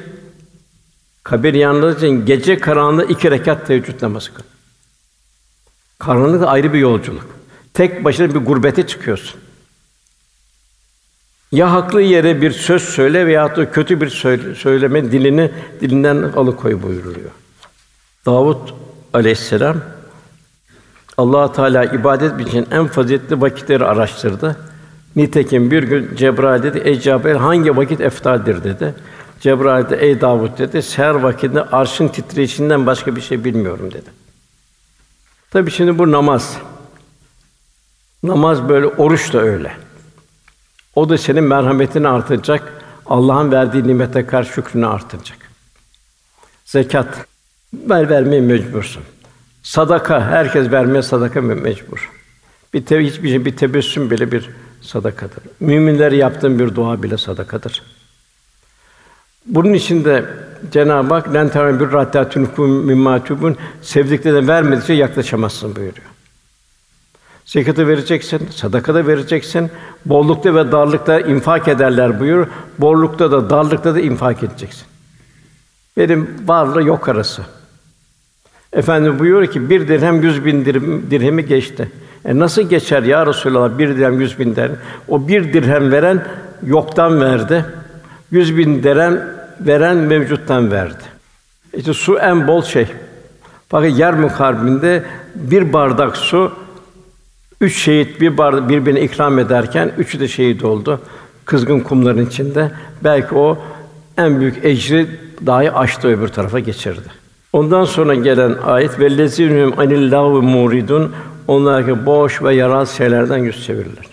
kabir 1.24 1.54
yalnızlığı 1.54 2.08
için 2.08 2.26
gece 2.26 2.58
karanlığı 2.58 3.06
iki 3.06 3.32
rekat 3.32 3.68
teheccüd 3.68 4.02
namazı 4.02 4.34
kıl. 4.34 4.44
Karanlık 6.00 6.48
ayrı 6.48 6.74
bir 6.74 6.80
yolculuk. 6.80 7.26
Tek 7.74 8.06
başına 8.06 8.30
bir 8.30 8.46
gurbete 8.46 8.88
çıkıyorsun. 8.88 9.40
Ya 11.52 11.72
haklı 11.72 12.02
yere 12.02 12.42
bir 12.42 12.52
söz 12.52 12.84
söyle 12.84 13.28
veya 13.28 13.56
da 13.56 13.72
kötü 13.72 14.02
bir 14.02 14.10
söyleme 14.56 15.12
dilini 15.12 15.52
dilinden 15.82 16.18
alıkoy 16.36 16.82
buyuruluyor. 16.82 17.30
Davud 18.26 18.70
aleyhisselam 19.14 19.78
Allah 21.18 21.54
Teala 21.54 21.86
ibadet 21.86 22.48
için 22.48 22.68
en 22.72 22.88
faziletli 22.88 23.42
vakitleri 23.42 23.86
araştırdı. 23.86 24.58
Nitekim 25.16 25.72
bir 25.72 25.84
gün 25.84 26.16
Cebrail 26.16 26.64
dedi, 26.64 26.82
"Ey 26.86 27.00
Cebrail 27.00 27.36
hangi 27.36 27.78
vakit 27.78 28.02
eftaldir?" 28.02 28.64
dedi. 28.64 28.96
Cebrail 29.40 29.90
de, 29.90 29.98
"Ey 29.98 30.22
Davud" 30.22 30.58
dedi, 30.58 30.82
"Seher 30.82 31.16
vakitinde 31.16 31.64
arşın 31.64 32.08
titreyişinden 32.08 32.86
başka 32.86 33.16
bir 33.16 33.22
şey 33.22 33.44
bilmiyorum." 33.44 33.92
dedi. 33.92 34.10
Tabii 35.52 35.72
şimdi 35.72 36.00
bu 36.00 36.12
namaz. 36.12 36.58
Namaz 38.24 38.70
böyle, 38.70 38.88
oruç 38.88 39.34
da 39.34 39.42
öyle. 39.42 39.72
O 40.96 41.10
da 41.10 41.18
senin 41.18 41.44
merhametini 41.44 42.08
artıracak, 42.08 42.74
Allah'ın 43.06 43.52
verdiği 43.52 43.88
nimete 43.88 44.26
karşı 44.26 44.54
şükrünü 44.54 44.88
artıracak. 44.88 45.38
Zekat, 46.66 47.26
ver 47.74 48.10
vermeye 48.10 48.42
mecbursun. 48.42 49.04
Sadaka, 49.64 50.26
herkes 50.26 50.72
vermeye 50.72 51.02
sadaka 51.02 51.42
mecbur. 51.42 52.12
Bir 52.74 52.86
te 52.86 53.06
hiçbir 53.06 53.30
şey, 53.30 53.46
bir 53.46 53.58
tebessüm 53.58 54.12
bile 54.12 54.32
bir 54.32 54.50
sadakadır. 54.82 55.44
Müminler 55.60 56.12
yaptığın 56.12 56.60
bir 56.60 56.76
dua 56.76 57.04
bile 57.04 57.18
sadakadır. 57.18 57.84
Bunun 59.46 59.74
için 59.74 60.06
de 60.06 60.26
Cenab-ı 60.72 61.14
Hak 61.14 61.34
"Len 61.34 61.80
bir 61.80 61.86
hatta 61.86 62.30
tunkum 62.30 62.86
mimma 62.86 63.24
tubun" 63.24 63.58
sevdiklerine 63.82 64.48
vermedikçe 64.48 64.94
yaklaşamazsın 64.94 65.76
buyuruyor. 65.76 66.08
Zekatı 67.50 67.88
vereceksin, 67.88 68.50
sadaka 68.56 68.94
da 68.96 69.08
vereceksin. 69.08 69.72
Bollukta 70.06 70.56
ve 70.56 70.72
darlıkta 70.72 71.20
infak 71.20 71.68
ederler 71.68 72.20
buyur. 72.20 72.48
Bollukta 72.80 73.32
da 73.32 73.50
darlıkta 73.50 73.96
da 73.96 74.00
infak 74.00 74.44
edeceksin. 74.44 74.88
Benim 75.98 76.30
varla 76.46 76.82
yok 76.82 77.10
arası. 77.10 77.42
Efendim 78.74 79.20
buyuruyor 79.20 79.52
ki 79.52 79.70
bir 79.70 79.88
dirhem 79.88 80.22
yüz 80.22 80.46
bin 80.46 80.66
dirhem, 80.66 81.12
dirhemi 81.12 81.46
geçti. 81.46 81.92
E 82.26 82.40
nasıl 82.40 82.62
geçer 82.62 83.04
ya 83.04 83.28
Resulallah 83.28 83.78
bir 83.78 83.90
dirhem 83.90 84.22
yüz 84.22 84.40
bin 84.40 84.56
dirhem? 84.56 84.78
O 85.08 85.28
bir 85.28 85.54
dirhem 85.54 85.92
veren 85.92 86.26
yoktan 86.64 87.22
verdi. 87.22 87.66
Yüz 88.32 88.58
bin 88.58 88.84
dirhem 88.84 89.22
veren 89.60 89.98
mevcuttan 89.98 90.72
verdi. 90.72 91.04
İşte 91.74 91.94
su 91.94 92.18
en 92.18 92.48
bol 92.48 92.62
şey. 92.62 92.88
Fakat 93.70 94.00
yer 94.00 94.14
mukarbinde 94.14 95.04
bir 95.36 95.74
bardak 95.74 96.18
su 96.18 96.52
üç 97.62 97.78
şehit 97.78 98.22
bir 98.22 98.38
bardak 98.38 98.70
birbirine 98.70 99.02
ikram 99.02 99.40
ederken 99.40 99.92
üçü 99.98 100.20
de 100.20 100.28
şehit 100.28 100.64
oldu. 100.64 101.02
Kızgın 101.46 101.80
kumların 101.80 102.26
içinde. 102.26 102.72
Belki 103.04 103.36
o 103.36 103.58
en 104.18 104.40
büyük 104.40 104.66
ecri 104.66 105.08
dahi 105.46 105.72
aştı 105.72 106.08
öbür 106.08 106.28
tarafa 106.28 106.60
geçirdi. 106.60 107.10
Ondan 107.54 107.86
sonra 107.86 108.16
gelen 108.16 108.56
ayet 108.66 109.00
vellezinhum 109.00 109.80
anillahu 109.80 110.42
muridun 110.42 111.16
onlar 111.48 111.86
ki 111.86 112.06
boş 112.06 112.42
ve 112.42 112.56
yaraz 112.56 112.90
şeylerden 112.90 113.38
yüz 113.38 113.66
çevirirler. 113.66 114.06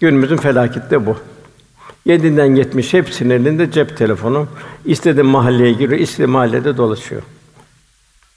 Günümüzün 0.00 0.36
felaketi 0.36 0.90
de 0.90 1.06
bu. 1.06 1.16
Yedinden 2.04 2.54
yetmiş 2.54 2.92
hepsinin 2.94 3.30
elinde 3.30 3.70
cep 3.70 3.96
telefonu. 3.96 4.46
İstediği 4.84 5.22
mahalleye 5.22 5.72
giriyor, 5.72 6.00
istediği 6.00 6.26
mahallede 6.26 6.76
dolaşıyor. 6.76 7.22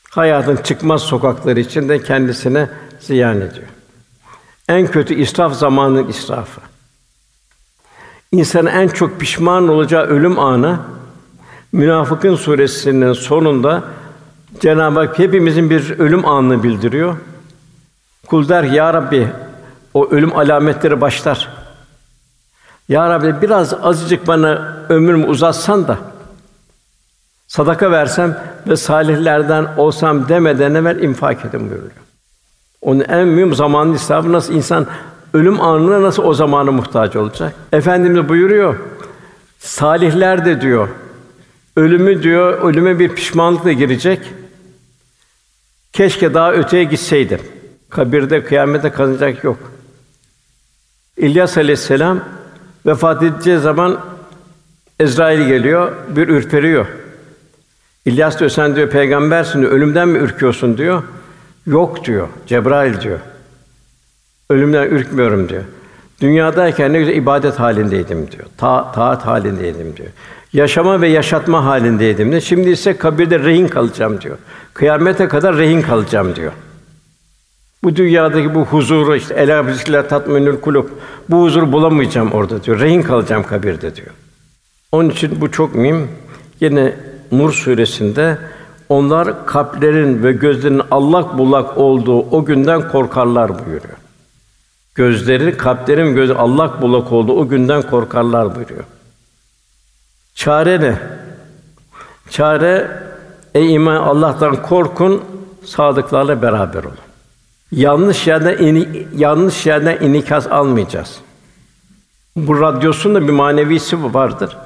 Hayatın 0.09 0.55
çıkmaz 0.55 1.01
sokakları 1.01 1.59
içinde 1.59 2.03
kendisine 2.03 2.69
ziyan 2.99 3.37
ediyor. 3.37 3.74
En 4.69 4.87
kötü 4.87 5.13
israf 5.13 5.53
zamanın 5.53 6.07
israfı. 6.07 6.61
İnsanın 8.31 8.69
en 8.69 8.87
çok 8.87 9.19
pişman 9.19 9.67
olacağı 9.67 10.03
ölüm 10.05 10.39
anı 10.39 10.79
Münafıkın 11.75 12.35
suresinin 12.35 13.13
sonunda 13.13 13.83
Cenab-ı 14.59 14.99
Hak 14.99 15.19
hepimizin 15.19 15.69
bir 15.69 15.99
ölüm 15.99 16.25
anını 16.25 16.63
bildiriyor. 16.63 17.17
Kul 18.27 18.49
der 18.49 18.63
ya 18.63 18.93
Rabbi 18.93 19.27
o 19.93 20.09
ölüm 20.09 20.37
alametleri 20.37 21.01
başlar. 21.01 21.49
Ya 22.89 23.09
Rabbi 23.09 23.41
biraz 23.41 23.73
azıcık 23.73 24.27
bana 24.27 24.77
ömrümü 24.89 25.25
uzatsan 25.25 25.87
da 25.87 25.97
sadaka 27.47 27.91
versem 27.91 28.37
ve 28.67 28.75
salihlerden 28.75 29.67
olsam 29.77 30.29
demeden 30.29 30.73
evvel 30.73 30.99
infak 30.99 31.45
edin 31.45 31.59
buyuruyor. 31.59 32.04
Onun 32.81 32.99
en 32.99 33.27
mühim 33.27 33.55
zamanın 33.55 33.93
israfı 33.93 34.31
nasıl 34.31 34.53
insan 34.53 34.87
ölüm 35.33 35.61
anına 35.61 36.01
nasıl 36.01 36.23
o 36.23 36.33
zamana 36.33 36.71
muhtaç 36.71 37.15
olacak? 37.15 37.53
Efendimiz 37.73 38.29
buyuruyor. 38.29 38.75
Salihler 39.59 40.45
de 40.45 40.61
diyor 40.61 40.89
ölümü 41.77 42.23
diyor 42.23 42.61
ölüme 42.61 42.99
bir 42.99 43.09
pişmanlıkla 43.09 43.71
girecek. 43.71 44.19
Keşke 45.93 46.33
daha 46.33 46.53
öteye 46.53 46.83
gitseydim. 46.83 47.39
Kabirde 47.89 48.43
kıyamete 48.43 48.89
kazanacak 48.89 49.43
yok. 49.43 49.57
İlyas 51.17 51.57
Aleyhisselam 51.57 52.19
vefat 52.85 53.23
edeceği 53.23 53.59
zaman 53.59 53.99
Ezrail 54.99 55.47
geliyor, 55.47 55.91
bir 56.15 56.27
ürperiyor. 56.27 56.85
İlyas 58.05 58.39
diyor 58.39 58.49
sen 58.49 58.75
diyor 58.75 58.89
peygambersin 58.89 59.61
diyor, 59.61 59.71
ölümden 59.71 60.07
mi 60.07 60.19
ürküyorsun 60.19 60.77
diyor. 60.77 61.03
Yok 61.67 62.05
diyor. 62.05 62.27
Cebrail 62.47 63.01
diyor. 63.01 63.19
Ölümden 64.49 64.87
ürkmüyorum 64.87 65.49
diyor. 65.49 65.63
Dünyadayken 66.21 66.93
ne 66.93 66.99
güzel 66.99 67.15
ibadet 67.15 67.59
halindeydim 67.59 68.31
diyor. 68.31 68.45
Ta 68.57 68.91
taat 68.91 69.25
halindeydim 69.25 69.97
diyor. 69.97 70.09
Yaşama 70.53 71.01
ve 71.01 71.07
yaşatma 71.07 71.65
halindeydim 71.65 72.31
diyor. 72.31 72.41
Şimdi 72.41 72.69
ise 72.69 72.97
kabirde 72.97 73.39
rehin 73.39 73.67
kalacağım 73.67 74.21
diyor. 74.21 74.37
Kıyamete 74.73 75.27
kadar 75.27 75.57
rehin 75.57 75.81
kalacağım 75.81 76.35
diyor. 76.35 76.51
Bu 77.83 77.95
dünyadaki 77.95 78.55
bu 78.55 78.65
huzuru 78.65 79.15
işte 79.15 79.33
ela 79.33 79.67
bizikler 79.67 80.09
tatminül 80.09 80.61
kulub. 80.61 80.89
Bu 81.29 81.43
huzuru 81.43 81.71
bulamayacağım 81.71 82.31
orada 82.31 82.63
diyor. 82.63 82.79
Rehin 82.79 83.01
kalacağım 83.01 83.43
kabirde 83.43 83.95
diyor. 83.95 84.11
Onun 84.91 85.09
için 85.09 85.41
bu 85.41 85.51
çok 85.51 85.75
mühim. 85.75 86.07
Yine 86.59 86.95
Nur 87.31 87.53
suresinde 87.53 88.37
onlar 88.89 89.45
kalplerin 89.45 90.23
ve 90.23 90.31
gözlerin 90.31 90.81
allak 90.91 91.37
bullak 91.37 91.77
olduğu 91.77 92.19
o 92.19 92.45
günden 92.45 92.89
korkarlar 92.89 93.49
buyuruyor. 93.49 93.97
Gözleri, 94.95 95.57
kalplerin 95.57 96.15
göz 96.15 96.31
allak 96.31 96.81
bullak 96.81 97.11
olduğu 97.11 97.33
o 97.33 97.47
günden 97.47 97.81
korkarlar 97.81 98.55
buyuruyor. 98.55 98.83
Çare 100.35 100.81
ne? 100.81 100.99
Çare 102.29 102.91
ey 103.53 103.73
iman 103.73 103.95
Allah'tan 103.95 104.61
korkun, 104.61 105.23
sadıklarla 105.65 106.41
beraber 106.41 106.83
olun. 106.83 106.97
Yanlış 107.71 108.27
yerden 108.27 108.57
ini, 108.57 109.07
yanlış 109.15 109.65
yerden 109.65 109.97
inikas 110.01 110.47
almayacağız. 110.47 111.19
Bu 112.35 112.61
radyosun 112.61 113.15
da 113.15 113.27
bir 113.27 113.33
manevisi 113.33 114.13
vardır. 114.13 114.57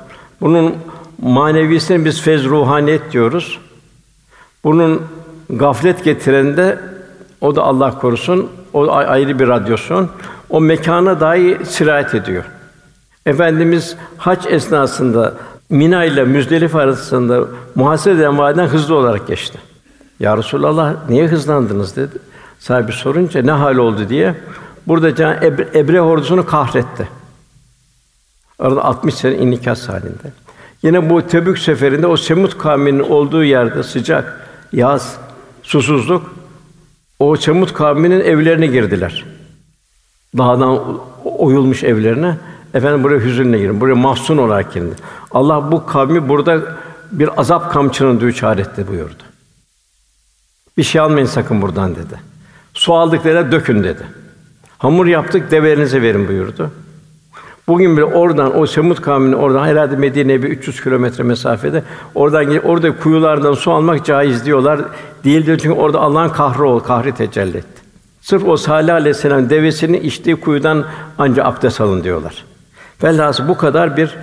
Bunun 0.42 0.76
manevisine 1.22 2.06
biz 2.06 2.22
fez 2.22 2.46
ruhaniyet 2.46 3.12
diyoruz. 3.12 3.60
Bunun 4.64 5.02
gaflet 5.50 6.04
getirende 6.04 6.80
o 7.42 7.56
da 7.56 7.64
Allah 7.64 8.00
korusun, 8.00 8.50
o 8.74 8.92
ayrı 8.92 9.40
bir 9.40 9.48
radyasyon. 9.48 10.10
O 10.50 10.62
mekana 10.62 11.20
dahi 11.20 11.58
sirayet 11.66 12.16
ediyor. 12.16 12.44
Efendimiz 13.26 13.96
hac 14.18 14.46
esnasında 14.48 15.34
Mina 15.70 16.06
ile 16.06 16.24
Müzdelif 16.24 16.76
arasında 16.76 17.46
muhasebe 17.76 18.16
eden 18.16 18.38
vadiden 18.38 18.68
hızlı 18.68 18.96
olarak 18.96 19.28
geçti. 19.28 19.58
Ya 20.20 20.38
Resulallah 20.38 21.10
niye 21.10 21.28
hızlandınız 21.28 21.96
dedi. 21.96 22.18
Sahibi 22.60 22.92
sorunca 22.92 23.42
ne 23.42 23.52
hal 23.52 23.76
oldu 23.78 24.10
diye. 24.10 24.36
Burada 24.88 25.16
Can 25.16 25.44
Ebre, 25.44 25.68
Ebre 25.76 26.02
ordusunu 26.02 26.46
kahretti. 26.46 27.10
Arada 28.60 28.84
60 28.84 29.14
sene 29.14 29.36
inikas 29.36 29.90
halinde. 29.90 30.34
Yine 30.84 31.10
bu 31.10 31.28
Tebük 31.28 31.60
seferinde 31.60 32.08
o 32.08 32.18
Semut 32.18 32.58
kavminin 32.58 33.00
olduğu 33.00 33.44
yerde 33.44 33.84
sıcak, 33.84 34.49
yaz, 34.74 35.18
susuzluk 35.64 36.36
o 37.20 37.36
Semut 37.36 37.74
kavminin 37.74 38.20
evlerine 38.20 38.68
girdiler. 38.68 39.26
Dağdan 40.38 41.00
oyulmuş 41.24 41.84
evlerine. 41.84 42.38
Efendim 42.74 43.04
buraya 43.04 43.20
hüzünle 43.20 43.60
girin. 43.60 43.82
Buraya 43.82 43.96
mahzun 43.96 44.38
olarak 44.38 44.74
girin. 44.74 44.94
Allah 45.32 45.72
bu 45.72 45.86
kavmi 45.86 46.30
burada 46.30 46.78
bir 47.12 47.42
azap 47.42 47.74
kamçının 47.74 48.20
düçar 48.20 48.58
etti 48.58 48.88
buyurdu. 48.88 49.24
Bir 50.78 50.84
şey 50.84 51.02
almayın 51.02 51.28
sakın 51.28 51.62
buradan 51.62 51.96
dedi. 51.96 52.20
Su 52.74 52.94
aldıklarına 52.94 53.52
dökün 53.52 53.84
dedi. 53.84 54.04
Hamur 54.78 55.06
yaptık 55.06 55.52
develerinize 55.52 56.02
verin 56.02 56.28
buyurdu. 56.28 56.72
Bugün 57.70 57.98
bile 57.98 58.06
oradan 58.06 58.60
o 58.60 58.66
Semut 58.66 59.02
kavminin 59.02 59.34
oradan 59.34 59.66
herhalde 59.66 59.96
Medine'ye 59.96 60.44
bir 60.44 60.50
300 60.50 60.82
kilometre 60.82 61.24
mesafede 61.24 61.84
oradan 62.16 62.46
gelip 62.46 62.66
orada 62.66 62.98
kuyulardan 62.98 63.54
su 63.54 63.72
almak 63.72 64.06
caiz 64.06 64.46
diyorlar. 64.46 64.80
Değil 65.24 65.46
diyor 65.46 65.58
çünkü 65.58 65.80
orada 65.80 66.00
Allah'ın 66.00 66.30
kahrı 66.30 66.68
ol, 66.68 66.80
kahri 66.80 67.16
tecelli 67.16 67.58
etti. 67.58 67.82
Sırf 68.22 68.48
o 68.48 68.58
Salih 68.58 68.94
Aleyhisselam 68.94 69.50
devesinin 69.50 70.02
içtiği 70.02 70.36
kuyudan 70.36 70.86
anca 71.18 71.46
abdest 71.46 71.82
alın 71.82 72.04
diyorlar. 72.04 72.46
Velhâsıl 73.04 73.48
bu 73.48 73.58
kadar 73.58 73.98
bir 73.98 74.18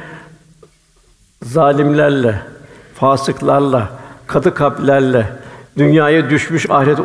zalimlerle, 1.42 2.40
fasıklarla, 2.94 3.88
katı 4.26 4.55
kalplerle, 4.55 5.26
dünyaya 5.79 6.31
düşmüş, 6.31 6.70
ahireti 6.70 7.03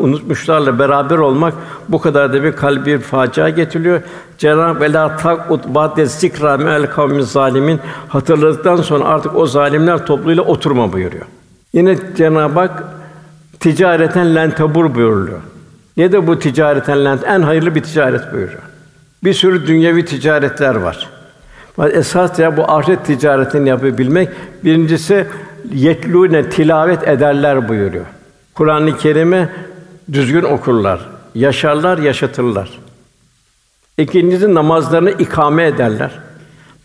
unutmuşlarla 0.00 0.78
beraber 0.78 1.18
olmak 1.18 1.54
bu 1.88 2.00
kadar 2.00 2.32
da 2.32 2.42
bir 2.42 2.52
kalbi 2.52 2.98
facia 2.98 3.48
getiriyor. 3.48 4.02
Cenab-ı 4.38 4.80
ve 4.80 4.92
la 4.92 5.16
takut 5.16 5.66
ba'de 5.68 6.06
zikra 6.06 6.56
me'al 6.56 6.86
kavmi 6.86 7.22
zalimin 7.22 7.80
hatırladıktan 8.08 8.76
sonra 8.76 9.04
artık 9.04 9.36
o 9.36 9.46
zalimler 9.46 10.06
topluluğuyla 10.06 10.42
oturma 10.42 10.92
buyuruyor. 10.92 11.26
Yine 11.72 11.96
Cenab-ı 12.16 12.60
Hak 12.60 12.84
ticareten 13.60 14.34
len 14.34 14.50
tabur 14.50 14.94
buyuruyor. 14.94 15.38
Ne 15.96 16.12
de 16.12 16.26
bu 16.26 16.38
ticareten 16.38 17.04
len 17.04 17.18
en 17.26 17.42
hayırlı 17.42 17.74
bir 17.74 17.82
ticaret 17.82 18.32
buyuruyor. 18.32 18.62
Bir 19.24 19.32
sürü 19.32 19.66
dünyevi 19.66 20.04
ticaretler 20.04 20.74
var. 20.74 21.08
Esas 21.92 22.38
ya 22.38 22.56
bu 22.56 22.70
ahiret 22.70 23.04
ticaretini 23.04 23.68
yapabilmek. 23.68 24.28
Birincisi 24.64 25.26
yetlûne 25.72 26.50
tilavet 26.50 27.08
ederler 27.08 27.68
buyuruyor. 27.68 28.06
Kur'an-ı 28.54 28.96
Kerim'i 28.96 29.48
düzgün 30.12 30.42
okurlar, 30.42 31.00
yaşarlar, 31.34 31.98
yaşatırlar. 31.98 32.70
İkincisi 33.98 34.54
namazlarını 34.54 35.10
ikame 35.10 35.66
ederler. 35.66 36.10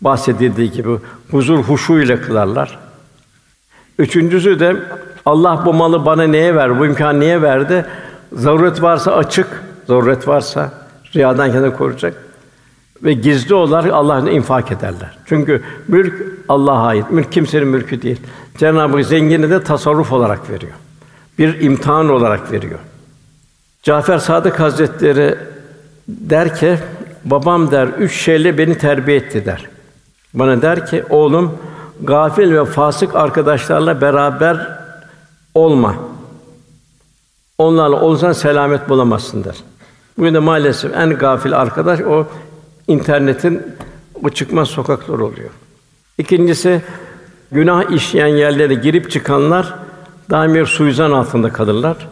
Bahsedildiği 0.00 0.70
gibi 0.70 0.98
huzur 1.30 1.58
huşu 1.58 1.98
ile 1.98 2.20
kılarlar. 2.20 2.78
Üçüncüsü 3.98 4.60
de 4.60 4.76
Allah 5.26 5.62
bu 5.66 5.74
malı 5.74 6.06
bana 6.06 6.22
neye 6.22 6.54
ver, 6.54 6.80
bu 6.80 6.86
imkanı 6.86 7.20
niye 7.20 7.42
verdi? 7.42 7.86
Zaruret 8.32 8.82
varsa 8.82 9.12
açık, 9.12 9.62
zaruret 9.86 10.28
varsa 10.28 10.72
riyadan 11.14 11.52
kendini 11.52 11.76
koruyacak 11.76 12.25
ve 13.02 13.12
gizli 13.12 13.54
olarak 13.54 13.92
Allah'ın 13.92 14.26
infak 14.26 14.72
ederler. 14.72 15.18
Çünkü 15.26 15.62
mülk 15.88 16.14
Allah'a 16.48 16.86
ait. 16.86 17.10
Mülk 17.10 17.32
kimsenin 17.32 17.68
mülkü 17.68 18.02
değil. 18.02 18.20
Cenab-ı 18.58 19.04
zengini 19.04 19.50
de 19.50 19.62
tasarruf 19.62 20.12
olarak 20.12 20.50
veriyor. 20.50 20.72
Bir 21.38 21.60
imtihan 21.60 22.08
olarak 22.08 22.52
veriyor. 22.52 22.78
Cafer 23.82 24.18
Sadık 24.18 24.60
Hazretleri 24.60 25.38
der 26.08 26.56
ki, 26.56 26.78
babam 27.24 27.70
der 27.70 27.86
üç 27.86 28.20
şeyle 28.20 28.58
beni 28.58 28.78
terbiye 28.78 29.16
etti 29.16 29.46
der. 29.46 29.68
Bana 30.34 30.62
der 30.62 30.86
ki, 30.86 31.04
oğlum 31.10 31.58
gafil 32.02 32.52
ve 32.52 32.64
fasık 32.64 33.16
arkadaşlarla 33.16 34.00
beraber 34.00 34.78
olma. 35.54 35.94
Onlarla 37.58 38.00
olsan 38.00 38.32
selamet 38.32 38.88
bulamazsın 38.88 39.44
der. 39.44 39.56
Bugün 40.18 40.34
de 40.34 40.38
maalesef 40.38 40.96
en 40.96 41.10
gafil 41.10 41.60
arkadaş 41.60 42.00
o 42.00 42.26
internetin 42.88 43.62
o 44.24 44.28
çıkmaz 44.28 44.68
sokaklar 44.68 45.18
oluyor. 45.18 45.50
İkincisi 46.18 46.82
günah 47.52 47.90
işleyen 47.90 48.26
yerlere 48.26 48.74
girip 48.74 49.10
çıkanlar 49.10 49.74
daim 50.30 50.54
bir 50.54 50.66
suizan 50.66 51.12
altında 51.12 51.52
kalırlar. 51.52 52.08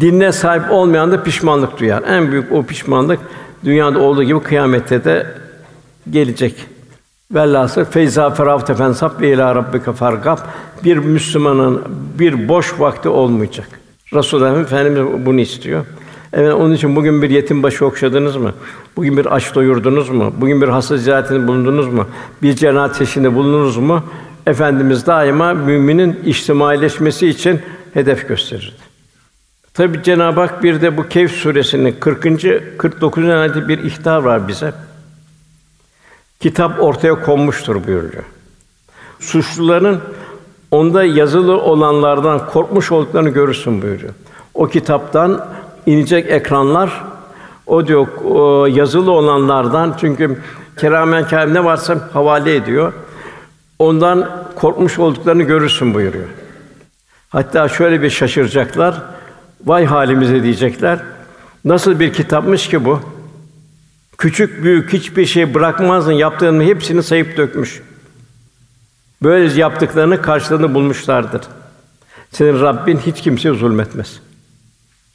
Dinle 0.00 0.32
sahip 0.32 0.70
olmayan 0.70 1.12
da 1.12 1.22
pişmanlık 1.22 1.80
duyar. 1.80 2.02
En 2.02 2.32
büyük 2.32 2.52
o 2.52 2.62
pişmanlık 2.62 3.20
dünyada 3.64 3.98
olduğu 3.98 4.22
gibi 4.22 4.40
kıyamette 4.40 5.04
de 5.04 5.26
gelecek. 6.10 6.66
Velhâsıl 7.34 7.84
feyzâ 7.84 8.30
feravte 8.30 8.74
fensab 8.74 9.20
ve 9.20 9.32
ilâ 9.32 9.54
rabbike 9.54 9.92
fargab. 9.92 10.38
Bir 10.84 10.96
Müslümanın 10.96 11.82
bir 12.18 12.48
boş 12.48 12.80
vakti 12.80 13.08
olmayacak. 13.08 13.68
Resulullah 14.14 14.60
Efendimiz 14.60 15.26
bunu 15.26 15.40
istiyor. 15.40 15.86
Evet 16.32 16.54
onun 16.54 16.74
için 16.74 16.96
bugün 16.96 17.22
bir 17.22 17.30
yetim 17.30 17.62
başı 17.62 17.86
okşadınız 17.86 18.36
mı? 18.36 18.52
Bugün 18.96 19.16
bir 19.16 19.36
aç 19.36 19.54
doyurdunuz 19.54 20.08
mu? 20.08 20.34
Bugün 20.36 20.62
bir 20.62 20.68
hasta 20.68 20.96
ziyaretinde 20.96 21.48
bulundunuz 21.48 21.88
mu? 21.88 22.06
Bir 22.42 22.56
cenazet 22.56 22.98
teşhinde 22.98 23.34
bulundunuz 23.34 23.76
mu? 23.76 24.04
Efendimiz 24.46 25.06
daima 25.06 25.54
müminin 25.54 26.20
içtimaileşmesi 26.24 27.28
için 27.28 27.60
hedef 27.94 28.28
gösterirdi. 28.28 28.82
Tabi 29.74 30.02
Cenab-ı 30.02 30.40
Hak 30.40 30.62
bir 30.62 30.82
de 30.82 30.96
bu 30.96 31.08
Kehf 31.08 31.32
suresinin 31.32 31.96
40. 32.00 32.78
49. 32.78 33.28
ayeti 33.28 33.68
bir 33.68 33.78
ihtar 33.78 34.18
var 34.18 34.48
bize. 34.48 34.72
Kitap 36.40 36.82
ortaya 36.82 37.22
konmuştur 37.22 37.86
buyuruyor. 37.86 38.24
Suçluların 39.20 40.00
onda 40.70 41.04
yazılı 41.04 41.60
olanlardan 41.60 42.46
korkmuş 42.46 42.92
olduklarını 42.92 43.28
görürsün 43.28 43.82
buyuruyor. 43.82 44.12
O 44.54 44.66
kitaptan 44.66 45.46
inecek 45.86 46.30
ekranlar 46.30 47.04
o 47.66 47.86
diyor 47.86 48.06
o 48.24 48.66
yazılı 48.66 49.10
olanlardan 49.10 49.96
çünkü 50.00 50.38
keramen 50.80 51.28
kârim 51.28 51.54
ne 51.54 51.64
varsa 51.64 52.08
havale 52.12 52.54
ediyor. 52.54 52.92
Ondan 53.78 54.30
korkmuş 54.54 54.98
olduklarını 54.98 55.42
görürsün 55.42 55.94
buyuruyor. 55.94 56.28
Hatta 57.28 57.68
şöyle 57.68 58.02
bir 58.02 58.10
şaşıracaklar. 58.10 59.02
Vay 59.64 59.84
halimize 59.84 60.42
diyecekler. 60.42 60.98
Nasıl 61.64 62.00
bir 62.00 62.12
kitapmış 62.12 62.68
ki 62.68 62.84
bu? 62.84 63.00
Küçük 64.18 64.62
büyük 64.62 64.92
hiçbir 64.92 65.26
şey 65.26 65.54
bırakmazın 65.54 66.12
yaptığının 66.12 66.64
hepsini 66.64 67.02
sayıp 67.02 67.36
dökmüş. 67.36 67.82
Böyle 69.22 69.60
yaptıklarını 69.60 70.22
karşılığını 70.22 70.74
bulmuşlardır. 70.74 71.40
Senin 72.30 72.60
Rabbin 72.60 72.98
hiç 72.98 73.20
kimseye 73.20 73.54
zulmetmez. 73.54 74.20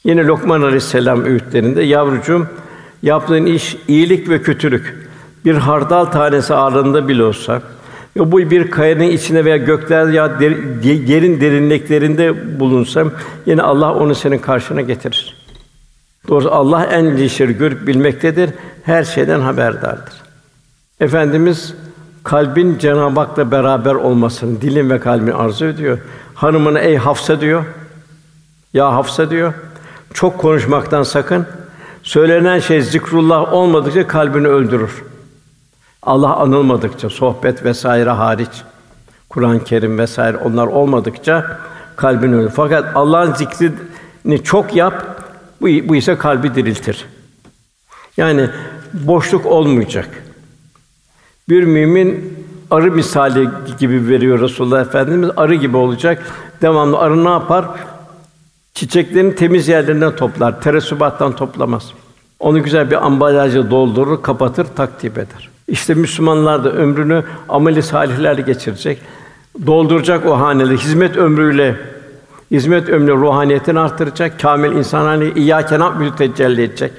Yine 0.08 0.26
Lokman 0.26 0.62
Aleyhisselam 0.62 1.24
öğütlerinde 1.24 1.82
yavrucuğum 1.82 2.46
yaptığın 3.02 3.46
iş 3.46 3.76
iyilik 3.88 4.28
ve 4.28 4.42
kötülük 4.42 5.08
bir 5.44 5.54
hardal 5.54 6.04
tanesi 6.04 6.54
ağırlığında 6.54 7.08
bile 7.08 7.22
olsa 7.22 7.62
ve 8.16 8.32
bu 8.32 8.38
bir 8.38 8.70
kayanın 8.70 9.02
içine 9.02 9.44
veya 9.44 9.56
gökler 9.56 10.06
ya 10.06 10.40
der, 10.40 10.50
yerin 10.82 11.40
derinliklerinde 11.40 12.60
bulunsa 12.60 13.04
yine 13.46 13.62
Allah 13.62 13.94
onu 13.94 14.14
senin 14.14 14.38
karşına 14.38 14.80
getirir. 14.80 15.36
Doğrusu 16.28 16.50
Allah 16.50 16.84
en 16.84 17.04
iyi 17.04 17.58
görüp 17.58 17.86
bilmektedir, 17.86 18.50
her 18.82 19.04
şeyden 19.04 19.40
haberdardır. 19.40 20.14
Efendimiz 21.00 21.74
kalbin 22.24 22.78
Cenab-ı 22.78 23.20
Hak'la 23.20 23.50
beraber 23.50 23.94
olmasını 23.94 24.60
dilin 24.60 24.90
ve 24.90 25.00
kalbin 25.00 25.32
arzu 25.32 25.64
ediyor. 25.64 25.98
Hanımına 26.34 26.78
ey 26.78 26.96
Hafsa 26.96 27.40
diyor. 27.40 27.64
Ya 28.74 28.94
Hafsa 28.94 29.30
diyor. 29.30 29.54
Çok 30.14 30.38
konuşmaktan 30.38 31.02
sakın. 31.02 31.46
Söylenen 32.02 32.58
şey 32.58 32.82
zikrullah 32.82 33.52
olmadıkça 33.52 34.06
kalbini 34.06 34.48
öldürür. 34.48 35.04
Allah 36.02 36.36
anılmadıkça, 36.36 37.10
sohbet 37.10 37.64
vesaire 37.64 38.10
hariç, 38.10 38.62
Kur'an-ı 39.28 39.64
Kerim 39.64 39.98
vesaire 39.98 40.36
onlar 40.36 40.66
olmadıkça 40.66 41.58
kalbini 41.96 42.36
öldürür. 42.36 42.52
Fakat 42.56 42.96
Allah'ın 42.96 43.34
zikrini 43.34 44.42
çok 44.44 44.76
yap, 44.76 45.24
bu, 45.60 45.66
bu 45.66 45.96
ise 45.96 46.18
kalbi 46.18 46.54
diriltir. 46.54 47.06
Yani 48.16 48.50
boşluk 48.92 49.46
olmayacak. 49.46 50.08
Bir 51.48 51.64
mümin 51.64 52.38
arı 52.70 52.92
misali 52.92 53.48
gibi 53.78 54.08
veriyor 54.08 54.40
Resulullah 54.40 54.80
Efendimiz. 54.80 55.30
Arı 55.36 55.54
gibi 55.54 55.76
olacak. 55.76 56.22
Devamlı 56.62 56.98
arı 56.98 57.24
ne 57.24 57.28
yapar? 57.28 57.64
Çiçeklerin 58.78 59.30
temiz 59.30 59.68
yerlerinden 59.68 60.16
toplar. 60.16 60.60
Teresubattan 60.60 61.36
toplamaz. 61.36 61.92
Onu 62.40 62.62
güzel 62.62 62.90
bir 62.90 63.06
ambalajla 63.06 63.70
doldurur, 63.70 64.22
kapatır, 64.22 64.64
takdim 64.64 65.12
eder. 65.12 65.48
İşte 65.68 65.94
Müslümanlar 65.94 66.64
da 66.64 66.72
ömrünü 66.72 67.24
ameli 67.48 67.82
salihlerle 67.82 68.42
geçirecek. 68.42 68.98
Dolduracak 69.66 70.26
o 70.26 70.40
haneleri 70.40 70.76
hizmet 70.76 71.16
ömrüyle 71.16 71.76
hizmet 72.50 72.88
ömrü 72.88 73.12
ruhaniyetini 73.12 73.80
artıracak. 73.80 74.40
Kamil 74.40 74.72
insan 74.72 75.04
hani 75.04 75.32
İyyâke 75.36 75.78
na'budu 75.78 76.16
tecelli 76.16 76.62
edecek. 76.62 76.92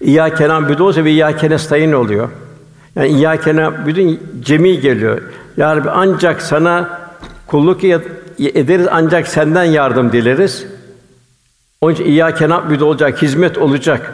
İyyâke 0.00 0.48
na'budu 0.48 0.84
olsa 0.84 1.04
ve 1.04 1.10
İyyâke 1.10 1.50
nestaîn 1.50 1.92
oluyor. 1.92 2.28
Yani 2.96 3.08
İyyâke 3.08 3.56
na'budu 3.56 4.18
cemi 4.40 4.80
geliyor. 4.80 5.22
Ya 5.56 5.76
Rabbi 5.76 5.90
ancak 5.90 6.42
sana 6.42 7.00
kulluk 7.46 7.84
ederiz 8.38 8.86
ancak 8.90 9.28
senden 9.28 9.64
yardım 9.64 10.12
dileriz. 10.12 10.71
Onun 11.82 11.94
için 11.94 12.04
İyyâke 12.04 12.48
na'budu 12.48 12.84
olacak, 12.84 13.22
hizmet 13.22 13.58
olacak. 13.58 14.12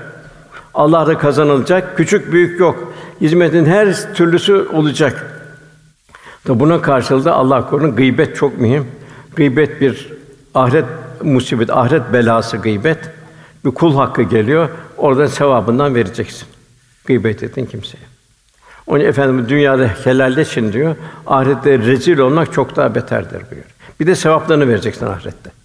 Allah 0.75 1.07
da 1.07 1.19
kazanılacak. 1.19 1.97
Küçük 1.97 2.33
büyük 2.33 2.61
yok. 2.61 2.93
Hizmetin 3.21 3.67
her 3.67 4.15
türlüsü 4.15 4.69
olacak. 4.73 5.27
Da 6.49 6.61
buna 6.61 6.83
karşılığı 6.83 7.25
da 7.25 7.35
Allah 7.35 7.71
korusun 7.71 7.97
gıybet 7.97 8.37
çok 8.37 8.59
mühim. 8.59 8.87
Gıybet 9.37 9.81
bir 9.81 10.13
ahiret 10.55 10.85
musibet, 11.23 11.71
ahiret 11.71 12.13
belası 12.13 12.57
gıybet. 12.57 12.99
Bir 13.65 13.71
kul 13.71 13.97
hakkı 13.97 14.23
geliyor. 14.23 14.69
Oradan 14.97 15.27
sevabından 15.27 15.95
vereceksin. 15.95 16.49
Gıybet 17.07 17.43
ettin 17.43 17.67
kimseye. 17.67 18.03
Onun 18.87 19.01
efendim 19.01 19.47
dünyada 19.49 19.87
helalleşin 20.05 20.73
diyor. 20.73 20.97
Ahirette 21.27 21.79
rezil 21.79 22.19
olmak 22.19 22.53
çok 22.53 22.77
daha 22.77 22.95
beterdir 22.95 23.41
buyuruyor. 23.51 23.75
Bir 24.01 24.07
de 24.07 24.15
sevaplarını 24.15 24.69
vereceksin 24.69 25.07
ahirette. 25.07 25.58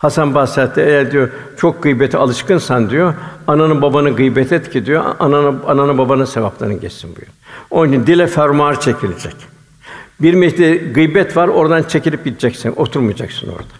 Hasan 0.00 0.34
Basri 0.34 0.82
eğer 0.82 1.12
diyor 1.12 1.28
çok 1.56 1.82
gıybete 1.82 2.18
alışkınsan 2.18 2.90
diyor, 2.90 3.14
ananın 3.46 3.82
babanı 3.82 4.10
gıybet 4.16 4.52
et 4.52 4.70
ki 4.70 4.86
diyor, 4.86 5.04
ananı 5.18 5.54
ananın 5.66 5.98
babanın 5.98 6.24
sevaplarını 6.24 6.74
geçsin 6.74 7.08
buyuruyor. 7.08 7.32
Onun 7.70 7.92
için 7.92 8.06
dile 8.06 8.26
fermuar 8.26 8.80
çekilecek. 8.80 9.34
Bir 10.20 10.34
mecliste 10.34 10.76
gıybet 10.76 11.36
var, 11.36 11.48
oradan 11.48 11.82
çekilip 11.82 12.24
gideceksin, 12.24 12.72
oturmayacaksın 12.76 13.48
orada. 13.48 13.74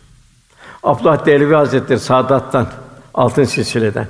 Abdullah 0.82 1.26
Dehlevi 1.26 1.54
Hazretleri 1.54 2.00
Sadat'tan, 2.00 2.66
altın 3.14 3.44
silsileden 3.44 4.06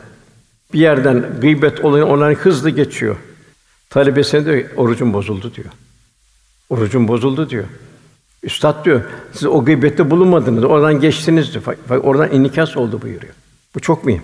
bir 0.72 0.78
yerden 0.78 1.24
gıybet 1.40 1.84
olayı 1.84 2.06
onların 2.06 2.34
hızlı 2.34 2.70
geçiyor. 2.70 3.16
Talebesine 3.90 4.44
diyor, 4.44 4.64
orucun 4.76 5.12
bozuldu 5.12 5.54
diyor. 5.54 5.68
Orucun 6.70 7.08
bozuldu 7.08 7.50
diyor. 7.50 7.64
Üstad 8.42 8.84
diyor, 8.84 9.00
siz 9.32 9.44
o 9.44 9.64
gıybette 9.64 10.10
bulunmadınız, 10.10 10.64
oradan 10.64 11.00
geçtiniz 11.00 11.54
diyor. 11.54 11.76
Oradan 12.02 12.32
inikas 12.32 12.76
oldu 12.76 13.02
buyuruyor. 13.02 13.32
Bu 13.74 13.80
çok 13.80 14.04
mühim. 14.04 14.22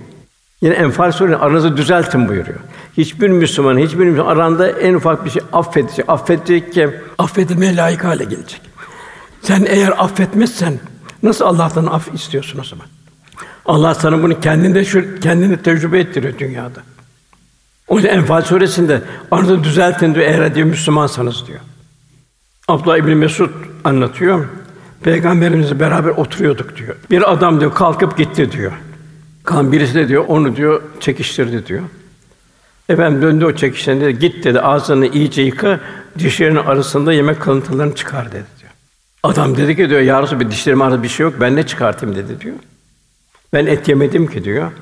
Yine 0.60 0.74
Enfal 0.74 1.12
Suresi 1.12 1.36
aranızı 1.36 1.76
düzeltin 1.76 2.28
buyuruyor. 2.28 2.58
Hiçbir 2.96 3.28
Müslüman, 3.28 3.78
hiçbir 3.78 4.04
Müslüman 4.04 4.30
aranda 4.30 4.70
en 4.70 4.94
ufak 4.94 5.24
bir 5.24 5.30
şey 5.30 5.42
affedecek. 5.52 6.04
Affedecek 6.08 6.72
ki 6.72 6.90
affedilmeye 7.18 7.76
layık 7.76 8.04
hale 8.04 8.24
gelecek. 8.24 8.60
Sen 9.42 9.66
eğer 9.68 10.04
affetmezsen 10.04 10.78
nasıl 11.22 11.44
Allah'tan 11.44 11.86
af 11.86 12.14
istiyorsun 12.14 12.60
o 12.60 12.64
zaman? 12.64 12.86
Allah 13.66 13.94
sana 13.94 14.22
bunu 14.22 14.40
kendinde 14.40 14.84
şu 14.84 15.20
kendini 15.20 15.62
tecrübe 15.62 15.98
ettiriyor 15.98 16.38
dünyada. 16.38 16.82
O 17.88 17.96
yüzden 17.96 18.16
Enfal 18.16 18.42
suresinde 18.42 19.02
aranızı 19.30 19.64
düzeltin 19.64 20.14
diyor 20.14 20.26
eğer 20.26 20.54
diyor 20.54 20.66
Müslümansanız 20.66 21.46
diyor. 21.46 21.60
Abdullah 22.68 22.98
İbn 22.98 23.10
Mesud 23.10 23.50
anlatıyor. 23.84 24.46
Peygamberimizle 25.02 25.80
beraber 25.80 26.10
oturuyorduk 26.10 26.76
diyor. 26.76 26.96
Bir 27.10 27.32
adam 27.32 27.60
diyor 27.60 27.74
kalkıp 27.74 28.18
gitti 28.18 28.52
diyor. 28.52 28.72
Kan 29.44 29.72
birisi 29.72 29.94
de 29.94 30.08
diyor 30.08 30.24
onu 30.28 30.56
diyor 30.56 30.82
çekiştirdi 31.00 31.66
diyor. 31.66 31.82
Efendim 32.88 33.22
döndü 33.22 33.44
o 33.44 33.52
çekişten 33.52 34.00
dedi 34.00 34.18
git 34.18 34.44
dedi 34.44 34.60
ağzını 34.60 35.06
iyice 35.06 35.42
yıka 35.42 35.80
dişlerinin 36.18 36.56
arasında 36.56 37.12
yemek 37.12 37.40
kalıntılarını 37.40 37.94
çıkar 37.94 38.32
dedi 38.32 38.46
diyor. 38.60 38.72
Adam 39.22 39.56
dedi 39.56 39.76
ki 39.76 39.90
diyor 39.90 40.00
ya 40.00 40.40
bir 40.40 40.50
dişlerim 40.50 40.82
arasında 40.82 41.02
bir 41.02 41.08
şey 41.08 41.24
yok 41.24 41.34
ben 41.40 41.56
ne 41.56 41.66
çıkartayım 41.66 42.16
dedi 42.16 42.40
diyor. 42.40 42.56
Ben 43.52 43.66
et 43.66 43.88
yemedim 43.88 44.26
ki 44.26 44.44
diyor. 44.44 44.72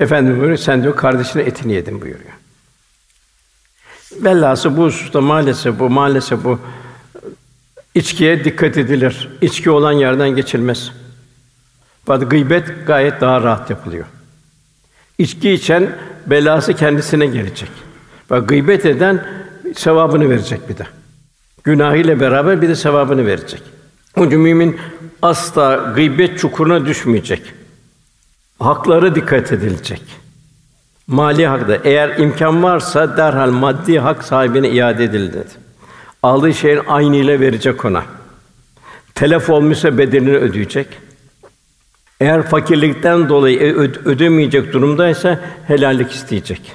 Efendim 0.00 0.36
buyuruyor 0.36 0.58
sen 0.58 0.82
diyor 0.82 0.96
kardeşine 0.96 1.42
etini 1.42 1.72
yedin 1.72 2.00
buyuruyor. 2.00 2.32
Velhâsıl 4.24 4.76
bu 4.76 4.84
hususta 4.84 5.20
maalesef 5.20 5.78
bu 5.78 5.90
maalesef 5.90 6.44
bu 6.44 6.58
içkiye 7.94 8.44
dikkat 8.44 8.78
edilir. 8.78 9.28
İçki 9.40 9.70
olan 9.70 9.92
yerden 9.92 10.28
geçilmez. 10.28 10.92
Fakat 12.04 12.30
gıybet 12.30 12.86
gayet 12.86 13.20
daha 13.20 13.42
rahat 13.42 13.70
yapılıyor. 13.70 14.06
İçki 15.18 15.50
içen 15.50 15.96
belası 16.26 16.74
kendisine 16.74 17.26
gelecek. 17.26 17.70
Bak 18.30 18.48
gıybet 18.48 18.86
eden 18.86 19.26
sevabını 19.74 20.30
verecek 20.30 20.68
bir 20.68 20.78
de. 20.78 20.86
Günahıyla 21.64 22.20
beraber 22.20 22.62
bir 22.62 22.68
de 22.68 22.74
sevabını 22.74 23.26
verecek. 23.26 23.62
İçin 24.16 24.38
mümin 24.40 24.76
asla 25.22 25.92
gıybet 25.94 26.38
çukuruna 26.38 26.86
düşmeyecek. 26.86 27.42
Hakları 28.58 29.14
dikkat 29.14 29.52
edilecek. 29.52 30.02
Mali 31.06 31.46
hakta 31.46 31.78
eğer 31.84 32.18
imkan 32.18 32.62
varsa 32.62 33.16
derhal 33.16 33.50
maddi 33.50 33.98
hak 33.98 34.24
sahibine 34.24 34.70
iade 34.70 35.04
edilir 35.04 35.44
Aldığı 36.22 36.54
şeyin 36.54 36.80
aynı 36.88 37.16
ile 37.16 37.40
verecek 37.40 37.84
ona. 37.84 38.02
Telef 39.14 39.50
olmuşsa 39.50 39.98
bedelini 39.98 40.36
ödeyecek. 40.36 40.86
Eğer 42.20 42.42
fakirlikten 42.42 43.28
dolayı 43.28 43.60
ödemeyecek 44.04 44.72
durumdaysa 44.72 45.40
helallik 45.66 46.12
isteyecek. 46.12 46.72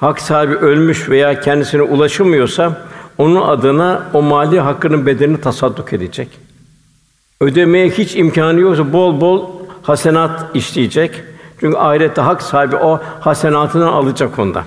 Hak 0.00 0.20
sahibi 0.20 0.54
ölmüş 0.54 1.08
veya 1.08 1.40
kendisine 1.40 1.82
ulaşamıyorsa 1.82 2.88
onun 3.18 3.42
adına 3.42 4.10
o 4.12 4.22
mali 4.22 4.60
hakkının 4.60 5.06
bedelini 5.06 5.40
tasadduk 5.40 5.92
edecek. 5.92 6.28
Ödemeye 7.40 7.90
hiç 7.90 8.16
imkanı 8.16 8.60
yoksa 8.60 8.92
bol 8.92 9.20
bol 9.20 9.50
hasenat 9.82 10.56
işleyecek. 10.56 11.24
Çünkü 11.60 11.76
ahirette 11.76 12.20
hak 12.20 12.42
sahibi 12.42 12.76
o 12.76 13.00
hasenatını 13.20 13.90
alacak 13.90 14.38
ondan. 14.38 14.64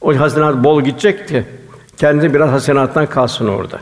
O 0.00 0.16
hasenat 0.16 0.64
bol 0.64 0.82
gidecek 0.82 1.28
ki 1.28 1.44
kendi 1.96 2.34
biraz 2.34 2.50
hasenattan 2.50 3.06
kalsın 3.06 3.48
orada. 3.48 3.78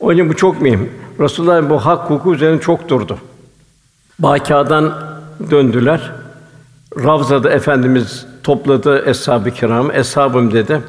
O 0.00 0.10
yüzden 0.10 0.28
bu 0.28 0.36
çok 0.36 0.62
mühim. 0.62 0.92
Resulullah 1.20 1.70
bu 1.70 1.86
hak 1.86 2.10
hukuku 2.10 2.34
üzerine 2.34 2.60
çok 2.60 2.88
durdu. 2.88 3.18
Bakâdan 4.18 5.16
döndüler. 5.50 6.12
Ravza'da 6.96 7.50
efendimiz 7.50 8.26
topladı 8.42 9.04
eshab-ı 9.06 9.50
kiramı. 9.50 9.92
Eshabım 9.92 10.52
dedi. 10.52 10.80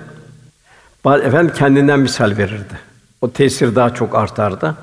Efendim 1.06 1.54
kendinden 1.58 2.00
misal 2.00 2.38
verirdi. 2.38 2.80
O 3.22 3.32
tesir 3.32 3.76
daha 3.76 3.94
çok 3.94 4.16
artardı. 4.16 4.76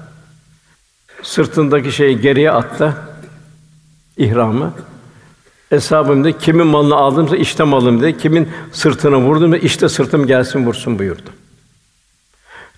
Sırtındaki 1.22 1.92
şeyi 1.92 2.20
geriye 2.20 2.50
attı. 2.50 2.96
İhramı. 4.16 4.72
Eshabım 5.70 6.24
dedi, 6.24 6.38
kimin 6.38 6.66
malını 6.66 6.94
aldımsa 6.94 7.36
işte 7.36 7.64
malım 7.64 8.02
dedi. 8.02 8.18
Kimin 8.18 8.48
sırtına 8.72 9.20
vurdum 9.20 9.54
işte 9.54 9.88
sırtım 9.88 10.26
gelsin 10.26 10.66
vursun 10.66 10.98
buyurdu. 10.98 11.30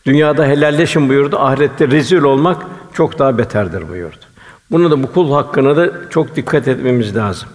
Dünyada 0.07 0.47
helalleşin 0.47 1.09
buyurdu. 1.09 1.39
Ahirette 1.39 1.89
rezil 1.89 2.23
olmak 2.23 2.67
çok 2.93 3.19
daha 3.19 3.39
beterdir 3.39 3.89
buyurdu. 3.89 4.25
Bunu 4.71 4.91
da 4.91 5.03
bu 5.03 5.13
kul 5.13 5.33
hakkına 5.33 5.77
da 5.77 6.11
çok 6.11 6.37
dikkat 6.37 6.69
etmemiz 6.69 7.17
lazım. 7.17 7.49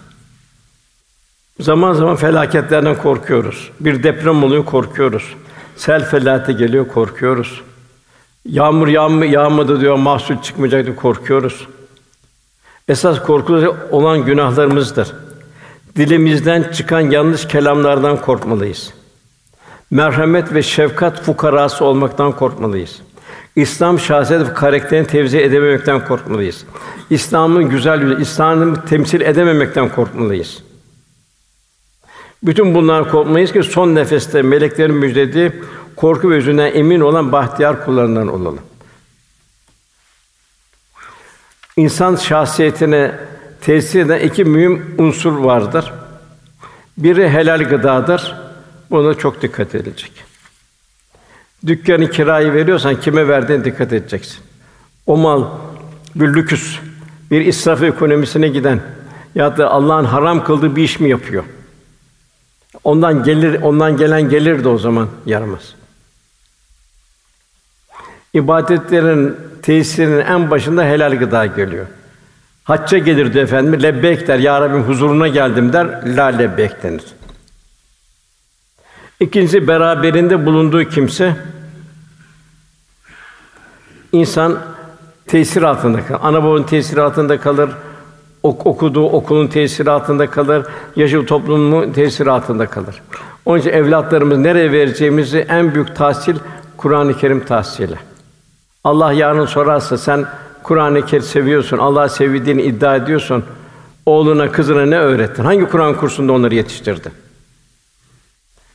Zaman 1.60 1.92
zaman 1.92 2.16
felaketlerden 2.16 2.96
korkuyoruz. 2.98 3.70
Bir 3.80 4.02
deprem 4.02 4.44
oluyor 4.44 4.64
korkuyoruz. 4.64 5.34
Sel 5.76 6.04
felaketi 6.04 6.58
geliyor 6.58 6.88
korkuyoruz. 6.88 7.60
Yağmur 8.44 8.88
yağmı 8.88 9.26
yağmadı 9.26 9.80
diyor 9.80 9.96
mahsul 9.96 10.42
çıkmayacak 10.42 10.84
diyor 10.86 10.96
korkuyoruz. 10.96 11.66
Esas 12.90 13.22
korkulacak 13.22 13.74
olan 13.90 14.24
günahlarımızdır. 14.24 15.12
Dilimizden 15.96 16.72
çıkan 16.72 17.00
yanlış 17.00 17.48
kelamlardan 17.48 18.20
korkmalıyız. 18.20 18.90
Merhamet 19.90 20.54
ve 20.54 20.62
şefkat 20.62 21.22
fukarası 21.22 21.84
olmaktan 21.84 22.32
korkmalıyız. 22.32 23.00
İslam 23.56 23.98
şahsiyet 23.98 24.48
ve 24.48 24.54
karakterini 24.54 25.06
tevzi 25.06 25.38
edememekten 25.38 26.04
korkmalıyız. 26.04 26.64
İslam'ın 27.10 27.68
güzel 27.68 28.02
yüzü, 28.02 28.22
İslam'ı 28.22 28.84
temsil 28.84 29.20
edememekten 29.20 29.88
korkmalıyız. 29.88 30.62
Bütün 32.42 32.74
bunlar 32.74 33.10
korkmayız 33.10 33.52
ki 33.52 33.62
son 33.62 33.94
nefeste 33.94 34.42
meleklerin 34.42 34.94
müjdediği 34.94 35.52
korku 35.96 36.30
ve 36.30 36.36
üzünden 36.36 36.72
emin 36.74 37.00
olan 37.00 37.32
bahtiyar 37.32 37.84
kullarından 37.84 38.28
olalım. 38.28 38.58
İnsan 41.80 42.16
şahsiyetine 42.16 43.12
tesir 43.60 44.00
eden 44.00 44.20
iki 44.20 44.44
mühim 44.44 44.94
unsur 44.98 45.38
vardır. 45.38 45.92
Biri 46.98 47.28
helal 47.28 47.64
gıdadır. 47.64 48.36
Buna 48.90 49.14
çok 49.14 49.42
dikkat 49.42 49.74
edilecek. 49.74 50.12
Dükkanı 51.66 52.10
kirayı 52.10 52.52
veriyorsan 52.52 53.00
kime 53.00 53.28
verdiğine 53.28 53.64
dikkat 53.64 53.92
edeceksin. 53.92 54.38
O 55.06 55.16
mal 55.16 55.44
bir 56.14 56.34
lüküs, 56.34 56.78
bir 57.30 57.40
israf 57.40 57.82
ekonomisine 57.82 58.48
giden 58.48 58.80
ya 59.34 59.56
da 59.56 59.70
Allah'ın 59.70 60.04
haram 60.04 60.44
kıldığı 60.44 60.76
bir 60.76 60.82
iş 60.82 61.00
mi 61.00 61.08
yapıyor? 61.08 61.44
Ondan 62.84 63.22
gelir, 63.22 63.62
ondan 63.62 63.96
gelen 63.96 64.28
gelir 64.28 64.64
de 64.64 64.68
o 64.68 64.78
zaman 64.78 65.08
yaramaz. 65.26 65.74
İbadetlerin 68.34 69.36
tesirinin 69.62 70.20
en 70.20 70.50
başında 70.50 70.84
helal 70.84 71.18
gıda 71.18 71.46
geliyor. 71.46 71.86
Hacca 72.64 72.98
gelirdi 72.98 73.38
efendim, 73.38 73.82
lebbeyk 73.82 74.28
der, 74.28 74.38
ya 74.38 74.60
Rabbim 74.60 74.82
huzuruna 74.82 75.28
geldim 75.28 75.72
der, 75.72 76.16
la 76.16 76.26
lebbeyk 76.26 76.82
denir. 76.82 77.04
İkincisi 79.20 79.68
beraberinde 79.68 80.46
bulunduğu 80.46 80.84
kimse 80.84 81.36
insan 84.12 84.58
tesir 85.26 85.62
altında 85.62 86.06
kalır. 86.06 86.20
Ana 86.22 86.44
babanın 86.44 86.62
tesiri 86.62 87.00
altında 87.00 87.40
kalır. 87.40 87.70
Ok, 88.42 88.66
okuduğu 88.66 89.04
okulun 89.04 89.46
tesiri 89.46 89.90
altında 89.90 90.30
kalır. 90.30 90.66
Yaşadığı 90.96 91.26
toplumun 91.26 91.92
tesiri 91.92 92.30
altında 92.30 92.66
kalır. 92.66 93.02
Onun 93.44 93.58
için 93.58 93.70
evlatlarımız 93.70 94.38
nereye 94.38 94.72
vereceğimizi 94.72 95.38
en 95.38 95.74
büyük 95.74 95.96
tahsil 95.96 96.36
Kur'an-ı 96.76 97.18
Kerim 97.18 97.44
tahsili. 97.44 98.09
Allah 98.84 99.12
yarın 99.12 99.46
sorarsa 99.46 99.98
sen 99.98 100.26
Kur'an-ı 100.62 101.06
Kerim 101.06 101.22
seviyorsun, 101.22 101.78
Allah'ı 101.78 102.10
sevdiğini 102.10 102.62
iddia 102.62 102.96
ediyorsun. 102.96 103.44
Oğluna, 104.06 104.52
kızına 104.52 104.86
ne 104.86 104.98
öğrettin? 104.98 105.44
Hangi 105.44 105.68
Kur'an 105.68 105.96
kursunda 105.96 106.32
onları 106.32 106.54
yetiştirdin? 106.54 107.12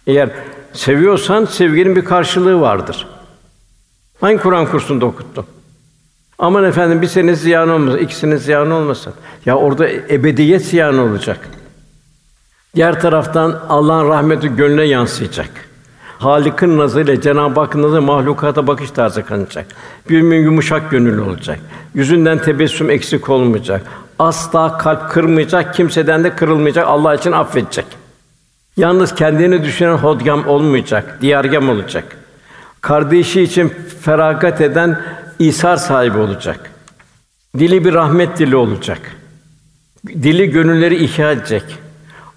Eğer 0.08 0.30
seviyorsan 0.74 1.45
sevginin 1.45 1.95
bir 1.95 2.06
karşılığı 2.06 2.62
vardır. 2.62 3.08
Hangi 4.22 4.38
Kur'an 4.38 4.66
kursunda 4.66 5.06
okuttun? 5.06 5.45
Aman 6.39 6.64
efendim 6.64 7.01
bir 7.01 7.08
sene 7.08 7.36
ziyan 7.36 7.70
olmasın, 7.70 7.97
ikisinin 7.97 8.38
ziyan 8.38 8.72
olmasın. 8.72 9.14
Ya 9.45 9.58
orada 9.58 9.89
ebediyet 9.89 10.66
ziyan 10.66 10.97
olacak. 10.97 11.49
Diğer 12.76 13.01
taraftan 13.01 13.62
Allah'ın 13.70 14.10
rahmeti 14.10 14.56
gönlüne 14.56 14.84
yansıyacak. 14.84 15.64
Halik'in 16.20 16.78
nazarıyla 16.78 17.22
Cenab-ı 17.22 17.59
Hakk'ın 17.59 17.84
nazarı 17.84 18.01
mahlukata 18.01 18.68
bakış 18.68 18.91
tarzı 18.91 19.26
kanacak. 19.26 19.66
Bir 20.09 20.22
mümin 20.22 20.43
yumuşak 20.43 20.91
gönüllü 20.91 21.22
olacak. 21.22 21.59
Yüzünden 21.93 22.38
tebessüm 22.38 22.89
eksik 22.89 23.30
olmayacak. 23.30 23.82
Asla 24.20 24.78
kalp 24.78 25.09
kırmayacak, 25.09 25.74
kimseden 25.74 26.24
de 26.24 26.36
kırılmayacak. 26.36 26.88
Allah 26.88 27.16
için 27.16 27.32
affedecek. 27.32 27.86
Yalnız 28.78 29.16
kendini 29.16 29.63
düşünen 29.63 29.95
hodgam 29.97 30.47
olmayacak, 30.47 31.18
diyargam 31.22 31.70
olacak. 31.70 32.18
Kardeşi 32.82 33.41
için 33.41 33.74
feragat 34.01 34.61
eden 34.61 35.01
İsar 35.39 35.78
sahibi 35.78 36.18
olacak. 36.18 36.72
Dili 37.57 37.86
bir 37.86 37.93
rahmet 37.93 38.39
dili 38.39 38.55
olacak. 38.55 38.99
Dili 40.07 40.49
gönülleri 40.49 41.03
ihya 41.03 41.32
edecek. 41.32 41.63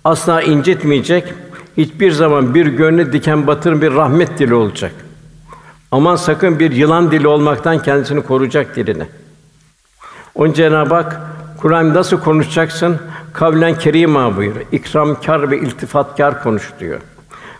Asla 0.04 0.42
incitmeyecek. 0.42 1.34
Hiçbir 1.78 2.10
zaman 2.10 2.54
bir 2.54 2.66
gönlü 2.66 3.12
diken 3.12 3.46
batır 3.46 3.82
bir 3.82 3.94
rahmet 3.94 4.38
dili 4.38 4.54
olacak. 4.54 4.92
Aman 5.90 6.16
sakın 6.16 6.58
bir 6.58 6.72
yılan 6.72 7.10
dili 7.10 7.28
olmaktan 7.28 7.82
kendisini 7.82 8.22
koruyacak 8.22 8.76
dilini. 8.76 9.06
Onun 10.34 10.52
Cenab-ı 10.52 10.94
Hak 10.94 11.20
Kur'an 11.60 11.94
nasıl 11.94 12.20
konuşacaksın? 12.20 12.98
Kavlen 13.32 13.78
kerima 13.78 14.36
buyuruyor. 14.36 14.66
İkramkar 14.72 15.50
ve 15.50 15.58
iltifatkar 15.58 16.42
konuş 16.42 16.72
diyor. 16.80 17.00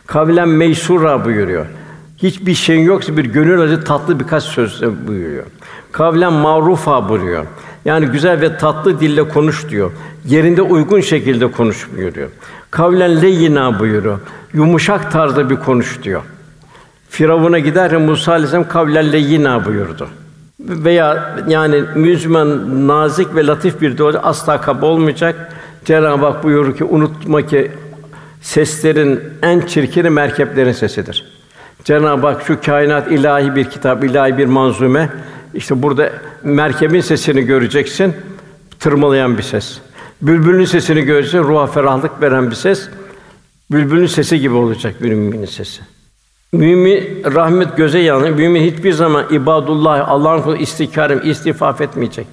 Kavlen 0.06 0.48
meysura 0.48 1.24
buyuruyor. 1.24 1.66
Hiçbir 2.16 2.54
şeyin 2.54 2.82
yoksa 2.82 3.16
bir 3.16 3.24
gönül 3.24 3.60
acı 3.60 3.84
tatlı 3.84 4.20
birkaç 4.20 4.42
söz 4.42 4.82
buyuruyor. 4.82 5.44
Kavlen 5.92 6.32
marufa 6.32 7.08
buyuruyor. 7.08 7.46
Yani 7.84 8.06
güzel 8.06 8.40
ve 8.40 8.56
tatlı 8.56 9.00
dille 9.00 9.28
konuş 9.28 9.68
diyor. 9.68 9.90
Yerinde 10.24 10.62
uygun 10.62 11.00
şekilde 11.00 11.50
konuş 11.50 11.88
buyuruyor. 11.96 12.28
Kavlen 12.70 13.22
leyyina 13.22 13.78
buyuruyor. 13.78 14.18
Yumuşak 14.52 15.12
tarzda 15.12 15.50
bir 15.50 15.56
konuş 15.56 16.02
diyor. 16.02 16.22
Firavun'a 17.10 17.58
giderken 17.58 18.02
Musa 18.02 18.32
Aleyhisselam 18.32 18.68
kavlen 18.68 19.12
leyyina 19.12 19.64
buyurdu. 19.64 20.08
Veya 20.60 21.36
yani 21.48 21.82
Müslüman 21.94 22.88
nazik 22.88 23.34
ve 23.34 23.46
latif 23.46 23.80
bir 23.80 23.98
dil 23.98 24.04
asla 24.22 24.60
kaba 24.60 24.86
olmayacak. 24.86 25.52
Cenab-ı 25.84 26.26
Hak 26.26 26.44
buyurur 26.44 26.76
ki 26.76 26.84
unutma 26.84 27.42
ki 27.42 27.70
seslerin 28.40 29.20
en 29.42 29.60
çirkini 29.60 30.10
merkeplerin 30.10 30.72
sesidir. 30.72 31.24
Cenab-ı 31.84 32.26
Hak 32.26 32.42
şu 32.46 32.60
kainat 32.60 33.12
ilahi 33.12 33.56
bir 33.56 33.64
kitap, 33.64 34.04
ilahi 34.04 34.38
bir 34.38 34.46
manzume. 34.46 35.10
İşte 35.54 35.82
burada 35.82 36.12
merkebin 36.42 37.00
sesini 37.00 37.42
göreceksin. 37.42 38.14
Tırmalayan 38.80 39.38
bir 39.38 39.42
ses. 39.42 39.78
Bülbülün 40.22 40.64
sesini 40.64 41.02
göreceksin. 41.02 41.38
Ruha 41.38 41.66
ferahlık 41.66 42.22
veren 42.22 42.50
bir 42.50 42.54
ses. 42.54 42.88
Bülbülün 43.72 44.06
sesi 44.06 44.40
gibi 44.40 44.54
olacak 44.54 45.00
müminin 45.00 45.46
sesi. 45.46 45.80
Mümin 46.52 47.24
rahmet 47.34 47.76
göze 47.76 47.98
yanır. 47.98 48.30
Mümin 48.30 48.72
hiçbir 48.72 48.92
zaman 48.92 49.26
ibadullah 49.30 50.08
Allah'ın 50.08 50.42
kulu 50.42 50.56
istikarım 50.56 51.30
istifaf 51.30 51.80
etmeyecek. 51.80 52.26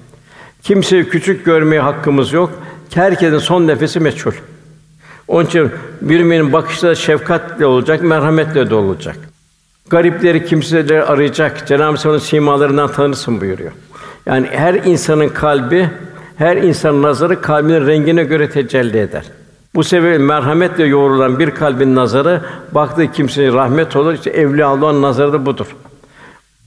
Kimseyi 0.62 1.08
küçük 1.08 1.44
görmeye 1.44 1.80
hakkımız 1.80 2.32
yok. 2.32 2.50
Herkesin 2.94 3.38
son 3.38 3.66
nefesi 3.66 4.00
meçhul. 4.00 4.32
Onun 5.28 5.46
için 5.46 5.70
bir 6.00 6.20
müminin 6.20 6.52
bakışları 6.52 6.96
şefkatle 6.96 7.66
olacak, 7.66 8.02
merhametle 8.02 8.70
de 8.70 8.74
olacak. 8.74 9.16
Garipleri, 9.90 10.44
kimseleri 10.44 11.04
arayacak. 11.04 11.66
Cenab-ı 11.66 12.08
Hak 12.08 12.22
simalarından 12.22 12.92
tanırsın 12.92 13.40
buyuruyor. 13.40 13.72
Yani 14.26 14.46
her 14.50 14.74
insanın 14.74 15.28
kalbi, 15.28 15.90
her 16.36 16.56
insanın 16.56 17.02
nazarı 17.02 17.40
kalbinin 17.40 17.86
rengine 17.86 18.24
göre 18.24 18.50
tecelli 18.50 18.98
eder. 18.98 19.24
Bu 19.74 19.84
sebeple 19.84 20.18
merhametle 20.18 20.84
yoğrulan 20.84 21.38
bir 21.38 21.50
kalbin 21.50 21.94
nazarı 21.94 22.40
baktığı 22.72 23.12
kimseye 23.12 23.52
rahmet 23.52 23.96
olur. 23.96 24.14
İşte 24.14 24.30
evliya 24.30 24.68
Allah'ın 24.68 25.02
nazarı 25.02 25.32
da 25.32 25.46
budur. 25.46 25.66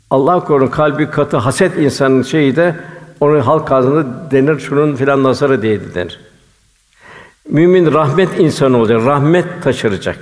Allah 0.10 0.40
korusun 0.40 0.72
kalbi 0.72 1.10
katı 1.10 1.38
haset 1.38 1.78
insanın 1.78 2.24
şeyi 2.24 2.56
de 2.56 2.76
onu 3.20 3.48
halk 3.48 3.72
ağzında 3.72 4.32
denir 4.32 4.60
şunun 4.60 4.96
filan 4.96 5.24
nazarı 5.24 5.62
diye 5.62 5.94
denir. 5.96 6.20
Mümin 7.50 7.94
rahmet 7.94 8.40
insanı 8.40 8.78
olacak, 8.78 9.06
rahmet 9.06 9.46
taşıracak. 9.64 10.18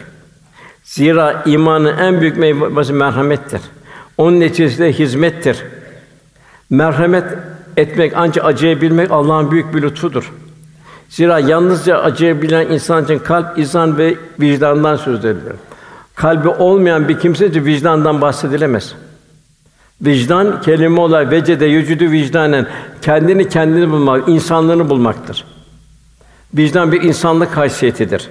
Zira 0.87 1.43
imanın 1.45 1.97
en 1.97 2.21
büyük 2.21 2.37
meyvesi 2.37 2.93
merhamettir. 2.93 3.61
Onun 4.17 4.39
neticesinde 4.39 4.93
hizmettir. 4.93 5.63
Merhamet 6.69 7.23
etmek 7.77 8.13
ancak 8.15 8.45
acıyabilmek 8.45 9.11
Allah'ın 9.11 9.51
büyük 9.51 9.75
bir 9.75 9.81
lütfudur. 9.81 10.33
Zira 11.09 11.39
yalnızca 11.39 11.97
acıyabilen 11.97 12.67
insan 12.67 13.03
için 13.03 13.19
kalp, 13.19 13.59
izan 13.59 13.97
ve 13.97 14.15
vicdandan 14.39 14.95
söz 14.95 15.25
edilir. 15.25 15.55
Kalbi 16.15 16.49
olmayan 16.49 17.09
bir 17.09 17.19
kimse 17.19 17.47
için 17.47 17.65
vicdandan 17.65 18.21
bahsedilemez. 18.21 18.95
Vicdan 20.01 20.61
kelime 20.61 21.01
olarak 21.01 21.31
vecede 21.31 21.65
yücüdü 21.65 22.11
vicdanen 22.11 22.67
kendini 23.01 23.49
kendini 23.49 23.91
bulmak, 23.91 24.29
insanlığını 24.29 24.89
bulmaktır. 24.89 25.45
Vicdan 26.53 26.91
bir 26.91 27.01
insanlık 27.01 27.57
haysiyetidir. 27.57 28.29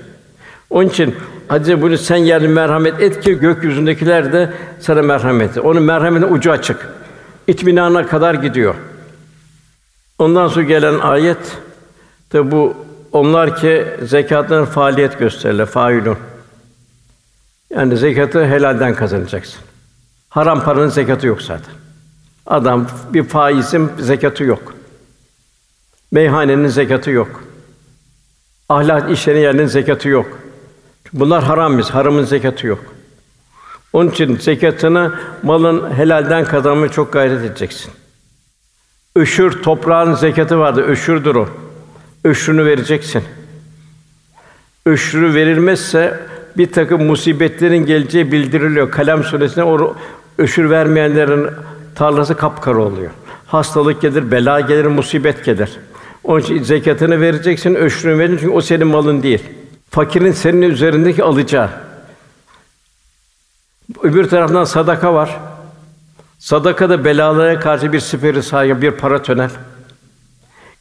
Onun 0.71 0.89
için 0.89 1.15
Hadis 1.49 1.83
bunu 1.83 1.99
sen 1.99 2.17
yerli 2.17 2.49
merhamet 2.49 3.01
et 3.01 3.21
ki 3.21 3.39
gökyüzündekiler 3.39 4.33
de 4.33 4.53
sana 4.81 5.03
merhamet 5.03 5.57
et. 5.57 5.65
Onun 5.65 5.83
merhametin 5.83 6.33
ucu 6.33 6.53
açık. 6.53 6.89
İtminana 7.47 8.07
kadar 8.07 8.35
gidiyor. 8.35 8.75
Ondan 10.19 10.49
sonra 10.49 10.65
gelen 10.65 10.99
ayet 10.99 11.59
de 12.33 12.51
bu 12.51 12.75
onlar 13.13 13.57
ki 13.57 13.87
zekatın 14.03 14.65
faaliyet 14.65 15.19
gösterirler, 15.19 15.67
failun. 15.67 16.19
Yani 17.71 17.97
zekatı 17.97 18.47
helalden 18.47 18.95
kazanacaksın. 18.95 19.61
Haram 20.29 20.65
paranın 20.65 20.89
zekatı 20.89 21.27
yok 21.27 21.43
zaten. 21.43 21.75
Adam 22.47 22.87
bir 23.13 23.25
faizin 23.25 23.91
zekatı 23.99 24.45
yok. 24.45 24.75
Meyhanenin 26.11 26.69
zekatı 26.69 27.11
yok. 27.11 27.45
Ahlak 28.69 29.11
işlerinin 29.11 29.43
yerinin 29.43 29.67
zekatı 29.67 30.09
yok. 30.09 30.39
Bunlar 31.13 31.45
haram 31.45 31.79
biz, 31.79 31.91
haramın 31.91 32.25
zekatı 32.25 32.67
yok. 32.67 32.85
Onun 33.93 34.11
için 34.11 34.37
zekatını 34.37 35.15
malın 35.43 35.95
helalden 35.95 36.45
kazanmaya 36.45 36.89
çok 36.89 37.13
gayret 37.13 37.45
edeceksin. 37.45 37.93
Öşür 39.17 39.63
toprağın 39.63 40.15
zekatı 40.15 40.59
vardı. 40.59 40.83
Öşürdür 40.83 41.35
o. 41.35 41.49
Öşrünü 42.25 42.65
vereceksin. 42.65 43.23
Öşrü 44.87 45.35
verilmezse 45.35 46.21
bir 46.57 46.73
takım 46.73 47.05
musibetlerin 47.05 47.87
geleceği 47.87 48.33
bildiriliyor. 48.33 48.91
Kalem 48.91 49.25
suresinde 49.25 49.65
o 49.65 49.97
öşür 50.39 50.71
vermeyenlerin 50.71 51.47
tarlası 51.95 52.37
kapkara 52.37 52.79
oluyor. 52.79 53.11
Hastalık 53.47 54.01
gelir, 54.01 54.31
bela 54.31 54.61
gelir, 54.61 54.87
musibet 54.87 55.45
gelir. 55.45 55.71
Onun 56.25 56.41
için 56.41 56.63
zekatını 56.63 57.21
vereceksin, 57.21 57.75
öşrünü 57.75 58.19
verin 58.19 58.37
çünkü 58.37 58.53
o 58.53 58.61
senin 58.61 58.87
malın 58.87 59.23
değil. 59.23 59.43
Fakirin 59.91 60.33
senin 60.33 60.63
üzerindeki 60.63 61.25
alacağı. 61.25 61.71
Öbür 64.03 64.29
taraftan 64.29 64.65
sadaka 64.65 65.15
var. 65.15 65.41
Sadaka 66.39 66.91
da 66.91 67.05
belalara 67.05 67.61
karşı 67.61 67.93
bir 67.93 68.01
siperi 68.01 68.43
sahibi, 68.43 68.83
bir 68.83 68.91
para 68.91 69.23
tönel. 69.23 69.51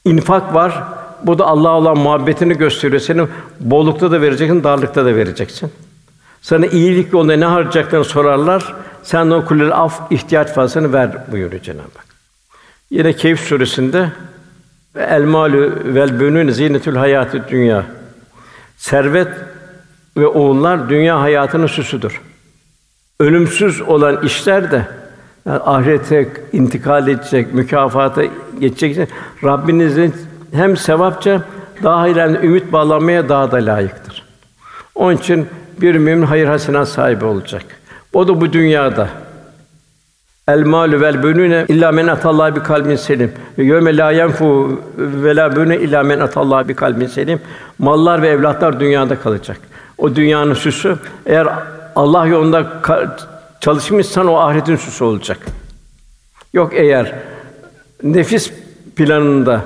İnfak 0.05 0.53
var. 0.53 0.83
Bu 1.23 1.39
da 1.39 1.45
Allah'a 1.45 1.77
olan 1.77 1.97
muhabbetini 1.97 2.57
gösteriyor. 2.57 3.01
Senin 3.01 3.29
bollukta 3.59 4.11
da 4.11 4.21
vereceksin, 4.21 4.63
darlıkta 4.63 5.05
da 5.05 5.15
vereceksin. 5.15 5.71
Sana 6.41 6.65
iyilik 6.65 7.13
yolunda 7.13 7.35
ne 7.35 7.45
harcayacaklarını 7.45 8.05
sorarlar. 8.05 8.75
Sen 9.03 9.29
o 9.29 9.45
kulleri 9.45 9.73
af 9.73 10.11
ihtiyaç 10.11 10.47
fazlasını 10.53 10.93
ver 10.93 11.31
buyuruyor 11.31 11.61
Cenab-ı 11.61 11.81
Hak. 11.81 12.05
Yine 12.89 13.13
Keyf 13.13 13.39
suresinde 13.39 14.11
el 14.95 15.23
malu 15.23 15.73
vel 15.85 16.19
bünün 16.19 16.51
zinetül 16.51 16.95
hayatı 16.95 17.47
dünya. 17.49 17.85
Servet 18.77 19.27
ve 20.17 20.27
oğullar 20.27 20.89
dünya 20.89 21.21
hayatının 21.21 21.67
süsüdür. 21.67 22.21
Ölümsüz 23.19 23.81
olan 23.81 24.23
işler 24.23 24.71
de 24.71 24.87
yani 25.45 25.59
ahirete 25.59 26.29
intikal 26.53 27.07
edecek, 27.07 27.53
mükafata 27.53 28.23
geçecek. 28.59 29.09
Rabbinizin 29.43 30.15
hem 30.51 30.77
sevapça 30.77 31.41
daha 31.83 32.01
hayırlı 32.01 32.43
ümit 32.43 32.71
bağlanmaya 32.71 33.29
daha 33.29 33.51
da 33.51 33.57
layıktır. 33.57 34.23
Onun 34.95 35.17
için 35.17 35.47
bir 35.81 35.95
mümin 35.95 36.25
hayır 36.25 36.47
hasenat 36.47 36.89
sahibi 36.89 37.25
olacak. 37.25 37.63
O 38.13 38.27
da 38.27 38.41
bu 38.41 38.53
dünyada. 38.53 39.09
El 40.47 40.65
malu 40.65 41.01
vel 41.01 41.23
bününe 41.23 41.65
illa 41.67 41.91
men 41.91 42.07
atallahi 42.07 42.55
bi 42.55 42.63
kalbin 42.63 42.95
selim. 42.95 43.33
Yevme 43.57 43.97
la 43.97 44.11
yenfu 44.11 44.81
ve 44.97 45.35
la 45.35 45.55
bünü 45.55 45.75
illa 45.75 46.03
men 46.03 46.19
atallahi 46.19 46.67
bi 46.67 46.75
kalbin 46.75 47.07
selim. 47.07 47.41
Mallar 47.79 48.21
ve 48.21 48.27
evlatlar 48.27 48.79
dünyada 48.79 49.19
kalacak. 49.19 49.57
O 49.97 50.15
dünyanın 50.15 50.53
süsü 50.53 50.97
eğer 51.25 51.47
Allah 51.95 52.25
yolunda 52.25 52.67
çalışmışsan 53.59 54.27
o 54.27 54.35
ahiretin 54.35 54.75
süsü 54.75 55.03
olacak. 55.03 55.37
Yok 56.53 56.71
eğer 56.73 57.13
nefis 58.03 58.51
planında 58.95 59.61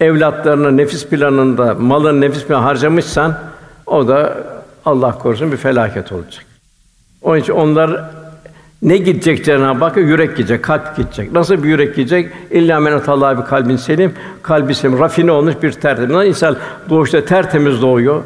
evlatlarını 0.00 0.76
nefis 0.76 1.06
planında 1.06 1.74
malın 1.74 2.20
nefis 2.20 2.44
planında 2.44 2.64
harcamışsan 2.64 3.38
o 3.86 4.08
da 4.08 4.36
Allah 4.84 5.18
korusun 5.18 5.52
bir 5.52 5.56
felaket 5.56 6.12
olacak. 6.12 6.44
Onun 7.22 7.38
için 7.38 7.52
onlar 7.52 8.10
ne 8.86 8.96
gidecek 8.96 9.44
Cenab-ı 9.44 9.84
Hakk'a? 9.84 10.00
Yürek 10.00 10.36
gidecek, 10.36 10.62
kalp 10.62 10.96
gidecek. 10.96 11.32
Nasıl 11.32 11.62
bir 11.62 11.68
yürek 11.68 11.96
gidecek? 11.96 12.32
İlla 12.50 12.80
men 12.80 12.92
bir 13.38 13.44
kalbin 13.44 13.76
selim, 13.76 14.12
kalbi 14.42 14.74
selim, 14.74 14.98
rafine 14.98 15.32
olmuş 15.32 15.54
bir 15.62 15.72
tertemiz. 15.72 16.10
Nasıl 16.10 16.28
insan 16.28 16.56
doğuşta 16.90 17.24
tertemiz 17.24 17.82
doğuyor. 17.82 18.22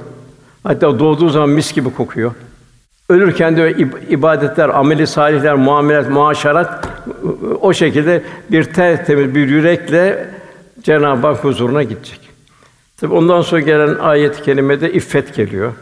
Hatta 0.62 0.98
doğduğu 0.98 1.28
zaman 1.28 1.48
mis 1.48 1.72
gibi 1.72 1.94
kokuyor. 1.94 2.32
Ölürken 3.08 3.56
de 3.56 3.76
ibadetler, 4.08 4.68
ameli 4.68 5.06
salihler, 5.06 5.54
muamelat, 5.54 6.10
muaşerat 6.10 6.88
o 7.60 7.72
şekilde 7.72 8.22
bir 8.50 8.64
tertemiz 8.64 9.34
bir 9.34 9.48
yürekle 9.48 10.28
Cenab-ı 10.82 11.26
Hak 11.26 11.44
huzuruna 11.44 11.82
gidecek. 11.82 12.20
Tabi 12.96 13.14
ondan 13.14 13.42
sonra 13.42 13.60
gelen 13.60 13.94
ayet-i 13.94 14.42
kerimede 14.42 14.92
iffet 14.92 15.34
geliyor. 15.34 15.72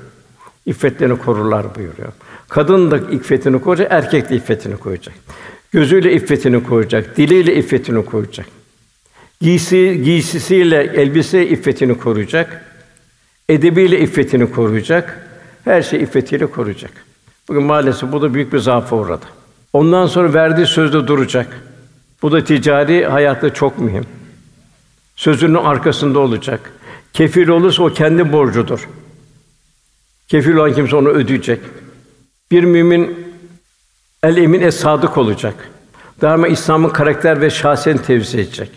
İffetlerini 0.66 1.18
korurlar 1.18 1.66
buyuruyor. 1.76 2.12
Kadın 2.48 2.90
da 2.90 2.98
iffetini 2.98 3.60
koruyacak, 3.60 3.92
erkek 3.92 4.30
de 4.30 4.36
iffetini 4.36 4.76
koruyacak. 4.76 5.14
Gözüyle 5.72 6.12
iffetini 6.12 6.64
koruyacak, 6.64 7.16
diliyle 7.16 7.54
iffetini 7.54 8.04
koruyacak. 8.04 8.46
Giysi, 9.40 10.00
giysisiyle, 10.04 10.82
elbise 10.82 11.48
iffetini 11.48 11.98
koruyacak. 11.98 12.64
Edebiyle 13.48 14.00
iffetini 14.00 14.52
koruyacak. 14.52 15.28
Her 15.64 15.82
şey 15.82 16.02
iffetiyle 16.02 16.46
koruyacak. 16.46 16.90
Bugün 17.48 17.62
maalesef 17.62 18.12
bu 18.12 18.22
da 18.22 18.34
büyük 18.34 18.52
bir 18.52 18.58
zaafa 18.58 18.96
uğradı. 18.96 19.24
Ondan 19.72 20.06
sonra 20.06 20.34
verdiği 20.34 20.66
sözde 20.66 21.06
duracak. 21.06 21.60
Bu 22.22 22.32
da 22.32 22.44
ticari 22.44 23.06
hayatta 23.06 23.54
çok 23.54 23.78
mühim. 23.78 24.04
Sözünün 25.16 25.54
arkasında 25.54 26.18
olacak. 26.18 26.72
Kefil 27.12 27.48
olursa 27.48 27.82
o 27.82 27.92
kendi 27.92 28.32
borcudur. 28.32 28.88
Kefil 30.28 30.54
olan 30.54 30.74
kimse 30.74 30.96
onu 30.96 31.08
ödeyecek. 31.08 31.60
Bir 32.50 32.64
mümin 32.64 33.28
el 34.22 34.36
emin 34.36 34.60
es 34.60 34.76
sadık 34.76 35.18
olacak. 35.18 35.54
Daima 36.20 36.48
İslam'ın 36.48 36.88
karakter 36.88 37.40
ve 37.40 37.50
şahsiyetini 37.50 38.06
tevzi 38.06 38.40
edecek. 38.40 38.70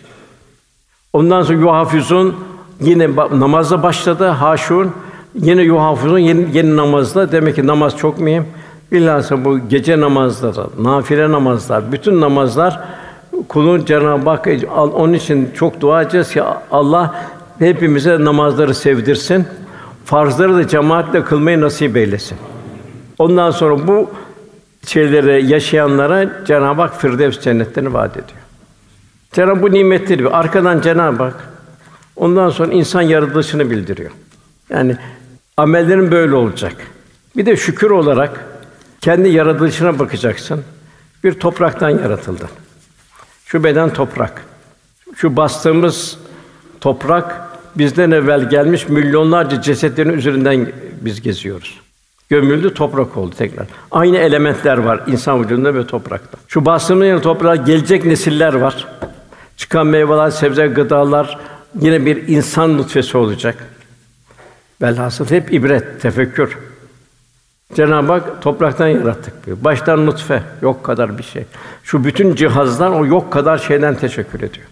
Ondan 1.12 1.42
sonra 1.42 1.58
yuhafizun 1.58 2.36
yine 2.80 3.16
namazla 3.16 3.82
başladı. 3.82 4.26
Haşun 4.26 4.92
yine 5.34 5.62
yuhafizun 5.62 6.18
yeni, 6.18 6.56
yeni 6.56 6.76
namazla 6.76 7.32
demek 7.32 7.54
ki 7.54 7.66
namaz 7.66 7.96
çok 7.96 8.18
mühim. 8.20 8.46
Bilhassa 8.92 9.44
bu 9.44 9.68
gece 9.68 10.00
namazları, 10.00 10.66
nafile 10.78 11.32
namazlar, 11.32 11.92
bütün 11.92 12.20
namazlar 12.20 12.80
kulun 13.48 13.84
Cenab-ı 13.84 14.30
Hak 14.30 14.48
onun 14.74 15.12
için 15.12 15.50
çok 15.54 15.80
dua 15.80 16.02
edeceğiz 16.02 16.32
ki 16.32 16.42
Allah 16.70 17.14
hepimize 17.58 18.24
namazları 18.24 18.74
sevdirsin. 18.74 19.46
Farzları 20.04 20.56
da 20.56 20.68
cemaatle 20.68 21.24
kılmayı 21.24 21.60
nasip 21.60 21.96
eylesin. 21.96 22.38
Ondan 23.18 23.50
sonra 23.50 23.86
bu 23.88 24.10
şeyleri 24.86 25.46
yaşayanlara 25.46 26.44
Cenab-ı 26.44 26.82
Hak 26.82 27.00
Firdevs 27.00 27.40
cennetlerini 27.40 27.92
vaat 27.92 28.16
ediyor. 28.16 28.40
Cenab-ı 29.32 29.62
bu 29.62 29.72
nimetleri 29.72 30.28
arkadan 30.28 30.80
Cenab-ı 30.80 31.22
Hak 31.22 31.48
ondan 32.16 32.50
sonra 32.50 32.72
insan 32.72 33.02
yaratılışını 33.02 33.70
bildiriyor. 33.70 34.10
Yani 34.70 34.96
amellerin 35.56 36.10
böyle 36.10 36.34
olacak. 36.34 36.74
Bir 37.36 37.46
de 37.46 37.56
şükür 37.56 37.90
olarak 37.90 38.44
kendi 39.00 39.28
yaratılışına 39.28 39.98
bakacaksın. 39.98 40.64
Bir 41.24 41.32
topraktan 41.32 41.90
yaratıldın. 41.90 42.48
Şu 43.46 43.64
beden 43.64 43.92
toprak. 43.92 44.44
Şu 45.16 45.36
bastığımız 45.36 46.18
toprak 46.80 47.48
bizden 47.78 48.10
evvel 48.10 48.50
gelmiş 48.50 48.88
milyonlarca 48.88 49.62
cesetlerin 49.62 50.12
üzerinden 50.12 50.72
biz 51.00 51.22
geziyoruz. 51.22 51.81
Gömüldü, 52.32 52.74
toprak 52.74 53.16
oldu 53.16 53.34
tekrar. 53.38 53.66
Aynı 53.90 54.18
elementler 54.18 54.78
var 54.78 55.00
insan 55.06 55.44
vücudunda 55.44 55.74
ve 55.74 55.86
toprakta. 55.86 56.38
Şu 56.48 56.64
bastığımız 56.66 57.06
yine 57.06 57.20
toprağa 57.20 57.56
gelecek 57.56 58.04
nesiller 58.04 58.54
var. 58.54 58.86
Çıkan 59.56 59.86
meyveler, 59.86 60.30
sebze, 60.30 60.66
gıdalar 60.66 61.38
yine 61.80 62.06
bir 62.06 62.28
insan 62.28 62.78
nutfesi 62.78 63.18
olacak. 63.18 63.56
Velhasıl 64.82 65.30
hep 65.30 65.52
ibret, 65.52 66.02
tefekkür. 66.02 66.58
Cenab-ı 67.74 68.12
Hak 68.12 68.42
topraktan 68.42 68.88
yarattık 68.88 69.46
diyor. 69.46 69.56
Baştan 69.60 70.06
nutfe, 70.06 70.42
yok 70.62 70.84
kadar 70.84 71.18
bir 71.18 71.22
şey. 71.22 71.44
Şu 71.82 72.04
bütün 72.04 72.34
cihazlar 72.34 72.90
o 72.90 73.06
yok 73.06 73.32
kadar 73.32 73.58
şeyden 73.58 73.94
teşekkür 73.94 74.38
ediyor. 74.38 74.66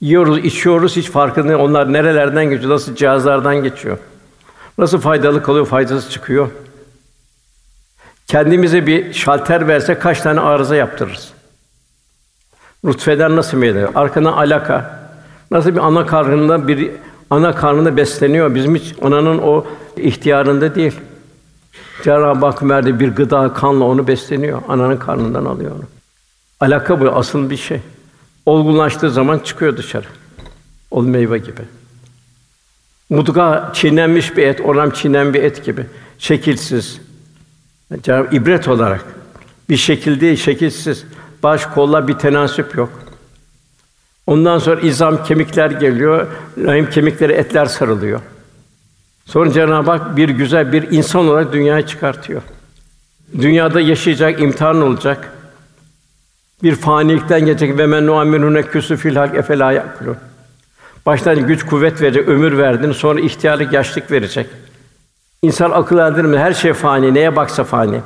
Yiyoruz, 0.00 0.38
içiyoruz 0.38 0.96
hiç 0.96 1.10
farkında 1.10 1.58
onlar 1.58 1.92
nerelerden 1.92 2.44
geçiyor, 2.50 2.72
nasıl 2.72 2.94
cihazlardan 2.94 3.62
geçiyor. 3.62 3.98
Nasıl 4.78 5.00
faydalı 5.00 5.42
kalıyor, 5.42 5.66
faydasız 5.66 6.10
çıkıyor. 6.10 6.48
Kendimize 8.32 8.86
bir 8.86 9.12
şalter 9.12 9.68
verse 9.68 9.98
kaç 9.98 10.20
tane 10.20 10.40
arıza 10.40 10.76
yaptırırız. 10.76 11.32
Nutfeden 12.84 13.36
nasıl 13.36 13.56
meydana? 13.56 13.90
Arkadan 13.94 14.32
alaka. 14.32 14.98
Nasıl 15.50 15.74
bir 15.74 15.86
ana 15.86 16.06
karnında 16.06 16.68
bir 16.68 16.90
ana 17.30 17.54
karnında 17.54 17.96
besleniyor. 17.96 18.54
Bizim 18.54 18.74
hiç 18.74 18.94
ananın 19.02 19.38
o 19.38 19.66
ihtiyarında 19.96 20.74
değil. 20.74 20.92
Cenab-ı 22.04 22.46
Hak 22.46 22.62
verdiği 22.62 23.00
bir 23.00 23.08
gıda 23.08 23.52
kanla 23.52 23.84
onu 23.84 24.06
besleniyor. 24.06 24.62
Ananın 24.68 24.96
karnından 24.96 25.44
alıyor 25.44 25.70
onu. 25.70 25.84
Alaka 26.60 27.00
bu 27.00 27.08
asıl 27.08 27.50
bir 27.50 27.56
şey. 27.56 27.80
Olgunlaştığı 28.46 29.10
zaman 29.10 29.38
çıkıyor 29.38 29.76
dışarı. 29.76 30.06
Ol 30.90 31.04
meyve 31.04 31.38
gibi. 31.38 31.62
Mudga 33.10 33.70
çiğnenmiş 33.74 34.36
bir 34.36 34.42
et, 34.42 34.60
oram 34.64 34.90
çiğnen 34.90 35.34
bir 35.34 35.42
et 35.42 35.64
gibi. 35.64 35.86
Şekilsiz. 36.18 37.00
Cenab-ı 38.02 38.36
ibret 38.36 38.68
olarak 38.68 39.04
bir 39.68 39.76
şekil 39.76 40.20
değil, 40.20 40.36
şekilsiz. 40.36 41.04
Baş, 41.42 41.66
kolla 41.66 42.08
bir 42.08 42.14
tenasüp 42.14 42.76
yok. 42.76 42.90
Ondan 44.26 44.58
sonra 44.58 44.80
izam, 44.80 45.24
kemikler 45.24 45.70
geliyor. 45.70 46.26
Rahim 46.58 46.90
kemikleri, 46.90 47.32
etler 47.32 47.66
sarılıyor. 47.66 48.20
Sonra 49.26 49.52
Cenab-ı 49.52 49.90
Hak 49.90 50.16
bir 50.16 50.28
güzel 50.28 50.72
bir 50.72 50.90
insan 50.90 51.28
olarak 51.28 51.52
dünyaya 51.52 51.86
çıkartıyor. 51.86 52.42
Dünyada 53.38 53.80
yaşayacak, 53.80 54.40
imtihan 54.40 54.82
olacak. 54.82 55.32
Bir 56.62 56.74
fanilikten 56.74 57.46
geçecek 57.46 57.78
ve 57.78 57.86
men 57.86 58.06
nu'amirune 58.06 58.62
küsü 58.62 58.96
fil 58.96 59.16
hak 59.16 59.34
efela 59.34 59.72
yakulun. 59.72 60.16
Baştan 61.06 61.46
güç 61.46 61.66
kuvvet 61.66 62.02
verecek, 62.02 62.28
ömür 62.28 62.58
verdin, 62.58 62.92
sonra 62.92 63.20
ihtiyarlık, 63.20 63.72
yaşlık 63.72 64.10
verecek. 64.10 64.46
İnsan 65.44 65.70
akıl 65.70 65.98
erdirmiyor. 65.98 66.42
Her 66.42 66.52
şey 66.52 66.72
fani. 66.72 67.14
Neye 67.14 67.36
baksa 67.36 67.64
fani. 67.64 68.00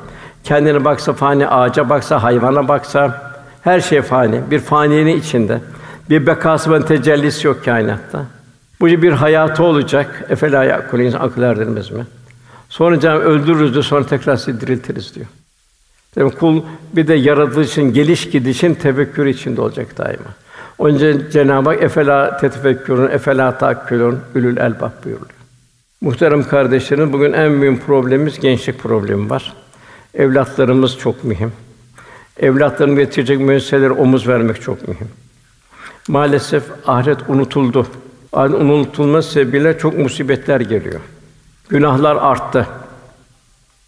Kendine 0.45 0.84
baksa 0.84 1.12
fani, 1.12 1.49
ağaca 1.49 1.89
baksa, 1.89 2.22
hayvana 2.22 2.68
baksa 2.68 3.32
her 3.62 3.80
şey 3.80 4.03
fani. 4.03 4.41
Bir 4.51 4.59
faniliğin 4.59 5.18
içinde. 5.18 5.61
Bir 6.11 6.26
bekası 6.26 6.72
ve 6.72 6.84
tecellisi 6.84 7.47
yok 7.47 7.64
kainatta. 7.64 8.24
Bu 8.80 8.87
bir 8.87 9.12
hayatı 9.12 9.62
olacak. 9.62 10.24
Efela 10.28 10.64
yakul 10.64 10.99
insan 10.99 11.20
akıl 11.20 11.43
erdirmez 11.43 11.91
mi? 11.91 12.07
Sonra 12.68 13.01
Cenab-ı 13.01 13.20
öldürürüz 13.20 13.72
diyor, 13.72 13.84
sonra 13.84 14.07
tekrar 14.07 14.37
sizi 14.37 14.61
diriltiriz 14.61 15.14
diyor. 15.14 15.26
Demek 16.16 16.41
kul 16.41 16.62
bir 16.93 17.09
de 17.09 17.14
yaratılışın, 17.14 17.93
geliş 17.93 18.30
gidişin 18.30 18.74
tefekkür 18.74 19.26
içinde 19.26 19.61
olacak 19.61 19.99
daima. 19.99 20.30
Önce 20.78 21.30
Cenab-ı 21.30 21.70
Hak 21.70 21.82
efela 21.82 22.37
tetefekkürün, 22.37 23.11
efela 23.11 23.59
takkülün, 23.59 24.18
ülül 24.34 24.57
elbab 24.57 25.05
buyuruyor. 25.05 25.36
Muhterem 26.07 26.42
kardeşlerim, 26.42 27.12
bugün 27.12 27.32
en 27.32 27.62
büyük 27.62 27.86
problemimiz 27.86 28.40
gençlik 28.40 28.78
problemi 28.78 29.30
var. 29.30 29.52
Evlatlarımız 30.14 30.98
çok 30.98 31.24
mühim. 31.24 31.52
Evlatların 32.40 32.96
getirecek 32.96 33.40
müesseselere 33.40 33.92
omuz 33.92 34.28
vermek 34.28 34.62
çok 34.62 34.88
mühim. 34.88 35.09
Maalesef 36.09 36.62
ahiret 36.86 37.18
unutuldu. 37.28 37.86
Ahiret 38.32 38.61
unutulması 38.61 39.30
sebebiyle 39.30 39.78
çok 39.78 39.98
musibetler 39.98 40.61
geliyor. 40.61 41.00
Günahlar 41.68 42.16
arttı. 42.16 42.66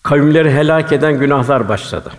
Kavimleri 0.03 0.51
helak 0.51 0.93
eden 0.93 1.19
günahlar 1.19 1.69
başladı. 1.69 2.13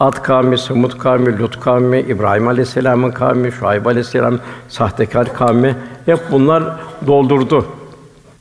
Ad 0.00 0.22
kavmi, 0.22 0.58
Semud 0.58 0.98
kavmi, 0.98 1.38
Lut 1.38 1.60
kavmi, 1.60 2.00
İbrahim 2.00 2.48
Aleyhisselam'ın 2.48 3.10
kavmi, 3.10 3.52
Şuayb 3.52 3.86
Aleyhisselam, 3.86 4.38
sahtekar 4.68 5.34
kavmi 5.34 5.76
hep 6.06 6.20
bunlar 6.30 6.64
doldurdu 7.06 7.66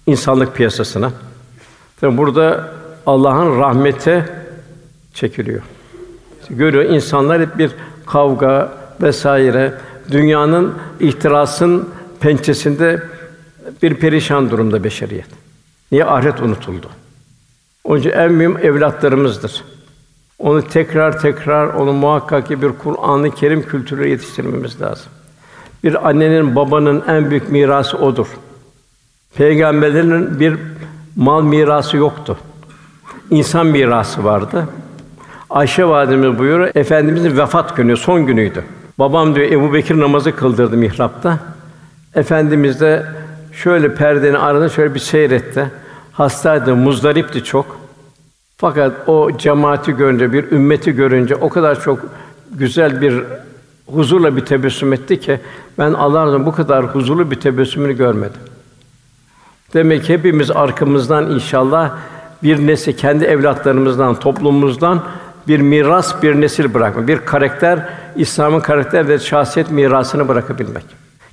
insanlık 0.10 0.56
piyasasına. 0.56 1.12
Tabi 2.02 2.18
burada 2.18 2.74
Allah'ın 3.06 3.60
rahmeti 3.60 4.26
çekiliyor. 5.14 5.62
Görüyor 6.50 6.84
insanlar 6.84 7.42
hep 7.42 7.58
bir 7.58 7.72
kavga 8.06 8.72
vesaire 9.02 9.74
dünyanın 10.12 10.74
ihtirasın 11.00 11.90
pençesinde 12.20 13.04
bir 13.82 13.96
perişan 13.96 14.50
durumda 14.52 14.84
beşeriyet. 14.84 15.28
Niye 15.92 16.06
ahiret 16.06 16.42
unutuldu? 16.42 16.90
Onun 17.84 18.00
için 18.00 18.10
en 18.10 18.32
mühim 18.32 18.58
evlatlarımızdır. 18.58 19.64
Onu 20.40 20.68
tekrar 20.68 21.20
tekrar 21.20 21.68
onu 21.68 21.94
muhakkak 21.94 22.48
ki 22.48 22.62
bir 22.62 22.70
Kur'an-ı 22.70 23.32
Kerim 23.32 23.64
kültürü 23.64 24.08
yetiştirmemiz 24.08 24.82
lazım. 24.82 25.12
Bir 25.84 26.10
annenin 26.10 26.56
babanın 26.56 27.04
en 27.08 27.30
büyük 27.30 27.50
mirası 27.50 27.98
odur. 27.98 28.28
Peygamberlerin 29.38 30.40
bir 30.40 30.56
mal 31.16 31.44
mirası 31.44 31.98
yoktu. 31.98 32.38
İnsan 33.30 33.68
mirası 33.68 34.24
vardı. 34.24 34.68
Ayşe 35.50 35.86
validemiz 35.86 36.40
buyuruyor, 36.40 36.72
efendimizin 36.76 37.38
vefat 37.38 37.78
günü, 37.78 37.98
son 37.98 38.26
günüydü. 38.26 38.64
Babam 39.00 39.36
diyor 39.36 39.52
Ebu 39.52 39.74
Bekir 39.74 40.00
namazı 40.00 40.36
kıldırdı 40.36 40.78
mihrapta. 40.78 41.40
Efendimiz 42.16 42.82
de 42.82 43.06
şöyle 43.52 43.96
perdenin 43.96 44.34
arasında 44.34 44.70
şöyle 44.70 44.94
bir 44.94 45.00
seyretti. 45.00 45.72
Hastaydı, 46.12 46.76
muzdaripti 46.76 47.44
çok. 47.44 47.80
Fakat 48.58 49.10
o 49.10 49.38
cemaati 49.38 49.92
görünce, 49.92 50.34
bir 50.34 50.52
ümmeti 50.52 50.92
görünce 50.92 51.36
o 51.36 51.50
kadar 51.50 51.82
çok 51.82 52.00
güzel 52.52 53.02
bir 53.02 53.24
huzurla 53.88 54.36
bir 54.36 54.46
tebessüm 54.46 54.94
etti 54.94 55.20
ki 55.20 55.40
ben 55.78 55.94
Allah'ın 55.94 56.46
bu 56.46 56.52
kadar 56.52 56.86
huzurlu 56.86 57.32
bir 57.32 57.40
tebessümünü 57.40 57.98
görmedim. 57.98 58.42
Demek 59.74 60.04
ki 60.04 60.14
hepimiz 60.14 60.52
arkamızdan 60.52 61.32
inşallah 61.32 61.92
bir 62.44 62.68
nesil 62.68 62.94
kendi 62.94 63.26
evlatlarımızdan, 63.26 64.16
toplumumuzdan 64.16 65.02
bir 65.48 65.60
miras, 65.60 66.24
bir 66.24 66.42
nesil 66.42 66.74
bırakma, 66.74 67.08
bir 67.08 67.18
karakter, 67.18 67.80
İslam'ın 68.16 68.60
karakter 68.60 69.08
ve 69.08 69.20
şahsiyet 69.20 69.72
mirasını 69.72 70.28
bırakabilmek. 70.28 70.84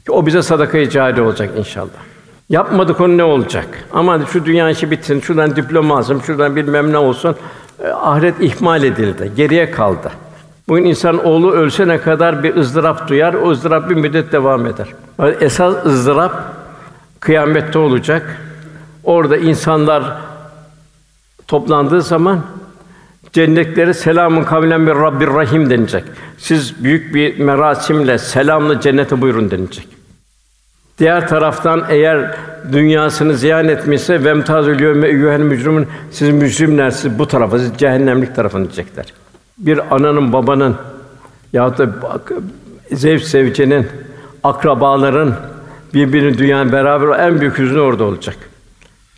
Ki 0.06 0.12
o 0.12 0.26
bize 0.26 0.42
sadaka-i 0.42 0.90
cari 0.90 1.22
olacak 1.22 1.50
inşallah. 1.58 1.88
Yapmadık 2.48 3.00
onu 3.00 3.16
ne 3.16 3.24
olacak? 3.24 3.66
Ama 3.92 4.26
şu 4.32 4.44
dünya 4.44 4.70
işi 4.70 4.90
bitsin, 4.90 5.20
şuradan 5.20 5.56
diploma 5.56 5.98
alsın, 5.98 6.20
şuradan 6.26 6.56
bilmem 6.56 6.92
ne 6.92 6.98
olsun. 6.98 7.36
E, 7.84 7.88
ahiret 7.88 8.34
ihmal 8.40 8.82
edildi, 8.82 9.32
geriye 9.36 9.70
kaldı. 9.70 10.10
Bugün 10.68 10.84
insan 10.84 11.24
oğlu 11.24 11.52
ölse 11.52 11.88
ne 11.88 11.98
kadar 11.98 12.42
bir 12.42 12.56
ızdırap 12.56 13.08
duyar, 13.08 13.34
o 13.34 13.50
ızdırap 13.50 13.90
bir 13.90 13.94
müddet 13.94 14.32
devam 14.32 14.66
eder. 14.66 14.88
Esas 15.40 15.86
ızdırap 15.86 16.32
kıyamette 17.26 17.78
olacak. 17.78 18.40
Orada 19.04 19.36
insanlar 19.36 20.16
toplandığı 21.48 22.02
zaman 22.02 22.40
cennetlere 23.32 23.94
selamun 23.94 24.44
kavlen 24.44 24.86
bir 24.86 24.92
Rabbir 24.92 25.26
Rahim 25.26 25.70
denilecek. 25.70 26.04
Siz 26.38 26.84
büyük 26.84 27.14
bir 27.14 27.38
merasimle 27.38 28.18
selamla 28.18 28.80
cennete 28.80 29.20
buyurun 29.20 29.50
denilecek. 29.50 29.88
Diğer 30.98 31.28
taraftan 31.28 31.84
eğer 31.88 32.34
dünyasını 32.72 33.36
ziyan 33.36 33.68
etmişse 33.68 34.24
vemtazül 34.24 34.80
yevme 34.80 35.08
eyyuhel 35.08 35.40
mücrimun 35.40 35.86
siz 36.10 36.30
mücrimler 36.30 36.90
siz 36.90 37.18
bu 37.18 37.28
tarafa 37.28 37.58
siz 37.58 37.72
cehennemlik 37.78 38.36
tarafına 38.36 38.64
diyecekler. 38.64 39.06
Bir 39.58 39.94
ananın 39.94 40.32
babanın 40.32 40.76
ya 41.52 41.78
da 41.78 41.88
zevç 42.92 43.22
sevcenin 43.22 43.86
akrabaların 44.42 45.55
birbirini 45.96 46.38
dünyanın 46.38 46.72
beraber 46.72 47.18
en 47.18 47.40
büyük 47.40 47.58
hüznü 47.58 47.80
orada 47.80 48.04
olacak. 48.04 48.36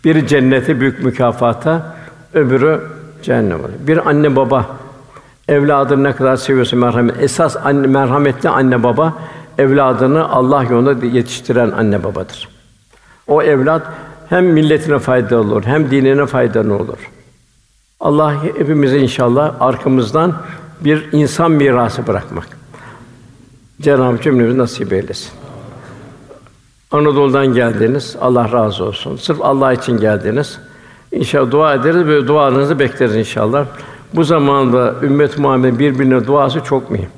Biri 0.05 0.27
cennete 0.27 0.81
büyük 0.81 1.05
mükafata, 1.05 1.97
öbürü 2.35 2.81
cehennem 3.23 3.61
olacak. 3.61 3.79
Bir 3.87 4.09
anne 4.09 4.37
baba 4.37 4.67
evladını 5.49 6.05
ne 6.05 6.13
kadar 6.13 6.37
seviyorsa 6.37 6.77
merhamet. 6.77 7.23
Esas 7.23 7.57
anne 7.57 7.87
merhametli 7.87 8.49
anne 8.49 8.83
baba 8.83 9.15
evladını 9.59 10.29
Allah 10.29 10.65
yolunda 10.65 11.07
yetiştiren 11.07 11.71
anne 11.71 12.05
babadır. 12.05 12.49
O 13.27 13.43
evlat 13.43 13.83
hem 14.29 14.47
milletine 14.47 14.99
faydalı 14.99 15.55
olur, 15.55 15.65
hem 15.65 15.91
dinine 15.91 16.27
faydalı 16.27 16.75
olur. 16.75 17.11
Allah 18.01 18.45
hepimize 18.45 18.99
inşallah 18.99 19.55
arkamızdan 19.61 20.35
bir 20.81 21.09
insan 21.13 21.51
mirası 21.51 22.07
bırakmak. 22.07 22.49
Cenab-ı 23.81 24.23
cümlemizi 24.23 24.59
nasip 24.59 24.93
eylesin. 24.93 25.31
Anadolu'dan 26.91 27.47
geldiniz. 27.47 28.17
Allah 28.21 28.53
razı 28.53 28.85
olsun. 28.85 29.17
Sırf 29.17 29.39
Allah 29.43 29.73
için 29.73 29.97
geldiniz. 29.97 30.59
İnşallah 31.13 31.51
dua 31.51 31.75
ederiz 31.75 32.07
ve 32.07 32.27
dualarınızı 32.27 32.79
bekleriz 32.79 33.17
inşallah. 33.17 33.67
Bu 34.15 34.25
zamanda 34.25 34.95
ümmet 35.03 35.39
Muhammed 35.39 35.79
birbirine 35.79 36.27
duası 36.27 36.61
çok 36.61 36.91
mühim. 36.91 37.09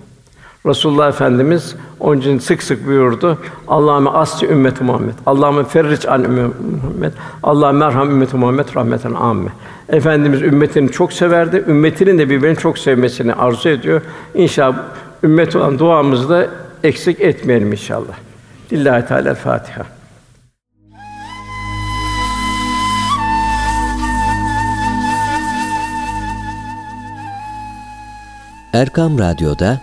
Resulullah 0.66 1.08
Efendimiz 1.08 1.76
onun 2.00 2.20
için 2.20 2.38
sık 2.38 2.62
sık 2.62 2.86
buyurdu. 2.86 3.38
Allahümme 3.68 4.10
asli 4.10 4.46
ümmet 4.46 4.80
Muhammed. 4.80 5.14
Allahümme 5.26 5.64
ferric 5.64 6.08
an 6.10 6.24
ümmet 6.24 6.52
Muhammed. 6.82 7.12
Allah 7.42 7.72
merham 7.72 8.10
ümmet 8.10 8.34
Muhammed 8.34 8.76
rahmeten 8.76 9.14
amme. 9.14 9.50
Efendimiz 9.88 10.42
ümmetini 10.42 10.92
çok 10.92 11.12
severdi. 11.12 11.64
Ümmetinin 11.68 12.18
de 12.18 12.30
birbirini 12.30 12.56
çok 12.56 12.78
sevmesini 12.78 13.34
arzu 13.34 13.68
ediyor. 13.68 14.00
İnşallah 14.34 14.76
ümmet 15.22 15.56
olan 15.56 15.78
duamızı 15.78 16.28
da 16.28 16.46
eksik 16.82 17.20
etmeyelim 17.20 17.72
inşallah. 17.72 18.29
Lillahi 18.72 19.06
Teala 19.06 19.34
Fatiha. 19.34 19.86
Erkam 28.72 29.18
Radyo'da 29.18 29.80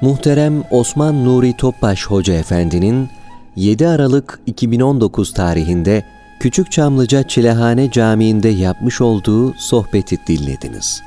muhterem 0.00 0.64
Osman 0.70 1.24
Nuri 1.24 1.56
Topbaş 1.56 2.06
Hoca 2.06 2.34
Efendi'nin 2.34 3.08
7 3.56 3.88
Aralık 3.88 4.40
2019 4.46 5.34
tarihinde 5.34 6.04
Küçük 6.40 6.72
Çamlıca 6.72 7.22
Çilehane 7.22 7.90
Camii'nde 7.90 8.48
yapmış 8.48 9.00
olduğu 9.00 9.54
sohbeti 9.54 10.26
dinlediniz. 10.26 11.02